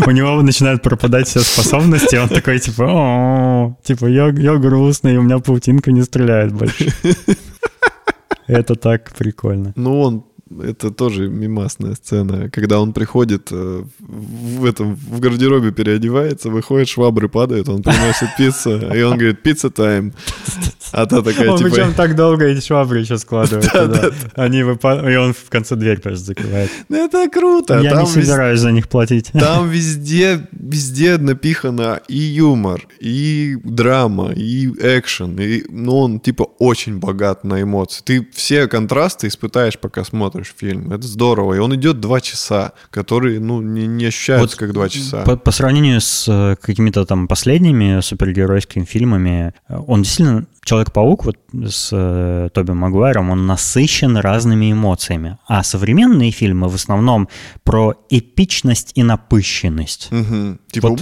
[0.06, 5.22] У него начинают пропадать все способности, он такой типа, «О, типа я, я грустный, у
[5.22, 6.92] меня паутинка не стреляет больше.
[8.46, 9.72] Это так прикольно.
[9.76, 10.24] Ну, он
[10.62, 17.28] это тоже мимасная сцена, когда он приходит э, в этом в гардеробе переодевается, выходит, швабры
[17.28, 20.12] падают, он приносит пиццу, и он говорит пицца тайм,
[20.92, 23.68] а та такая Он типа причем так долго эти швабры еще складывает.
[23.72, 24.10] Да, туда.
[24.10, 26.70] да, Они выпадают, и он в конце дверь просто закрывает.
[26.88, 29.32] «Ну, это круто, Я не собираюсь за них платить.
[29.32, 36.98] там везде везде напихано и юмор, и драма, и экшен, и ну он типа очень
[36.98, 38.02] богат на эмоции.
[38.04, 40.92] Ты все контрасты испытаешь, пока смотришь фильм.
[40.92, 45.22] Это здорово, и он идет два часа, которые ну не, не ощущаются как два часа.
[45.22, 51.36] По, по сравнению с э, какими-то там последними супергеройскими фильмами, э, он действительно Человек-паук вот
[51.70, 55.38] с э, Тоби Магуайром, он насыщен разными эмоциями.
[55.46, 57.28] А современные фильмы в основном
[57.62, 60.08] про эпичность и напыщенность.
[60.10, 60.58] Мгм.
[60.68, 61.00] Типа, Вот.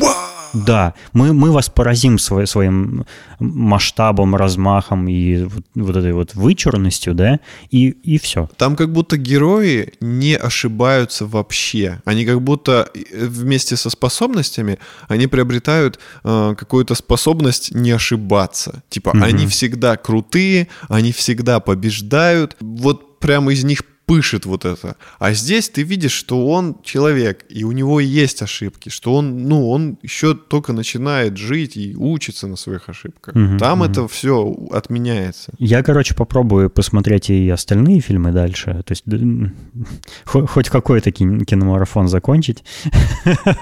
[0.54, 3.04] Да, мы, мы вас поразим свой- своим
[3.40, 7.40] масштабом, размахом и вот, вот этой вот вычурностью, да,
[7.70, 8.48] и, и все.
[8.56, 12.00] Там как будто герои не ошибаются вообще.
[12.04, 14.78] Они как будто э, вместе со способностями,
[15.08, 18.82] они приобретают э, какую-то способность не ошибаться.
[18.88, 19.22] Типа, Мгм.
[19.24, 22.56] они всегда крутые, они всегда побеждают.
[22.60, 24.96] Вот прямо из них пышет вот это.
[25.18, 29.70] А здесь ты видишь, что он человек, и у него есть ошибки, что он, ну,
[29.70, 33.34] он еще только начинает жить и учится на своих ошибках.
[33.34, 33.90] Мгм, Там мгм.
[33.90, 35.52] это все отменяется.
[35.58, 38.82] Я, короче, попробую посмотреть и остальные фильмы дальше.
[38.84, 39.04] То есть
[40.24, 42.64] хоть какой-то кин- киномарафон закончить.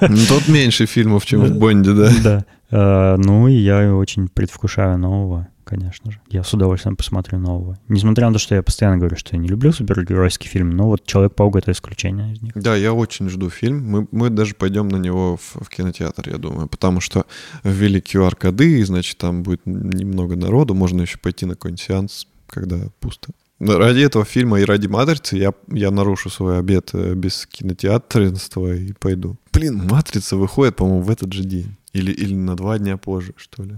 [0.01, 2.11] Ну, Тут меньше фильмов, чем в Бонде, да?
[2.23, 2.45] Да.
[2.73, 6.21] Э, Ну, и я очень предвкушаю нового, конечно же.
[6.29, 7.79] Я с удовольствием посмотрю нового.
[7.89, 11.05] Несмотря на то, что я постоянно говорю, что я не люблю супергеройский фильм, но вот
[11.05, 12.53] «Человек-паук»— это исключение из них.
[12.55, 13.85] Да, я очень жду фильм.
[13.87, 17.27] Мы, мы даже пойдем на него в, в кинотеатр, я думаю, потому что
[17.63, 22.79] ввели QR-коды, и, значит, там будет немного народу, можно еще пойти на какой-нибудь сеанс, когда
[23.01, 23.33] пусто.
[23.61, 28.93] Ради этого фильма и ради «Матрицы» я, я нарушу свой обед э, без кинотеатринства и
[28.93, 29.37] пойду.
[29.53, 31.77] Блин, «Матрица» выходит, по-моему, в этот же день.
[31.93, 33.77] Или, или на два дня позже, что ли.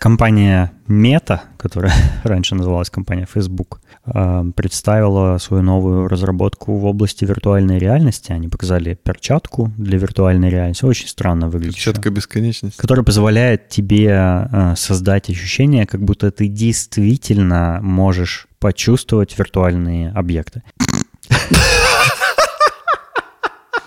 [0.00, 1.92] Компания Meta, которая
[2.24, 8.32] раньше называлась компания Facebook, э, представила свою новую разработку в области виртуальной реальности.
[8.32, 10.84] Они показали перчатку для виртуальной реальности.
[10.86, 11.76] Очень странно выглядит.
[11.76, 12.80] Перчатка бесконечности.
[12.80, 20.62] Которая позволяет тебе э, создать ощущение, как будто ты действительно можешь почувствовать виртуальные объекты.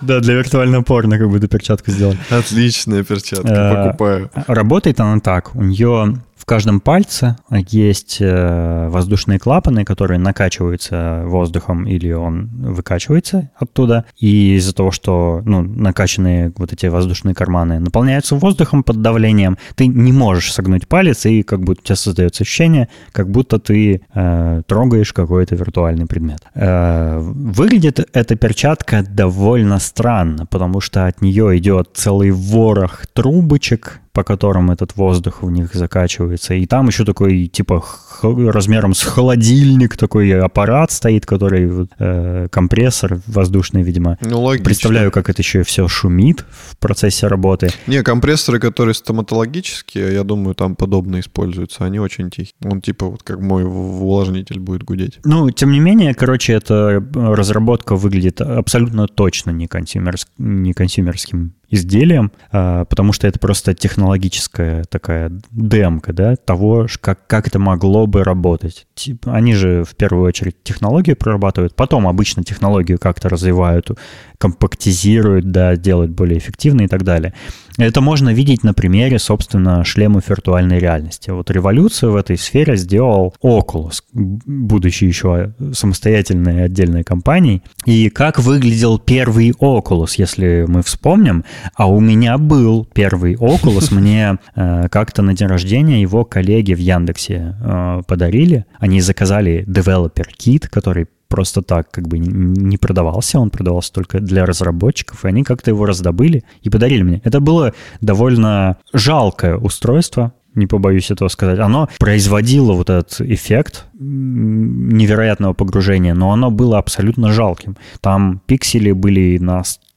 [0.02, 2.18] Да, для виртуального порно как будто перчатку сделали.
[2.30, 4.30] Отличная перчатка, покупаю.
[4.48, 5.56] Работает она так.
[5.56, 7.38] У нее в каждом пальце
[7.70, 14.04] есть э, воздушные клапаны, которые накачиваются воздухом или он выкачивается оттуда.
[14.20, 19.88] И из-за того, что ну, накачанные вот эти воздушные карманы наполняются воздухом под давлением, ты
[19.88, 24.62] не можешь согнуть палец, и как будто у тебя создается ощущение, как будто ты э,
[24.68, 26.42] трогаешь какой-то виртуальный предмет.
[26.56, 34.24] Э, выглядит эта перчатка довольно странно, потому что от нее идет целый ворох трубочек, по
[34.24, 36.54] которым этот воздух в них закачивается.
[36.54, 37.84] И там еще такой, типа,
[38.22, 44.20] размером с холодильник такой аппарат стоит, который э, компрессор воздушный, видимо.
[44.22, 44.66] Ну, логично.
[44.66, 47.72] Представляю, как это еще все шумит в процессе работы.
[47.88, 51.84] Не, компрессоры, которые стоматологические, я думаю, там подобно используются.
[51.84, 52.54] Они очень тихие.
[52.64, 55.20] Он типа вот как мой увлажнитель будет гудеть.
[55.24, 61.54] Ну, тем не менее, короче, эта разработка выглядит абсолютно точно не, consumer's, не consumer ским
[61.74, 68.06] изделием, а, потому что это просто технологическая такая демка, да, того, как, как это могло
[68.06, 68.86] бы работать.
[69.26, 73.90] Они же в первую очередь технологию прорабатывают, потом обычно технологию как-то развивают,
[74.38, 77.34] компактизируют, да, делают более эффективно и так далее.
[77.78, 81.32] Это можно видеть на примере, собственно, шлемов виртуальной реальности.
[81.32, 87.64] Вот революцию в этой сфере сделал Oculus, будучи еще самостоятельной отдельной компанией.
[87.86, 91.44] И как выглядел первый Oculus, если мы вспомним,
[91.76, 96.80] а у меня был первый Oculus, мне э, как-то на день рождения его коллеги в
[96.80, 98.66] Яндексе э, подарили.
[98.78, 104.46] Они заказали Developer Kit, который просто так как бы не продавался, он продавался только для
[104.46, 107.22] разработчиков, и они как-то его раздобыли и подарили мне.
[107.24, 115.54] Это было довольно жалкое устройство, не побоюсь этого сказать, оно производило вот этот эффект невероятного
[115.54, 117.78] погружения, но оно было абсолютно жалким.
[118.00, 119.40] Там пиксели были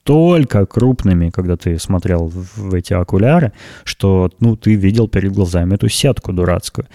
[0.06, 3.52] настолько крупными, когда ты смотрел в эти окуляры,
[3.84, 6.86] что ну, ты видел перед глазами эту сетку дурацкую.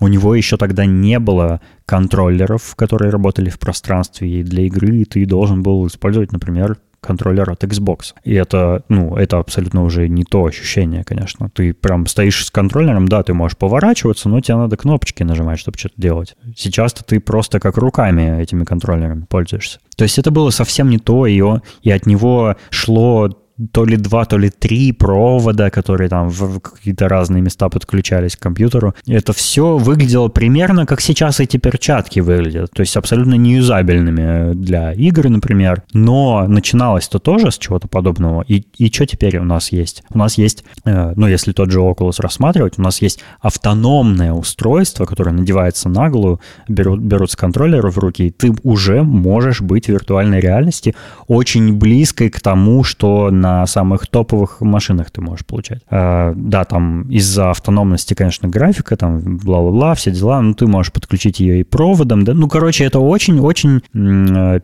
[0.00, 5.26] У него еще тогда не было контроллеров, которые работали в пространстве, и для игры ты
[5.26, 8.14] должен был использовать, например, контроллер от Xbox.
[8.24, 11.50] И это, ну, это абсолютно уже не то ощущение, конечно.
[11.50, 15.78] Ты прям стоишь с контроллером, да, ты можешь поворачиваться, но тебе надо кнопочки нажимать, чтобы
[15.78, 16.36] что-то делать.
[16.56, 19.78] Сейчас-то ты просто как руками этими контроллерами пользуешься.
[19.96, 21.42] То есть это было совсем не то, и,
[21.82, 23.30] и от него шло
[23.72, 28.40] то ли два, то ли три провода, которые там в какие-то разные места подключались к
[28.40, 28.94] компьютеру.
[29.06, 32.70] Это все выглядело примерно как сейчас эти перчатки выглядят.
[32.72, 35.82] То есть абсолютно неюзабельными для игр, например.
[35.92, 38.44] Но начиналось-то тоже с чего-то подобного.
[38.48, 40.02] И, и что теперь у нас есть?
[40.10, 45.04] У нас есть, э, ну, если тот же Oculus рассматривать, у нас есть автономное устройство,
[45.04, 49.88] которое надевается на голову, берут, берутся контроллеры в руки, и ты уже можешь быть в
[49.88, 50.94] виртуальной реальности
[51.26, 55.82] очень близкой к тому, что на на самых топовых машинах ты можешь получать.
[55.90, 61.40] Э, да, там из-за автономности, конечно, графика, там бла-бла-бла, все дела, ну ты можешь подключить
[61.40, 63.80] ее и проводом, да, ну, короче, это очень-очень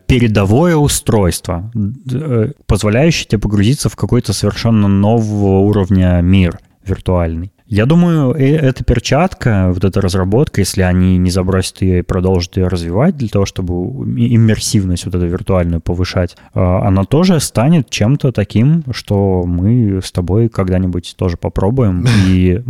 [0.07, 7.51] передовое устройство, э, позволяющее тебе погрузиться в какой-то совершенно нового уровня мир виртуальный.
[7.67, 12.55] Я думаю, э, эта перчатка, вот эта разработка, если они не забросят ее и продолжат
[12.57, 18.31] ее развивать для того, чтобы иммерсивность вот эту виртуальную повышать, а, она тоже станет чем-то
[18.31, 22.05] таким, что мы с тобой когда-нибудь тоже попробуем.
[22.27, 22.61] И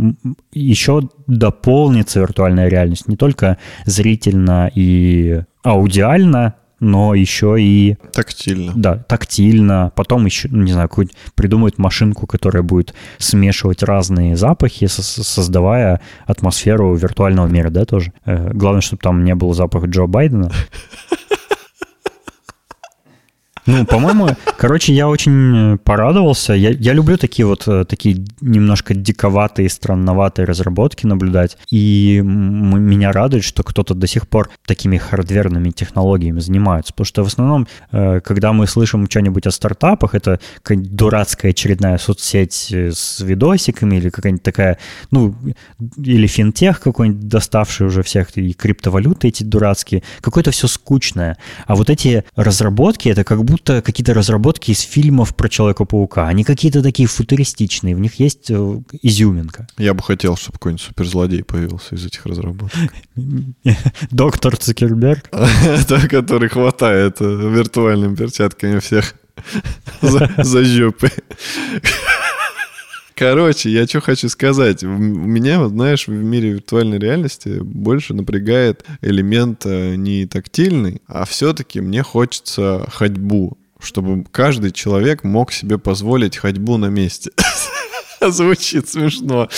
[0.52, 7.96] еще дополнится виртуальная реальность не только зрительно и аудиально, но еще и...
[8.12, 8.72] Тактильно.
[8.74, 9.92] Да, тактильно.
[9.94, 16.94] Потом еще, ну, не знаю, какую-нибудь придумают машинку, которая будет смешивать разные запахи, создавая атмосферу
[16.94, 18.12] виртуального мира, да, тоже.
[18.24, 20.50] Э, главное, чтобы там не был запах Джо Байдена.
[23.68, 26.54] Ну, по-моему, короче, я очень э, порадовался.
[26.54, 31.58] Я, я люблю такие вот э, такие немножко диковатые, странноватые разработки наблюдать.
[31.68, 36.94] И меня радует, что кто-то до сих пор такими хардверными технологиями занимается.
[36.94, 41.98] Потому что в основном, э, когда мы слышим что-нибудь о стартапах, это какая-нибудь дурацкая очередная
[41.98, 44.78] соцсеть с видосиками или какая-нибудь такая,
[45.10, 45.34] ну,
[45.98, 50.02] или финтех какой-нибудь доставший уже всех, и криптовалюты эти дурацкие.
[50.22, 51.36] Какое-то все скучное.
[51.66, 56.28] А вот эти разработки, это как будто будто какие-то разработки из фильмов про Человека-паука.
[56.28, 59.66] Они какие-то такие футуристичные, в них есть э, изюминка.
[59.78, 62.78] Я бы хотел, чтобы какой-нибудь суперзлодей появился из этих разработок.
[64.10, 65.30] Доктор Цукерберг?
[66.10, 69.14] Который хватает э, виртуальными перчатками всех
[70.02, 71.10] за жопы.
[73.18, 74.84] Короче, я что хочу сказать.
[74.84, 81.80] Меня, вот, знаешь, в мире виртуальной реальности больше напрягает элемент э, не тактильный, а все-таки
[81.80, 87.30] мне хочется ходьбу чтобы каждый человек мог себе позволить ходьбу на месте.
[88.20, 89.48] Звучит смешно.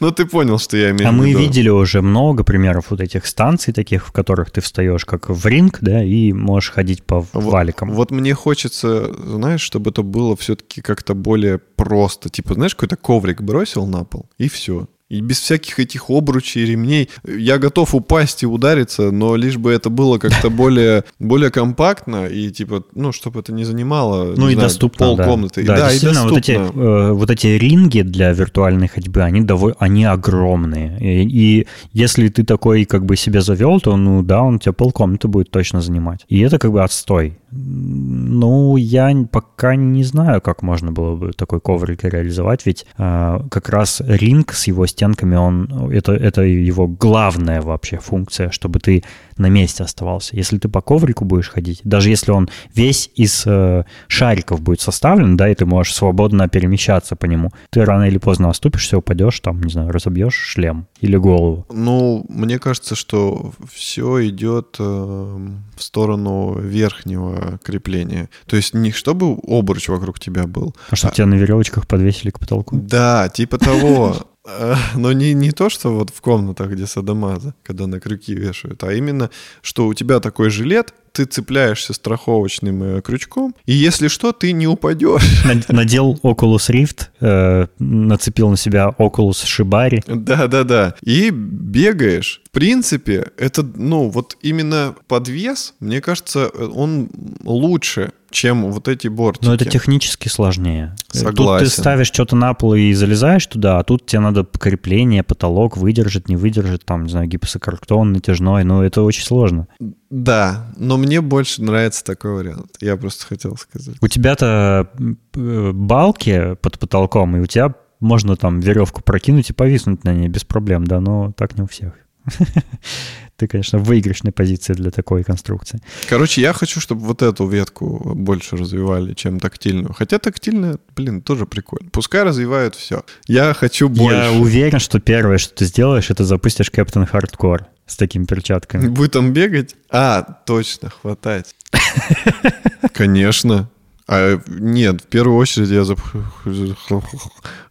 [0.00, 1.22] Но ты понял, что я имею а в виду.
[1.22, 5.28] А мы видели уже много примеров вот этих станций таких, в которых ты встаешь как
[5.28, 7.90] в ринг, да, и можешь ходить по валикам.
[7.90, 12.28] Вот, вот мне хочется, знаешь, чтобы это было все-таки как-то более просто.
[12.28, 14.86] Типа, знаешь, какой-то коврик бросил на пол, и все.
[15.12, 17.10] И без всяких этих обручей, ремней.
[17.22, 22.50] Я готов упасть и удариться, но лишь бы это было как-то более, более компактно и
[22.50, 25.24] типа, ну, чтобы это не занимало ну, не и знаю, доступно, пол да.
[25.24, 25.64] комнаты.
[25.64, 26.80] Да, да, и действительно, вот эти, доступно.
[26.80, 30.98] э, вот эти ринги для виртуальной ходьбы, они, довольно, они огромные.
[30.98, 35.28] И, и если ты такой как бы себе завел, то, ну да, он тебе полкомнаты
[35.28, 36.20] будет точно занимать.
[36.28, 37.38] И это как бы отстой.
[37.50, 43.68] Ну, я пока не знаю, как можно было бы такой коврик реализовать, ведь э, как
[43.68, 49.02] раз ринг с его стенками, он, это, это его главная вообще функция, чтобы ты
[49.36, 50.36] на месте оставался.
[50.36, 55.36] Если ты по коврику будешь ходить, даже если он весь из э, шариков будет составлен,
[55.36, 59.60] да, и ты можешь свободно перемещаться по нему, ты рано или поздно оступишься, упадешь, там,
[59.60, 61.66] не знаю, разобьешь шлем или голову.
[61.72, 68.28] Ну, мне кажется, что все идет э, в сторону верхнего крепления.
[68.46, 70.76] То есть не чтобы обруч вокруг тебя был.
[70.90, 72.76] А чтобы тебя на веревочках подвесили к потолку?
[72.76, 74.16] Да, типа того.
[74.44, 78.82] Э, Но не, не то, что вот в комнатах, где садомаза, когда на крюки вешают,
[78.84, 84.32] а именно, что у тебя такой жилет, ты цепляешься страховочным э, крючком, и если что,
[84.32, 85.44] ты не упадешь.
[85.68, 90.02] Надел Oculus Rift, э, нацепил на себя Oculus Shibari.
[90.06, 90.94] Да-да-да.
[91.02, 92.40] И бегаешь.
[92.46, 97.10] В принципе, это, ну, вот именно подвес, мне кажется, он
[97.44, 99.46] лучше, чем вот эти бортики.
[99.46, 100.96] Но это технически сложнее.
[101.08, 101.36] Согласен.
[101.36, 105.76] Тут ты ставишь что-то на пол и залезаешь туда, а тут тебе надо крепление, потолок
[105.76, 109.68] выдержит, не выдержит, там, не знаю, гипсокартон натяжной, ну это очень сложно.
[110.10, 112.76] Да, но мне больше нравится такой вариант.
[112.80, 113.96] Я просто хотел сказать.
[114.00, 114.90] У тебя-то
[115.34, 120.44] балки под потолком, и у тебя можно там веревку прокинуть и повиснуть на ней без
[120.44, 121.92] проблем, да, но так не у всех.
[123.36, 125.80] Ты, конечно, в выигрышной позиции для такой конструкции.
[126.08, 129.92] Короче, я хочу, чтобы вот эту ветку больше развивали, чем тактильную.
[129.92, 131.90] Хотя тактильная, блин, тоже прикольно.
[131.90, 133.04] Пускай развивают все.
[133.26, 134.16] Я хочу больше.
[134.16, 138.86] Я уверен, что первое, что ты сделаешь, это запустишь Captain Hardcore с такими перчатками.
[138.86, 139.74] Будет там бегать?
[139.90, 141.54] А, точно, хватать.
[142.92, 143.68] Конечно.
[144.12, 145.94] А, нет, в первую очередь я за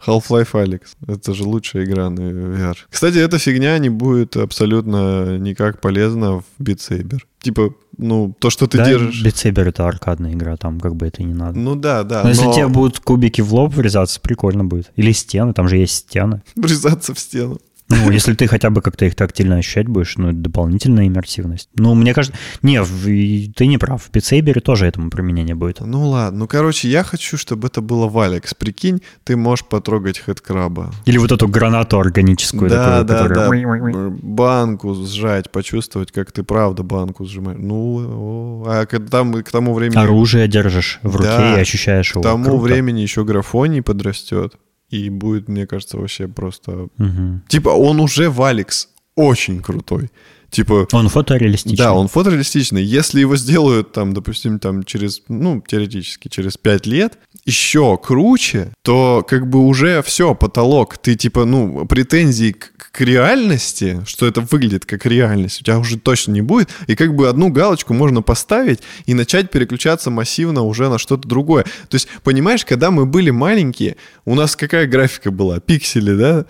[0.08, 0.82] Half-Life Alex.
[1.08, 2.76] Это же лучшая игра на VR.
[2.90, 7.20] Кстати, эта фигня не будет абсолютно никак полезна в Beat Saber.
[7.42, 9.24] Типа, ну, то, что ты да, держишь...
[9.24, 11.60] Beat Saber это аркадная игра, там как бы это не надо.
[11.60, 12.18] Ну да, да.
[12.18, 14.92] Но, но если тебе будут кубики в лоб врезаться, прикольно будет.
[14.96, 16.42] Или стены, там же есть стены.
[16.56, 17.60] Врезаться в стену.
[17.92, 21.70] Ну, если ты хотя бы как-то их тактильно ощущать будешь, ну, это дополнительная иммерсивность.
[21.76, 22.38] Ну, мне кажется...
[22.62, 23.54] Не, в...
[23.54, 24.04] ты не прав.
[24.04, 25.82] В Beat тоже этому применение будет.
[25.82, 26.40] Ну, ладно.
[26.40, 28.54] Ну, короче, я хочу, чтобы это было в Алекс.
[28.54, 30.92] Прикинь, ты можешь потрогать хэдкраба.
[31.06, 32.70] Или вот эту гранату органическую.
[32.70, 33.94] Да, такую, да, которая...
[33.94, 34.18] да.
[34.22, 37.60] Банку сжать, почувствовать, как ты правда банку сжимаешь.
[37.60, 39.98] Ну, а там, к тому времени...
[39.98, 42.22] Оружие держишь в руке да, и ощущаешь его.
[42.22, 42.64] К тому Круто.
[42.64, 44.56] времени еще графоний подрастет.
[44.92, 46.88] И будет, мне кажется, вообще просто...
[47.00, 47.42] Угу.
[47.48, 50.10] Типа, он уже в Алекс очень крутой.
[50.52, 50.86] Типа...
[50.92, 51.78] Он фотореалистичный.
[51.78, 52.84] Да, он фотореалистичный.
[52.84, 59.26] Если его сделают, там, допустим, там через, ну, теоретически, через 5 лет, еще круче, то
[59.28, 60.98] как бы уже все, потолок.
[60.98, 65.98] Ты типа, ну, претензий к, к реальности, что это выглядит как реальность, у тебя уже
[65.98, 66.70] точно не будет.
[66.88, 71.64] И как бы одну галочку можно поставить и начать переключаться массивно уже на что-то другое.
[71.64, 73.96] То есть, понимаешь, когда мы были маленькие,
[74.26, 75.62] у нас какая графика была?
[75.62, 76.46] Пиксели, да?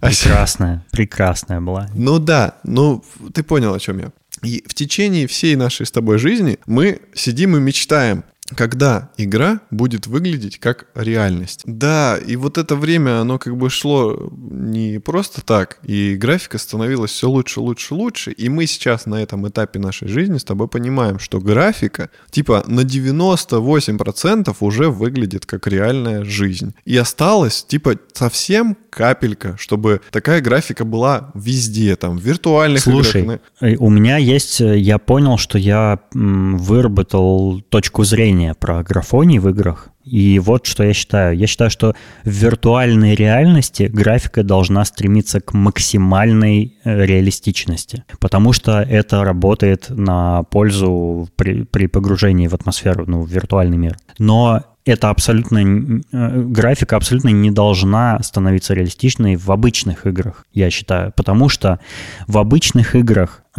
[0.00, 1.88] Прекрасная, прекрасная была.
[1.94, 3.04] Ну да, ну
[3.34, 4.12] ты понял, о чем я.
[4.42, 8.24] И в течение всей нашей с тобой жизни мы сидим и мечтаем,
[8.56, 11.62] когда игра будет выглядеть как реальность.
[11.64, 17.10] Да, и вот это время, оно как бы шло не просто так, и графика становилась
[17.10, 21.18] все лучше, лучше, лучше, и мы сейчас на этом этапе нашей жизни с тобой понимаем,
[21.18, 26.74] что графика типа на 98% уже выглядит как реальная жизнь.
[26.84, 33.40] И осталось типа совсем капелька, чтобы такая графика была везде, там, в виртуальных Слушай, играх.
[33.78, 39.88] у меня есть, я понял, что я выработал точку зрения про графоний в играх.
[40.04, 41.36] И вот что я считаю.
[41.36, 41.94] Я считаю, что
[42.24, 51.28] в виртуальной реальности графика должна стремиться к максимальной реалистичности, потому что это работает на пользу
[51.36, 53.96] при, при погружении в атмосферу, ну, в виртуальный мир.
[54.18, 61.48] Но это абсолютно графика абсолютно не должна становиться реалистичной в обычных играх, я считаю, потому
[61.48, 61.80] что
[62.26, 63.49] в обычных играх э,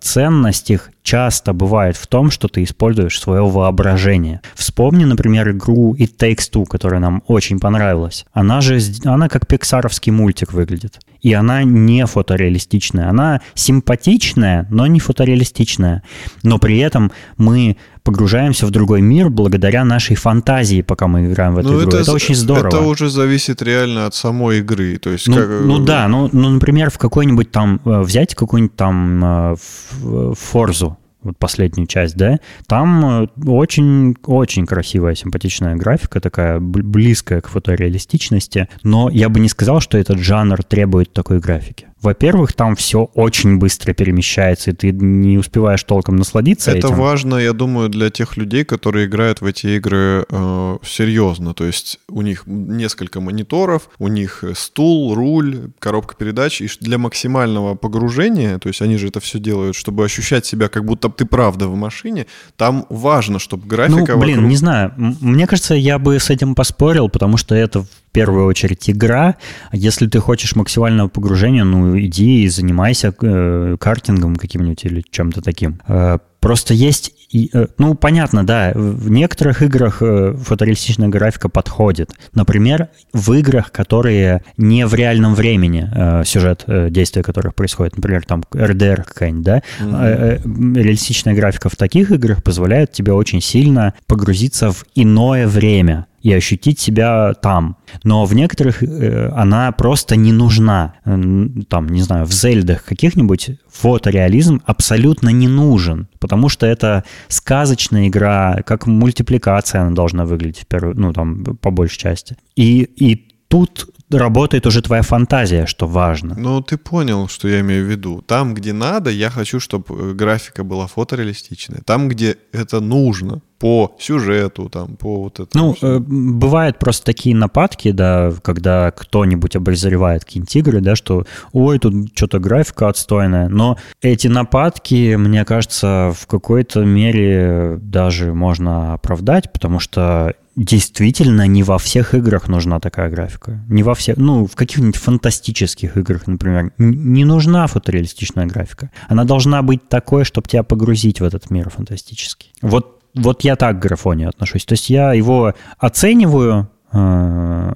[0.00, 4.42] ценность их часто бывает в том, что ты используешь свое воображение.
[4.54, 8.26] Вспомни, например, игру It Takes Two, которая нам очень понравилась.
[8.32, 11.00] Она же, она как пиксаровский мультик выглядит.
[11.22, 13.08] И она не фотореалистичная.
[13.08, 16.02] Она симпатичная, но не фотореалистичная.
[16.42, 21.58] Но при этом мы погружаемся в другой мир благодаря нашей фантазии, пока мы играем в
[21.58, 21.88] эту ну, игру.
[21.88, 22.68] Это, это очень здорово.
[22.68, 24.96] Это уже зависит реально от самой игры.
[24.98, 25.48] То есть ну, как...
[25.48, 29.24] ну да, ну, ну, например, в какой-нибудь там, э, взять какую-нибудь там
[29.54, 37.48] э, Форзу, вот последнюю часть, да, там очень-очень э, красивая, симпатичная графика, такая близкая к
[37.48, 41.88] фотореалистичности, но я бы не сказал, что этот жанр требует такой графики.
[42.00, 46.96] Во-первых, там все очень быстро перемещается, и ты не успеваешь толком насладиться Это этим.
[46.96, 51.54] важно, я думаю, для тех людей, которые играют в эти игры э, серьезно.
[51.54, 56.60] То есть у них несколько мониторов, у них стул, руль, коробка передач.
[56.60, 60.84] И для максимального погружения, то есть они же это все делают, чтобы ощущать себя, как
[60.84, 62.26] будто ты правда в машине,
[62.56, 64.12] там важно, чтобы графика...
[64.12, 64.50] Ну, блин, вокруг...
[64.50, 64.92] не знаю.
[64.96, 69.36] Мне кажется, я бы с этим поспорил, потому что это в первую очередь игра.
[69.72, 75.80] Если ты хочешь максимального погружения, ну иди и занимайся э, картингом каким-нибудь или чем-то таким.
[75.86, 76.18] Э,
[76.48, 82.10] просто есть, э, ну понятно, да, в некоторых играх э, фотореалистичная графика подходит.
[82.32, 88.44] Например, в играх, которые не в реальном времени э, сюжет действия которых происходит, например, там
[88.50, 90.82] RDR какая-нибудь, да, mm-hmm.
[90.82, 96.78] реалистичная графика в таких играх позволяет тебе очень сильно погрузиться в иное время и ощутить
[96.78, 97.76] себя там.
[98.04, 100.94] Но в некоторых э, она просто не нужна.
[101.04, 108.62] Там, не знаю, в Зельдах каких-нибудь фотореализм абсолютно не нужен, потому что это сказочная игра,
[108.64, 112.36] как мультипликация она должна выглядеть, в первую, ну, там, по большей части.
[112.54, 113.16] И, и
[113.48, 116.34] тут работает уже твоя фантазия, что важно.
[116.38, 118.22] Ну, ты понял, что я имею в виду.
[118.22, 121.80] Там, где надо, я хочу, чтобы э, графика была фотореалистичная.
[121.84, 125.76] Там, где это нужно, по сюжету, там, по вот этому.
[125.80, 131.78] Ну, э, бывают просто такие нападки, да, когда кто-нибудь обозревает какие-нибудь игры, да, что ой,
[131.78, 133.48] тут что-то графика отстойная.
[133.48, 141.62] Но эти нападки, мне кажется, в какой-то мере даже можно оправдать, потому что действительно не
[141.62, 143.60] во всех играх нужна такая графика.
[143.68, 148.90] Не во всех, ну, в каких-нибудь фантастических играх, например, не нужна фотореалистичная графика.
[149.08, 152.52] Она должна быть такой, чтобы тебя погрузить в этот мир фантастический.
[152.60, 154.64] Вот, вот я так к графоне отношусь.
[154.64, 157.74] То есть я его оцениваю, э,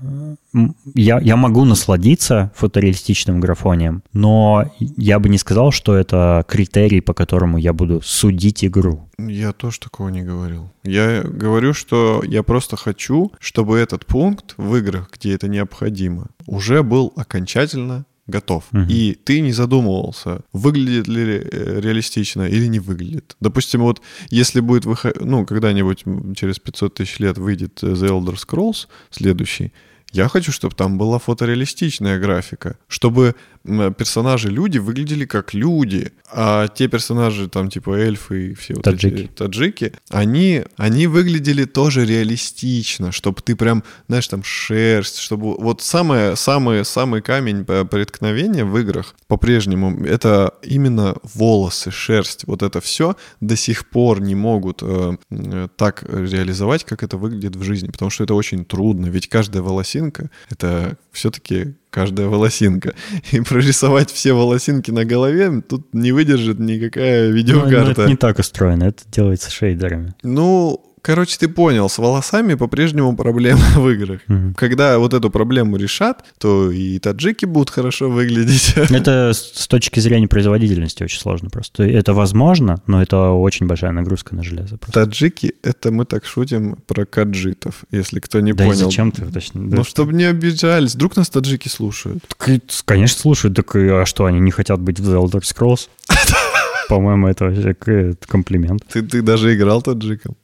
[0.94, 7.14] я, я могу насладиться фотореалистичным графонием, но я бы не сказал, что это критерий, по
[7.14, 9.08] которому я буду судить игру.
[9.18, 10.70] Я тоже такого не говорил.
[10.84, 16.82] Я говорю, что я просто хочу, чтобы этот пункт в играх, где это необходимо, уже
[16.82, 18.64] был окончательно готов.
[18.72, 18.86] Угу.
[18.88, 23.36] И ты не задумывался, выглядит ли э, реалистично или не выглядит.
[23.40, 24.00] Допустим, вот
[24.30, 25.20] если будет выход...
[25.20, 26.04] ну, когда-нибудь
[26.36, 29.72] через 500 тысяч лет выйдет The Elder Scrolls следующий,
[30.12, 33.34] я хочу, чтобы там была фотореалистичная графика, чтобы
[33.64, 39.14] персонажи люди выглядели как люди, а те персонажи там типа эльфы и все вот таджики.
[39.14, 45.82] эти таджики, они, они выглядели тоже реалистично, чтобы ты прям, знаешь, там шерсть, чтобы вот
[45.82, 53.16] самое, самое, самый камень преткновения в играх по-прежнему это именно волосы, шерсть, вот это все
[53.40, 58.10] до сих пор не могут э, э, так реализовать, как это выглядит в жизни, потому
[58.10, 62.94] что это очень трудно, ведь каждая волосинка это все-таки каждая волосинка.
[63.32, 67.84] И прорисовать все волосинки на голове тут не выдержит никакая видеокарта.
[67.84, 70.14] Ну, это не так устроено, это делается шейдерами.
[70.22, 74.20] Ну, Короче, ты понял, с волосами по-прежнему проблема в играх.
[74.28, 74.54] Угу.
[74.56, 78.74] Когда вот эту проблему решат, то и таджики будут хорошо выглядеть.
[78.76, 81.82] Это с точки зрения производительности очень сложно просто.
[81.82, 84.76] Это возможно, но это очень большая нагрузка на железо.
[84.76, 84.92] Просто.
[84.92, 88.78] Таджики— это мы так шутим про каджитов, если кто не да понял.
[88.78, 89.60] Да зачем ты точно?
[89.60, 90.94] Ну, да, чтобы не обижались.
[90.94, 92.22] Вдруг нас таджики слушают.
[92.84, 93.56] Конечно, слушают.
[93.56, 95.88] Так а что, они не хотят быть в The Elder Scrolls?
[96.88, 98.84] По-моему, это вообще комплимент.
[98.92, 100.36] Ты, ты даже играл таджиком?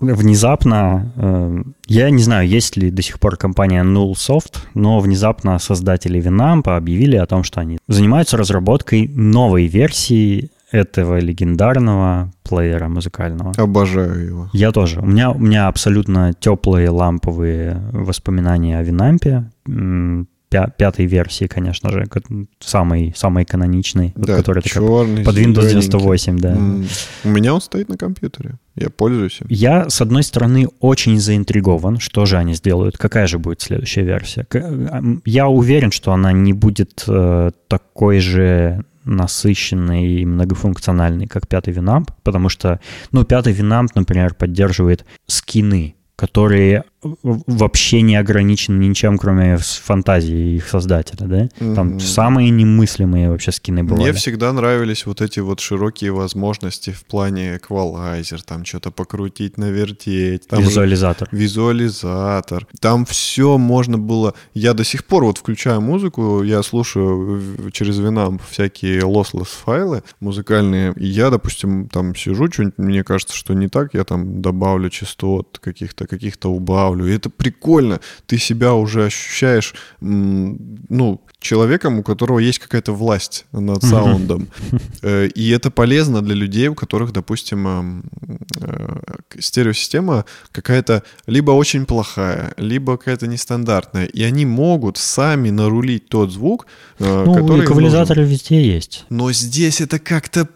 [0.00, 6.20] Внезапно, э, я не знаю, есть ли до сих пор компания Nullsoft, но внезапно создатели
[6.20, 13.52] Winamp объявили о том, что они занимаются разработкой новой версии этого легендарного плеера музыкального.
[13.56, 14.50] Обожаю его.
[14.52, 15.00] Я тоже.
[15.00, 19.50] У меня, у меня абсолютно теплые ламповые воспоминания о Винампе
[20.50, 22.08] пятой версии, конечно же,
[22.58, 26.56] самой, самой каноничной, да, которая черный, под Windows 98, да.
[27.24, 28.56] У меня он стоит на компьютере.
[28.74, 29.46] Я пользуюсь им.
[29.48, 34.46] Я, с одной стороны, очень заинтригован, что же они сделают, какая же будет следующая версия.
[34.52, 41.74] Э, я уверен, что она не будет э, такой же насыщенный и многофункциональный, как пятый
[41.74, 42.80] Winamp, потому что,
[43.12, 51.26] ну, пятый Winamp, например, поддерживает скины, которые вообще не ограничены ничем, кроме фантазии их создателя,
[51.26, 51.44] да?
[51.44, 51.74] Mm-hmm.
[51.74, 54.02] Там самые немыслимые вообще скины бывали.
[54.02, 60.46] Мне всегда нравились вот эти вот широкие возможности в плане эквалайзер, там что-то покрутить, навертеть.
[60.48, 61.28] Там визуализатор.
[61.30, 62.66] Же, визуализатор.
[62.80, 64.34] Там все можно было...
[64.54, 70.92] Я до сих пор вот включаю музыку, я слушаю через Winamp всякие lossless файлы музыкальные,
[70.96, 75.58] и я, допустим, там сижу, что-нибудь мне кажется, что не так, я там добавлю частот
[75.62, 77.06] каких-то, каких-то убавлю, ставлю.
[77.06, 78.00] И это прикольно.
[78.26, 84.48] Ты себя уже ощущаешь, ну, человеком, у которого есть какая-то власть над саундом.
[85.02, 88.04] Э, и это полезно для людей, у которых, допустим, эм,
[88.60, 88.98] э,
[89.38, 94.04] стереосистема какая-то либо очень плохая, либо какая-то нестандартная.
[94.04, 96.66] И они могут сами нарулить тот звук,
[96.98, 97.64] э, ну, который...
[97.64, 99.06] эквализаторы везде есть.
[99.10, 100.48] Но здесь это как-то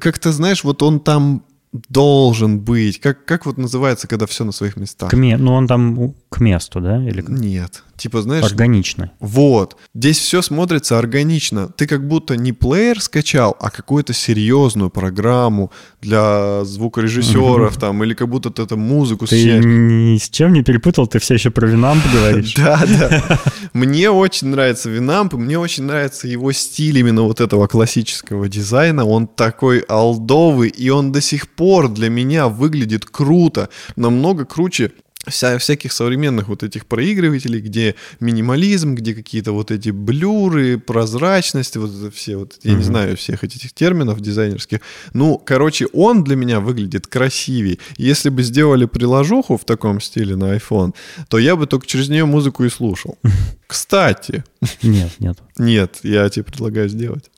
[0.00, 3.00] как-то, знаешь, вот он там должен быть.
[3.00, 5.10] Как, как вот называется, когда все на своих местах?
[5.10, 5.36] К ме...
[5.36, 7.02] Ну, он там к месту, да?
[7.02, 7.24] Или...
[7.26, 7.84] Нет.
[7.98, 8.44] Типа, знаешь...
[8.44, 9.10] Органично.
[9.18, 9.76] Вот.
[9.92, 11.68] Здесь все смотрится органично.
[11.68, 18.28] Ты как будто не плеер скачал, а какую-то серьезную программу для звукорежиссеров там, или как
[18.28, 22.04] будто ты там музыку Ты ни с чем не перепутал, ты все еще про Winamp
[22.12, 22.54] говоришь.
[22.68, 23.40] Да, да.
[23.72, 29.04] Мне очень нравится Winamp, мне очень нравится его стиль именно вот этого классического дизайна.
[29.04, 34.92] Он такой олдовый, и он до сих пор для меня выглядит круто, намного круче
[35.28, 41.90] вся, всяких современных вот этих проигрывателей, где минимализм, где какие-то вот эти блюры, прозрачность, вот
[41.90, 42.76] это все вот, я mm-hmm.
[42.76, 44.80] не знаю всех этих терминов дизайнерских.
[45.12, 47.78] Ну, короче, он для меня выглядит красивее.
[47.96, 50.94] Если бы сделали приложуху в таком стиле на iPhone,
[51.28, 53.18] то я бы только через нее музыку и слушал.
[53.66, 54.44] Кстати.
[54.82, 55.38] Нет, нет.
[55.58, 57.30] Нет, я тебе предлагаю сделать.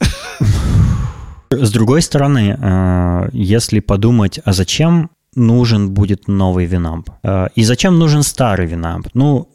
[1.50, 7.06] С другой стороны, э, если подумать, а зачем нужен будет новый Winamp.
[7.22, 9.08] Э, и зачем нужен старый Winamp?
[9.14, 9.48] Ну,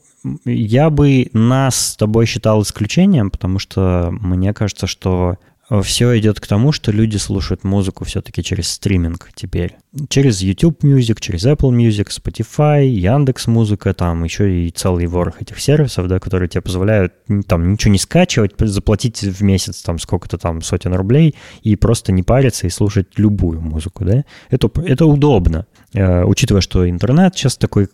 [0.46, 5.38] я бы нас с тобой считал исключением, потому что мне кажется, что
[5.82, 9.78] все идет к тому, что люди слушают музыку все-таки через стриминг теперь.
[10.10, 15.60] Через YouTube Music, через Apple Music, Spotify, Яндекс Музыка, там еще и целый ворох этих
[15.60, 17.14] сервисов, да, которые тебе позволяют
[17.48, 22.24] там ничего не скачивать, заплатить в месяц там сколько-то там сотен рублей и просто не
[22.24, 24.24] париться и слушать любую музыку, да.
[24.50, 27.90] Это, это удобно, э, учитывая, что интернет сейчас такой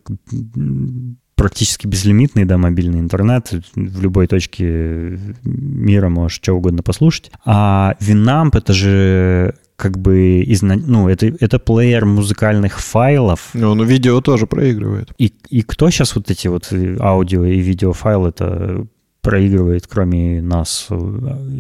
[1.42, 3.52] практически безлимитный, да, мобильный интернет.
[3.74, 7.32] В любой точке мира можешь что угодно послушать.
[7.44, 13.50] А Winamp— это же как бы из, ну, это, это плеер музыкальных файлов.
[13.56, 15.14] Ну, он видео тоже проигрывает.
[15.18, 18.86] И, и кто сейчас вот эти вот аудио и видеофайлы это
[19.24, 20.90] проигрывает, кроме нас,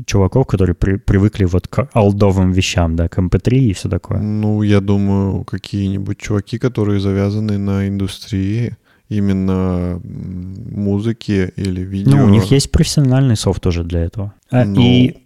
[0.05, 4.19] чуваков, которые при, привыкли вот к алдовым вещам, да, к MP3 эм и все такое?
[4.19, 8.77] Ну, я думаю, какие-нибудь чуваки, которые завязаны на индустрии,
[9.11, 12.15] именно музыки или видео.
[12.15, 14.33] Ну, у них есть профессиональный софт тоже для этого.
[14.49, 14.81] А, ну...
[14.81, 15.17] И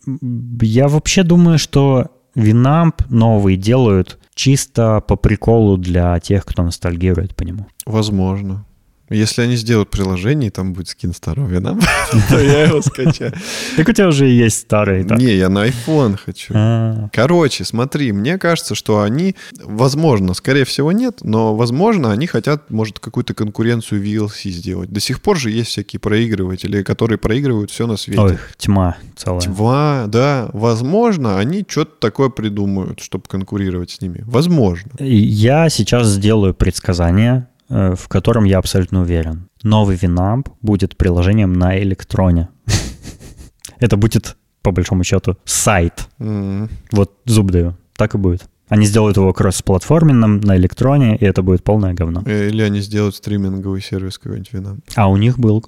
[0.61, 7.43] я вообще думаю, что Winamp новый делают чисто по приколу для тех, кто ностальгирует по
[7.43, 7.67] нему.
[7.85, 8.65] Возможно.
[9.09, 11.77] Если они сделают приложение, и там будет скин старого вина,
[12.29, 13.33] то я его скачаю.
[13.77, 15.03] Так у тебя уже есть старый.
[15.03, 16.53] Не, я на iPhone хочу.
[16.55, 17.09] А.
[17.13, 22.99] Короче, смотри, мне кажется, что они, возможно, скорее всего нет, но, возможно, они хотят, может,
[22.99, 24.89] какую-то конкуренцию VLC сделать.
[24.89, 28.21] До сих пор же есть всякие проигрыватели, которые проигрывают все на свете.
[28.21, 29.41] Ой, тьма целая.
[29.41, 30.49] Тьма, да.
[30.53, 34.23] Возможно, они что-то такое придумают, чтобы конкурировать с ними.
[34.25, 34.91] Возможно.
[34.99, 39.49] Я сейчас сделаю предсказание в котором я абсолютно уверен.
[39.63, 42.49] Новый Winamp будет приложением на электроне.
[43.79, 46.07] Это будет, по большому счету, сайт.
[46.19, 47.75] Вот зуб даю.
[47.95, 48.47] Так и будет.
[48.67, 52.23] Они сделают его кросс-платформенным на электроне, и это будет полное говно.
[52.25, 54.79] Э, или они сделают стриминговый сервис какой-нибудь Winamp.
[54.95, 55.63] А у них был...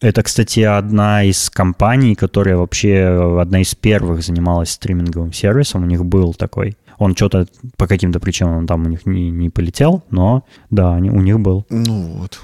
[0.00, 5.84] Это, кстати, одна из компаний, которая вообще одна из первых занималась стриминговым сервисом.
[5.84, 6.76] У них был такой.
[7.00, 7.46] Он что-то
[7.78, 11.40] по каким-то причинам он там у них не, не полетел, но да, они, у них
[11.40, 11.64] был.
[11.70, 12.38] Ну вот.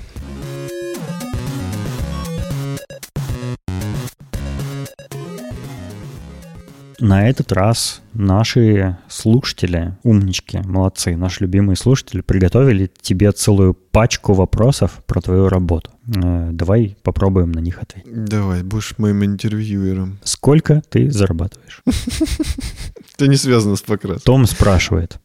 [6.99, 15.03] На этот раз наши слушатели, умнички, молодцы, наши любимые слушатели приготовили тебе целую пачку вопросов
[15.07, 15.91] про твою работу.
[16.07, 18.25] Э, давай попробуем на них ответить.
[18.25, 20.19] Давай, будешь моим интервьюером.
[20.25, 21.83] Сколько ты зарабатываешь?
[23.17, 24.25] Это не связано с покраской.
[24.25, 25.19] Том спрашивает.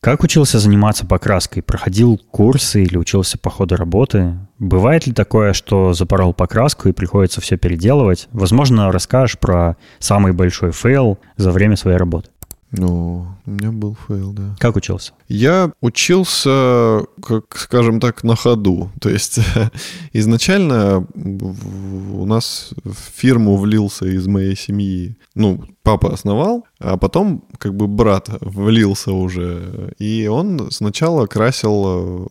[0.00, 1.62] Как учился заниматься покраской?
[1.62, 4.38] Проходил курсы или учился по ходу работы?
[4.58, 8.28] Бывает ли такое, что запорол покраску и приходится все переделывать?
[8.32, 12.30] Возможно, расскажешь про самый большой фейл за время своей работы.
[12.72, 14.56] Ну, у меня был фейл, да.
[14.58, 15.12] Как учился?
[15.28, 18.90] Я учился, как скажем так, на ходу.
[19.00, 19.38] То есть
[20.12, 27.74] изначально у нас в фирму влился из моей семьи, ну, папа основал, а потом как
[27.74, 29.94] бы брат влился уже.
[29.98, 32.30] И он сначала красил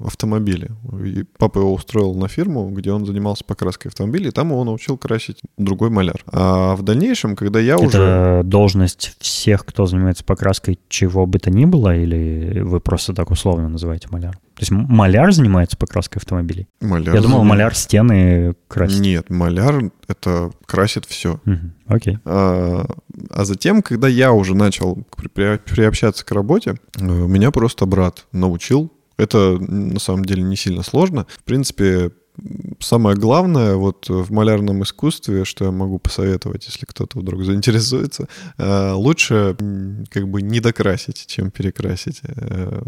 [0.00, 0.70] автомобили.
[1.04, 4.98] И папа его устроил на фирму, где он занимался покраской автомобилей, и там его научил
[4.98, 6.22] красить другой маляр.
[6.26, 8.02] А в дальнейшем, когда я Это уже...
[8.02, 13.30] Это должность всех, кто занимается покраской чего бы то ни было, или вы просто так
[13.30, 14.34] условно называете маляр?
[14.54, 16.68] То есть маляр занимается покраской автомобилей?
[16.80, 19.00] Маляр Я думал, маляр стены красит.
[19.00, 21.40] Нет, маляр— это красит все.
[21.46, 21.70] Угу.
[21.86, 22.18] Окей.
[22.24, 22.86] А,
[23.30, 25.04] а затем, когда я уже начал
[25.34, 28.92] приобщаться к работе, э, меня просто брат научил
[29.22, 31.26] это на самом деле не сильно сложно.
[31.38, 32.12] В принципе,
[32.80, 38.28] самое главное вот в малярном искусстве, что я могу посоветовать, если кто-то вдруг заинтересуется,
[38.58, 39.56] э, лучше
[40.10, 42.20] как бы не докрасить, чем перекрасить.
[42.24, 42.82] Э,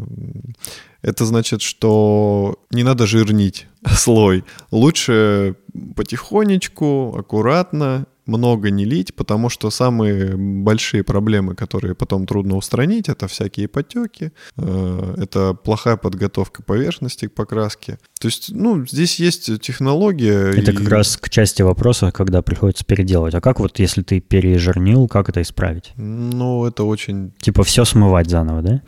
[1.03, 4.45] это значит, что не надо жирнить слой.
[4.71, 5.57] Лучше
[5.95, 13.29] потихонечку, аккуратно много не лить, потому что самые большие проблемы, которые потом трудно устранить, это
[13.29, 17.99] всякие потеки, э, это плохая подготовка поверхности к покраске.
[18.21, 20.51] То есть, ну, здесь есть технология.
[20.51, 20.75] Это и...
[20.75, 23.35] как раз к части вопроса, когда приходится переделывать.
[23.35, 25.93] А как вот, если ты пережирнил, как это исправить?
[25.97, 27.33] Ну, это очень...
[27.41, 28.83] Типа все смывать заново, да?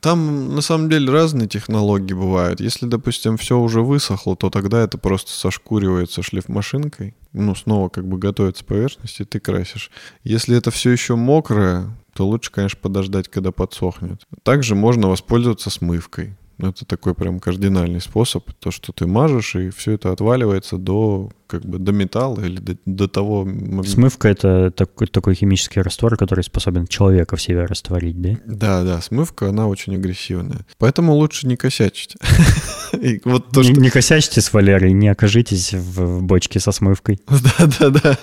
[0.00, 2.60] Там, на самом деле, разные технологии бывают.
[2.60, 8.16] Если, допустим, все уже высохло, то тогда это просто сошкуривается шлифмашинкой ну, снова как бы
[8.16, 9.90] готовится поверхность, и ты красишь.
[10.22, 14.22] Если это все еще мокрое, то лучше, конечно, подождать, когда подсохнет.
[14.44, 16.36] Также можно воспользоваться смывкой.
[16.58, 21.64] Это такой прям кардинальный способ, то, что ты мажешь, и все это отваливается до как
[21.64, 23.46] бы до металла или до, до того...
[23.84, 28.30] Смывка— это такой, такой химический раствор, который способен человека в себе растворить, да?
[28.46, 30.66] Да, да, смывка, она очень агрессивная.
[30.78, 32.16] Поэтому лучше не косячить.
[33.24, 33.72] вот то, что...
[33.72, 37.20] Не косячьте с Валерой, не окажитесь в бочке со смывкой.
[37.28, 38.18] Да, да, да.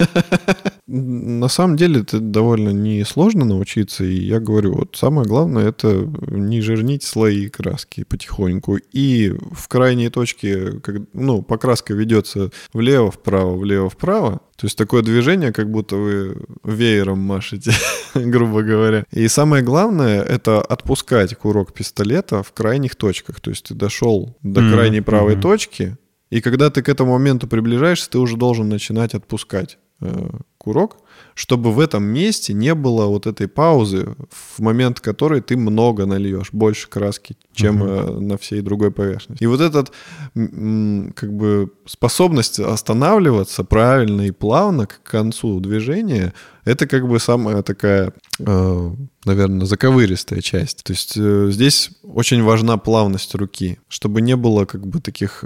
[0.93, 6.59] На самом деле это довольно несложно научиться, и я говорю, вот самое главное это не
[6.59, 8.77] жирнить слои краски потихоньку.
[8.91, 14.41] И в крайней точке, как, ну, покраска ведется влево, вправо, влево, вправо.
[14.57, 17.71] То есть такое движение, как будто вы веером машете,
[18.13, 19.05] грубо говоря.
[19.11, 23.39] И самое главное— это отпускать курок пистолета в крайних точках.
[23.39, 24.73] То есть ты дошел до mm-hmm.
[24.73, 25.41] крайней правой mm-hmm.
[25.41, 25.97] точки,
[26.29, 30.29] и когда ты к этому моменту приближаешься, ты уже должен начинать отпускать э,
[30.61, 30.97] курок,
[31.33, 36.49] чтобы в этом месте не было вот этой паузы, в момент которой ты много нальешь,
[36.51, 38.19] больше краски, чем uh-huh.
[38.19, 39.43] на всей другой поверхности.
[39.43, 39.91] И вот этот
[40.33, 46.33] как бы способность останавливаться правильно и плавно к концу движения,
[46.63, 48.91] это как бы самая такая, э,
[49.25, 50.83] наверное, заковыристая часть.
[50.83, 55.43] То есть э, здесь очень важна плавность руки, чтобы не было как бы таких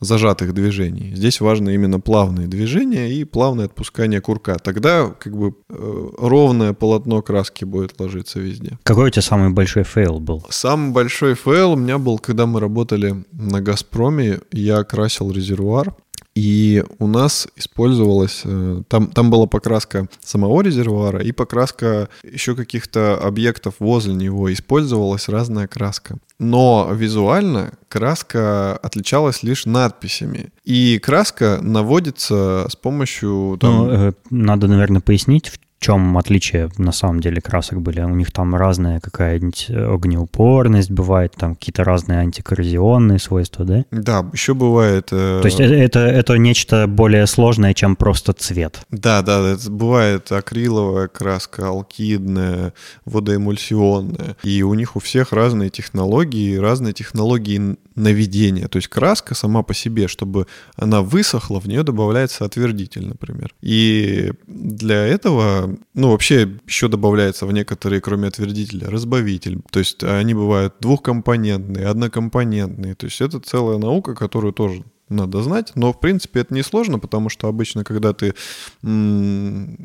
[0.00, 1.12] зажатых движений.
[1.14, 4.56] Здесь важно именно плавные движения и плавное отпускание курка.
[4.58, 8.78] Тогда как бы э, ровное полотно краски будет ложиться везде.
[8.82, 10.44] Какой у тебя самый большой фейл был?
[10.50, 15.94] Самый большой фейл у меня был, когда мы работали на «Газпроме», я красил резервуар.
[16.34, 23.16] И у нас использовалась, э, там, там была покраска самого резервуара и покраска еще каких-то
[23.16, 24.52] объектов возле него.
[24.52, 26.18] Использовалась разная краска.
[26.38, 30.50] Но визуально краска отличалась лишь надписями.
[30.64, 33.58] И краска наводится с помощью...
[33.60, 33.86] Там...
[33.86, 38.02] Ну, э, надо, наверное, пояснить, чем отличие на самом деле красок были?
[38.02, 43.84] У них там разная какая-нибудь огнеупорность бывает, там какие-то разные антикоррозионные свойства, да?
[43.90, 45.08] Да, еще бывает...
[45.10, 45.40] Э...
[45.40, 48.82] То есть это, это, это нечто более сложное, чем просто цвет?
[48.90, 52.74] Да, да, это бывает акриловая краска, алкидная,
[53.06, 54.36] водоэмульсионная.
[54.42, 58.68] И у них у всех разные технологии, разные технологии наведения.
[58.68, 60.46] То есть краска сама по себе, чтобы
[60.76, 63.54] она высохла, в нее добавляется отвердитель, например.
[63.60, 69.60] И для этого ну, вообще еще добавляется в некоторые, кроме отвердителя, разбавитель.
[69.70, 72.94] То есть они бывают двухкомпонентные, однокомпонентные.
[72.94, 75.72] То есть это целая наука, которую тоже надо знать.
[75.74, 78.34] Но, в принципе, это несложно, потому что обычно, когда ты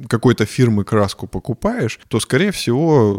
[0.08, 3.14] какой-то фирмы краску покупаешь, то, скорее всего,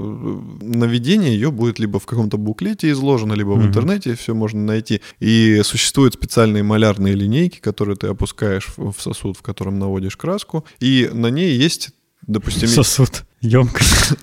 [0.60, 5.02] наведение ее будет либо в каком-то буклете изложено, либо в интернете все можно найти.
[5.20, 11.10] И существуют специальные малярные линейки, которые ты опускаешь в сосуд, в котором наводишь краску, и
[11.12, 11.90] на ней есть
[12.26, 12.68] допустим...
[12.68, 13.24] Сосуд.
[13.40, 14.14] Емкость.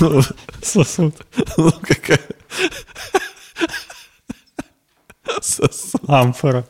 [0.62, 1.14] Сосуд.
[1.56, 2.20] Ну, какая...
[6.08, 6.64] Амфора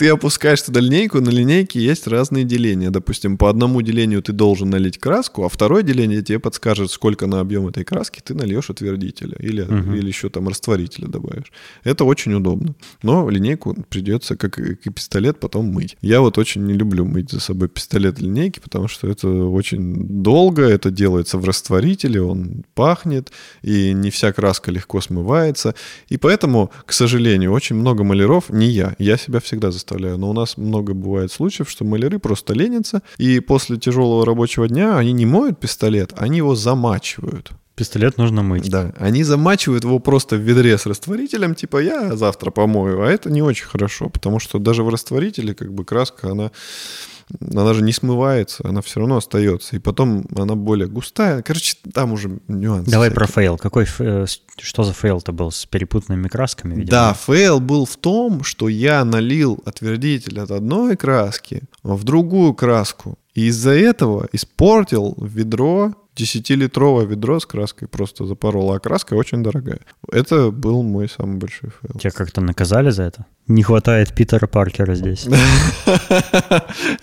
[0.00, 2.88] ты опускаешь туда линейку, на линейке есть разные деления.
[2.88, 7.40] Допустим, по одному делению ты должен налить краску, а второе деление тебе подскажет, сколько на
[7.40, 9.92] объем этой краски ты нальешь отвердителя или, угу.
[9.92, 11.52] или еще там растворителя добавишь.
[11.84, 12.74] Это очень удобно.
[13.02, 15.98] Но линейку придется, как и пистолет, потом мыть.
[16.00, 20.62] Я вот очень не люблю мыть за собой пистолет линейки, потому что это очень долго,
[20.62, 25.74] это делается в растворителе, он пахнет, и не вся краска легко смывается.
[26.08, 30.30] И поэтому, к сожалению, очень много маляров, не я, я себя всегда заставляю представляю, но
[30.30, 35.12] у нас много бывает случаев, что маляры просто ленятся, и после тяжелого рабочего дня они
[35.12, 37.50] не моют пистолет, они его замачивают.
[37.74, 38.70] Пистолет нужно мыть.
[38.70, 43.30] Да, они замачивают его просто в ведре с растворителем, типа я завтра помою, а это
[43.30, 46.52] не очень хорошо, потому что даже в растворителе как бы краска, она
[47.40, 49.76] она же не смывается, она все равно остается.
[49.76, 51.42] И потом она более густая.
[51.42, 52.90] Короче, там уже нюансы.
[52.90, 53.26] Давай всякие.
[53.26, 53.58] про фейл.
[53.58, 54.26] Какой, э,
[54.58, 56.74] что за фейл-то был с перепутанными красками?
[56.74, 56.90] Видимо?
[56.90, 63.18] Да, фейл был в том, что я налил отвердитель от одной краски в другую краску.
[63.34, 69.80] И из-за этого испортил ведро 10-литровое ведро с краской просто запорола, а краска очень дорогая.
[70.10, 71.98] Это был мой самый большой фейл.
[71.98, 73.26] Тебя как-то наказали за это?
[73.46, 75.26] Не хватает Питера Паркера здесь.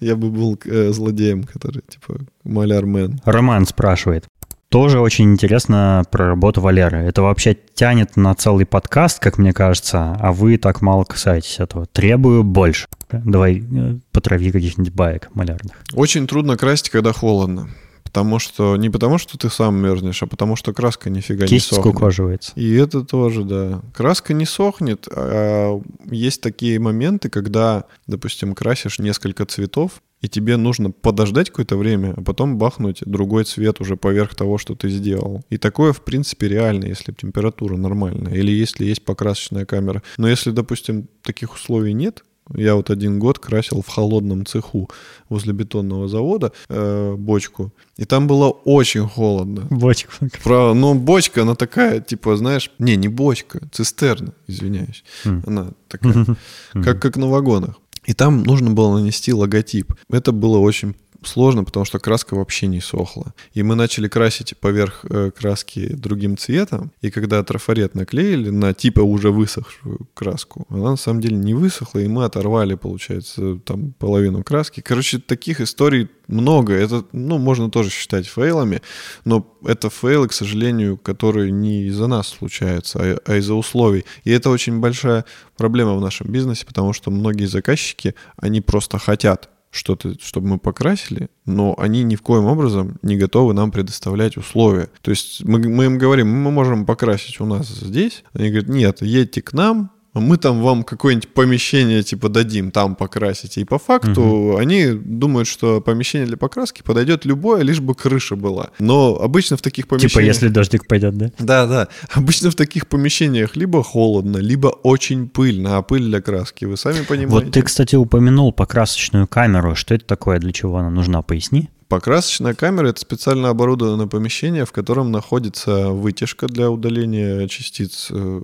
[0.00, 3.20] Я бы был э, злодеем, который типа малярмен.
[3.24, 4.26] Роман спрашивает.
[4.74, 6.98] Тоже очень интересно про работу Валеры.
[6.98, 11.86] Это вообще тянет на целый подкаст, как мне кажется, а вы так мало касаетесь этого.
[11.86, 12.88] Требую больше.
[13.12, 15.74] Давай э, потрави каких-нибудь баек малярных.
[15.92, 17.68] Очень трудно красить, когда холодно.
[18.14, 21.76] Потому что не потому, что ты сам мерзнешь, а потому что краска нифига Кисть не
[21.76, 21.94] сохнет.
[21.94, 22.52] скукоживается.
[22.54, 23.82] И это тоже, да.
[23.92, 25.08] Краска не сохнет.
[25.10, 32.14] А есть такие моменты, когда, допустим, красишь несколько цветов, и тебе нужно подождать какое-то время,
[32.16, 35.42] а потом бахнуть другой цвет уже поверх того, что ты сделал.
[35.50, 40.04] И такое, в принципе, реально, если температура нормальная, или если есть покрасочная камера.
[40.18, 42.22] Но если, допустим, таких условий нет,
[42.52, 44.90] я вот один год красил в холодном цеху
[45.28, 49.66] возле бетонного завода э, бочку, и там было очень холодно.
[49.70, 50.12] Бочка.
[50.42, 55.04] Правда, ну бочка, она такая, типа, знаешь, не, не бочка, цистерна, извиняюсь.
[55.24, 55.42] Mm.
[55.46, 56.36] Она такая, mm-hmm.
[56.84, 57.76] как, как на вагонах.
[58.04, 59.94] И там нужно было нанести логотип.
[60.10, 60.94] Это было очень
[61.28, 63.34] сложно, потому что краска вообще не сохла.
[63.52, 69.00] И мы начали красить поверх э, краски другим цветом, и когда трафарет наклеили на типа
[69.00, 74.42] уже высохшую краску, она на самом деле не высохла, и мы оторвали, получается, там половину
[74.42, 74.80] краски.
[74.80, 76.74] Короче, таких историй много.
[76.74, 78.82] Это, ну, можно тоже считать фейлами,
[79.24, 84.04] но это фейлы, к сожалению, которые не из-за нас случаются, а, а из-за условий.
[84.24, 85.24] И это очень большая
[85.56, 91.28] проблема в нашем бизнесе, потому что многие заказчики, они просто хотят что-то, чтобы мы покрасили,
[91.46, 94.88] но они ни в коем образом не готовы нам предоставлять условия.
[95.02, 98.22] То есть мы, мы им говорим, мы можем покрасить у нас здесь.
[98.32, 103.60] Они говорят, нет, едьте к нам, мы там вам какое-нибудь помещение типа дадим, там покрасите.
[103.60, 104.56] И по факту угу.
[104.56, 108.70] они думают, что помещение для покраски подойдет любое, лишь бы крыша была.
[108.78, 110.12] Но обычно в таких типа, помещениях...
[110.12, 111.30] Типа если дождик пойдет, да?
[111.38, 111.88] Да, да.
[112.12, 117.02] Обычно в таких помещениях либо холодно, либо очень пыльно, а пыль для краски, вы сами
[117.04, 117.46] понимаете.
[117.46, 119.74] Вот ты, кстати, упомянул покрасочную камеру.
[119.74, 121.22] Что это такое, для чего она нужна?
[121.22, 121.70] Поясни.
[121.94, 128.42] Покрасочная камера— это специально оборудованное помещение, в котором находится вытяжка для удаления частиц э,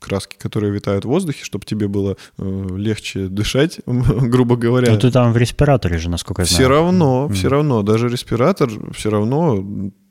[0.00, 4.90] краски, которые витают в воздухе, чтобы тебе было э, легче дышать, грубо говоря.
[4.90, 6.58] Ну ты там в респираторе же, насколько я знаю.
[6.58, 7.34] Все равно, mm.
[7.34, 9.64] все равно, даже респиратор все равно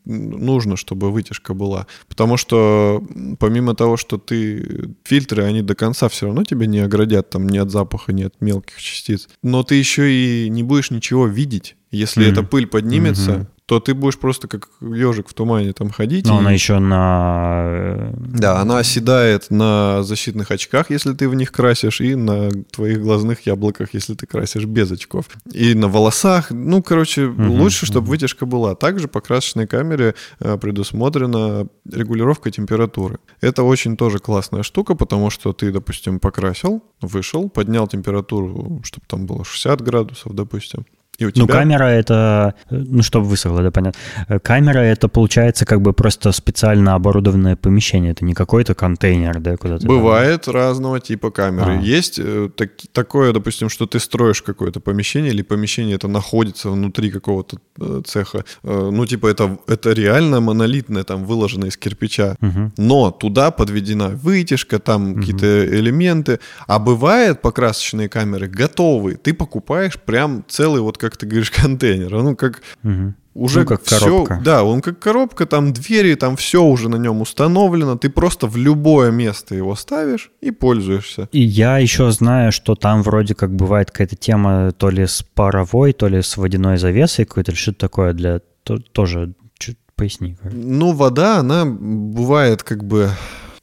[0.05, 1.87] нужно, чтобы вытяжка была.
[2.07, 3.03] Потому что
[3.39, 7.57] помимо того, что ты фильтры, они до конца все равно тебя не оградят там ни
[7.57, 9.27] от запаха, ни от мелких частиц.
[9.43, 11.75] Но ты еще и не будешь ничего видеть.
[11.91, 12.31] Если mm-hmm.
[12.31, 16.25] эта пыль поднимется, mm-hmm то ты будешь просто как ежик в тумане там ходить.
[16.25, 16.39] Но и...
[16.39, 17.63] она еще на...
[17.65, 23.01] Э, да, она оседает на защитных очках, если ты в них красишь, и на твоих
[23.01, 25.25] глазных яблоках, если ты красишь без очков.
[25.51, 26.49] И на волосах.
[26.49, 28.73] Ну, короче, угу, лучше, чтобы вытяжка была.
[28.73, 33.19] Также по красочной камере э, предусмотрена регулировка температуры.
[33.41, 39.25] Это очень тоже классная штука, потому что ты, допустим, покрасил, вышел, поднял температуру, чтобы там
[39.25, 40.85] было 60 градусов, допустим,
[41.17, 41.53] И у Ну, тебя...
[41.53, 43.99] камера это, ну, чтобы высохло, да, понятно.
[44.27, 48.11] Э, Камера это, получается, как бы просто специально оборудованное помещение.
[48.11, 49.87] Это не какой-то контейнер, да, куда ты...
[49.87, 51.77] там- Бывает разного типа камеры.
[51.79, 51.81] А.
[51.81, 57.09] Есть э, так- такое, допустим, что ты строишь какое-то помещение, или помещение это находится внутри
[57.09, 58.43] какого-то э, цеха.
[58.61, 62.35] Ну, типа, это, это реально монолитное, там, выложено из кирпича.
[62.41, 62.73] Мгм.
[62.77, 66.39] Но туда подведена вытяжка, там какие-то элементы.
[66.67, 69.17] А бывает покрасочные камеры готовые.
[69.17, 72.11] Ты покупаешь прям целый, вот как ты говоришь, контейнер.
[72.11, 73.15] Ну, как Мгм.
[73.33, 74.41] уже Ну, как всё- коробка.
[74.43, 77.95] да, он как коробка, там двери, там все уже на нем установлено.
[77.95, 81.29] Ты просто в любое место его ставишь и пользуешься.
[81.31, 85.93] И я еще знаю, что там вроде как бывает какая-то тема то ли с паровой,
[85.93, 88.39] то ли с водяной завесой какой-то, или что-то такое для...
[88.63, 90.35] то- тоже чуть поясни.
[90.41, 90.51] как.
[90.53, 93.09] Ну, вода, она бывает как бы...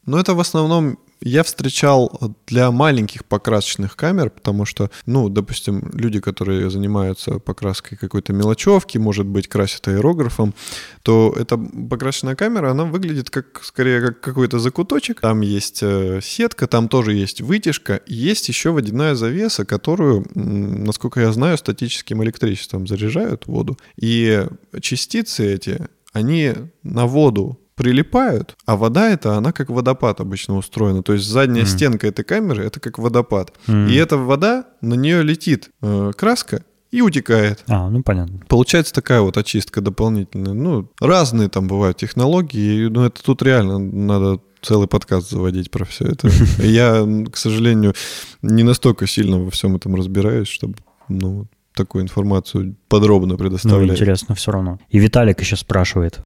[0.07, 6.21] Ну, это в основном я встречал для маленьких покрасочных камер, потому что, ну, допустим, люди,
[6.21, 10.55] которые занимаются покраской какой-то мелочевки, может быть, красят аэрографом,
[11.03, 15.23] то эта покрасочная камера, она выглядит как, скорее, как какой-то закуточек.
[15.23, 21.33] Там есть э, сетка, там тоже есть вытяжка, есть еще водяная завеса, которую, насколько я
[21.33, 23.79] знаю, статическим электричеством заряжают воду.
[23.97, 24.47] И
[24.83, 26.53] частицы эти, они
[26.83, 31.03] на воду прилипают, а вода это, она как водопад обычно устроена.
[31.03, 31.73] То есть задняя Мгм.
[31.73, 33.53] стенка этой камеры это как водопад.
[33.67, 33.89] М.
[33.89, 37.65] И эта вода, на нее летит э, краска и утекает.
[37.67, 38.41] А, ну понятно.
[38.49, 40.53] Получается такая вот очистка дополнительная.
[40.55, 46.07] Ну, разные там бывают технологии, но это тут реально надо целый подкаст заводить про все
[46.07, 46.29] это.
[46.63, 47.95] Я, к сожалению,
[48.43, 50.75] не настолько сильно во всем этом разбираюсь, чтобы,
[51.09, 53.91] ну, такую информацию подробно Ну, предоставлять.
[53.99, 54.79] интересно все равно.
[54.91, 56.21] И Виталик еще спрашивает.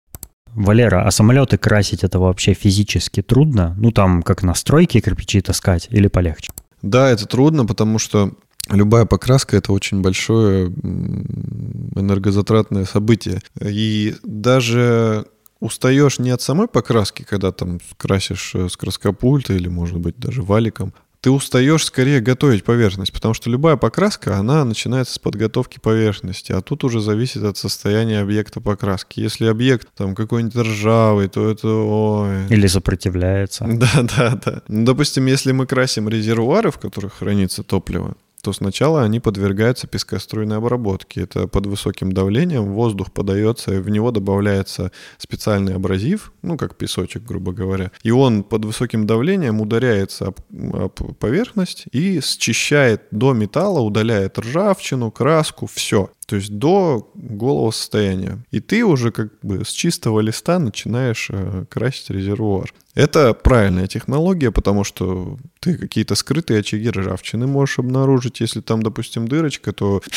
[0.55, 3.75] Валера, а самолеты красить это вообще физически трудно?
[3.79, 6.53] Ну, там, как на стройке кирпичи таскать или полегче?
[6.83, 8.33] Да, это трудно, потому что
[8.71, 13.41] любая покраска это очень большое энергозатратное событие.
[13.61, 15.27] И даже
[15.61, 20.43] устаешь не от самой покраски, когда там красишь э, с краскопульта или, может быть, даже
[20.43, 26.53] валиком, ты устаешь скорее готовить поверхность, потому что любая покраска, она начинается с подготовки поверхности,
[26.53, 29.21] а тут уже зависит от состояния объекта покраски.
[29.21, 31.69] Если объект там какой-нибудь ржавый, то это...
[31.69, 33.67] Ой, Или сопротивляется?
[33.69, 34.63] да, да, да.
[34.69, 40.59] Ну, допустим, если мы красим резервуары, в которых хранится топливо, то сначала они подвергаются пескоструйной
[40.59, 41.23] обработке.
[41.23, 47.53] Это под высоким давлением воздух подается, в него добавляется специальный абразив, ну, как песочек, грубо
[47.53, 47.91] говоря.
[48.03, 50.41] И он под высоким давлением ударяется об,
[50.75, 56.11] об поверхность и счищает до металла, удаляет ржавчину, краску, все.
[56.29, 58.45] То есть до голого состояния.
[58.51, 62.75] И ты уже как бы с чистого листа начинаешь э, красить резервуар.
[62.99, 68.41] Это правильная технология, потому что ты какие-то скрытые очаги ржавчины можешь обнаружить.
[68.41, 70.03] Если там, допустим, дырочка, то...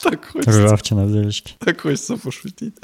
[0.00, 1.54] Так хочется, Ржавчина в дырочке.
[1.58, 2.74] так хочется пошутить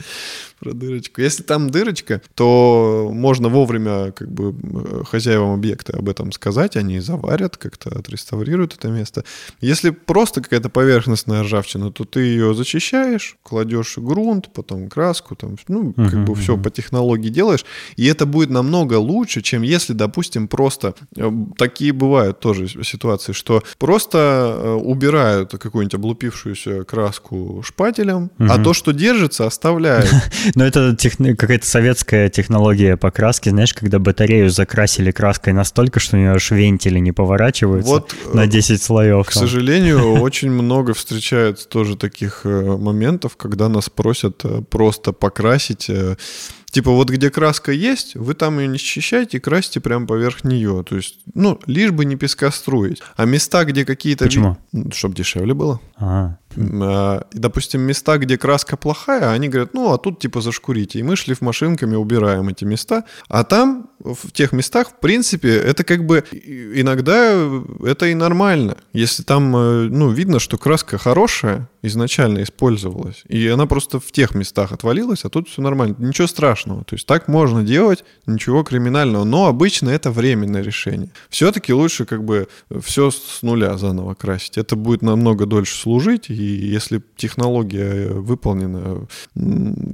[0.58, 1.20] про дырочку.
[1.20, 7.00] Если там дырочка, то можно вовремя как бы э, хозяевам объекта об этом сказать, они
[7.00, 9.24] заварят, как-то отреставрируют это место.
[9.60, 15.92] Если просто какая-то поверхностная ржавчина, то ты ее зачищаешь, кладешь грунт, потом краску, там, ну,
[15.92, 17.64] как бы все по технологии делаешь,
[17.96, 23.62] и это будет намного лучше, чем если, допустим, просто э, такие бывают тоже ситуации, что
[23.78, 30.10] просто э, убирают какую-нибудь облупившуюся краску шпателем, а то, что держится, оставляют.
[30.54, 36.32] Но это какая-то советская технология покраски, знаешь, когда батарею закрасили краской настолько, что у нее
[36.32, 39.26] аж вентили не поворачиваются Вот, э, на 10 слоев.
[39.26, 39.42] К там.
[39.42, 45.88] сожалению, очень много встречается тоже таких э, моментов, когда нас просят э, просто покрасить.
[45.88, 46.16] э,
[46.74, 50.82] Типа вот где краска есть, вы там ее не счищайте, красьте прямо поверх нее.
[50.82, 53.00] То есть, ну, лишь бы не пескоструить.
[53.14, 54.24] А места, где какие-то...
[54.24, 54.58] Почему?
[54.92, 55.80] Чтобы дешевле было.
[55.96, 60.98] А, допустим, места, где краска плохая, они говорят, ну, а тут типа зашкурите.
[60.98, 63.04] И мы шлифмашинками убираем эти места.
[63.28, 67.34] А там, в тех местах, в принципе, это как бы иногда
[67.84, 68.76] это и нормально.
[68.92, 74.34] Если там, э, ну, видно, что краска хорошая, изначально использовалась, и она просто в тех
[74.34, 75.96] местах отвалилась, а тут все нормально.
[75.98, 76.84] Ничего страшного.
[76.84, 79.24] То есть так можно делать, ничего криминального.
[79.24, 81.10] Но обычно это временное решение.
[81.28, 82.48] Все-таки лучше как бы
[82.82, 84.58] все с нуля заново красить.
[84.58, 89.06] Это будет намного дольше служить, если технология выполнена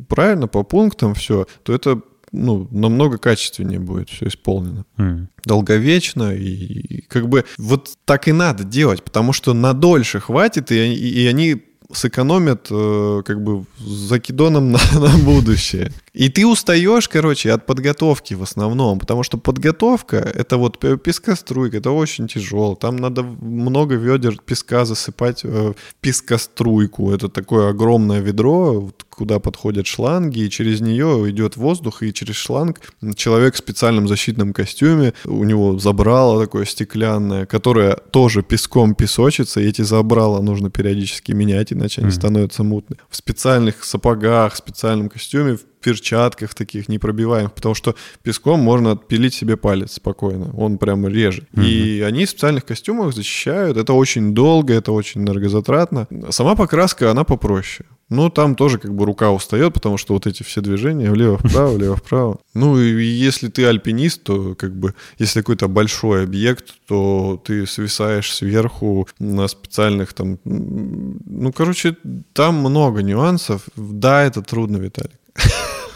[0.08, 2.02] правильно, по пунктам все, то это
[2.32, 5.28] ну, намного качественнее будет все исполнено м.
[5.44, 10.70] долговечно, и, и как бы вот так и надо делать, потому что на дольше хватит,
[10.70, 11.60] и, и они
[11.92, 15.92] сэкономят э, как бы закидоном на, на будущее.
[16.12, 21.90] И ты устаешь, короче, от подготовки в основном, потому что подготовка— это вот пескоструйка, это
[21.90, 22.74] очень тяжело.
[22.74, 27.12] Там надо много ведер песка засыпать э, пескоструйку.
[27.12, 32.80] Это такое огромное ведро, куда подходят шланги, и через нее идет воздух, и через шланг
[33.16, 39.66] человек в специальном защитном костюме, у него забрало такое стеклянное, которое тоже песком песочится, и
[39.66, 42.14] эти забрала нужно периодически менять, иначе они mm-hmm.
[42.14, 42.96] становятся мутны.
[43.10, 49.34] В специальных сапогах, в специальном костюме, в перчатках таких непробиваемых, потому что песком можно отпилить
[49.34, 51.44] себе палец спокойно, он прямо режет.
[51.52, 51.66] Mm-hmm.
[51.66, 56.06] И они в специальных костюмах защищают, это очень долго, это очень энергозатратно.
[56.30, 57.88] Сама покраска, она попроще.
[58.10, 62.38] Ну, там тоже как бы рука устает, потому что вот эти все движения влево-вправо, влево-вправо.
[62.54, 68.34] Ну, и если ты альпинист, то как бы, если какой-то большой объект, то ты свисаешь
[68.34, 70.40] сверху на специальных там...
[70.44, 71.96] Ну, короче,
[72.32, 73.62] там много нюансов.
[73.76, 75.19] Да, это трудно, Виталик.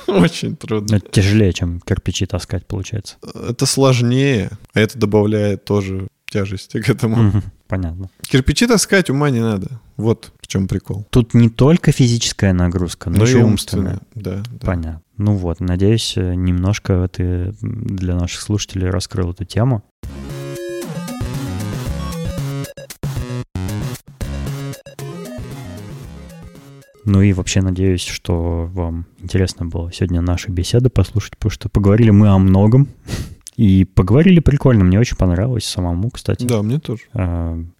[0.23, 0.97] Очень трудно.
[0.97, 3.17] Это тяжелее, чем кирпичи таскать, получается.
[3.23, 7.43] Это сложнее, а это добавляет тоже тяжести к этому.
[7.69, 8.11] понятно.
[8.23, 9.81] Кирпичи таскать ума не надо.
[9.97, 11.07] Вот в чем прикол.
[11.11, 14.01] Тут не только физическая нагрузка, но, но еще умственная.
[14.15, 14.67] Да, да.
[14.67, 15.03] Понятно.
[15.17, 19.85] Ну вот, надеюсь, немножко ты для наших слушателей раскрыл эту тему.
[27.05, 32.11] Ну и вообще надеюсь, что вам интересно было сегодня наши беседы послушать, потому что поговорили
[32.11, 32.89] мы о многом.
[33.57, 36.45] И поговорили прикольно, мне очень понравилось самому, кстати.
[36.45, 37.03] Да, мне тоже.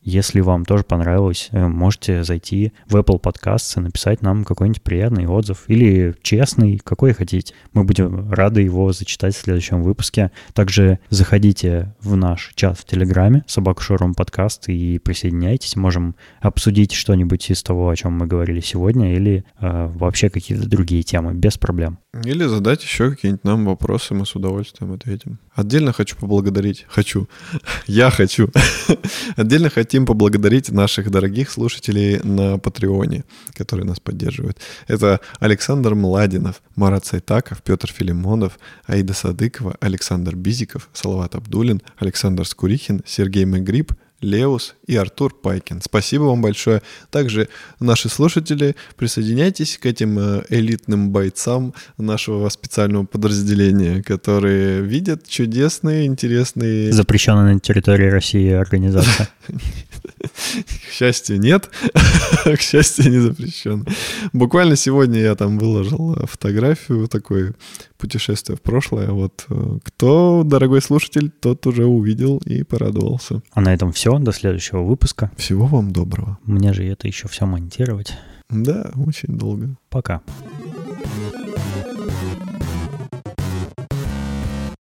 [0.05, 5.27] Если вам тоже понравилось, э, можете зайти в Apple Podcasts и написать нам какой-нибудь приятный
[5.27, 7.55] отзыв или честный, какой хотите.
[7.73, 10.31] Мы будем рады его зачитать в следующем выпуске.
[10.53, 15.75] Также заходите в наш чат в Телеграме, собаку Шорум подкаст, и присоединяйтесь.
[15.75, 21.03] Можем обсудить что-нибудь из того, о чем мы говорили сегодня, или э, вообще какие-то другие
[21.03, 21.99] темы, без проблем.
[22.25, 25.39] Или задать еще какие-нибудь нам вопросы, мы с удовольствием ответим.
[25.55, 27.29] Отдельно хочу поблагодарить, хочу,
[27.87, 28.51] я хочу,
[29.37, 33.23] отдельно хотим поблагодарить наших дорогих слушателей на Патреоне,
[33.53, 34.59] которые нас поддерживают.
[34.89, 43.03] Это Александр Младинов, Марат Сайтаков, Петр Филимонов, Аида Садыкова, Александр Бизиков, Салават Абдулин, Александр Скурихин,
[43.07, 43.93] Сергей Мегриб,
[44.25, 45.83] Леус и Артур Пайкин.
[45.83, 46.83] Спасибо вам большое.
[47.11, 47.49] Также
[47.79, 56.93] наши слушатели, присоединяйтесь к этим э, элитным бойцам нашего специального подразделения, которые видят чудесные, интересные...
[56.93, 59.29] Запрещенные на территории России организация.
[60.05, 61.71] К счастью, нет.
[62.45, 63.87] К счастью, не запрещен.
[64.33, 67.53] Буквально сегодня я там выложил фотографию такой
[67.99, 69.11] путешествия в прошлое.
[69.11, 73.43] Вот э, кто, дорогой слушатель, тот уже увидел и порадовался.
[73.53, 74.19] А на этом все.
[74.19, 75.31] До следующего выпуска.
[75.37, 76.39] Всего вам доброго.
[76.45, 78.15] Мне же это еще все монтировать.
[78.51, 79.77] Да, очень долго.
[79.89, 80.23] Пока.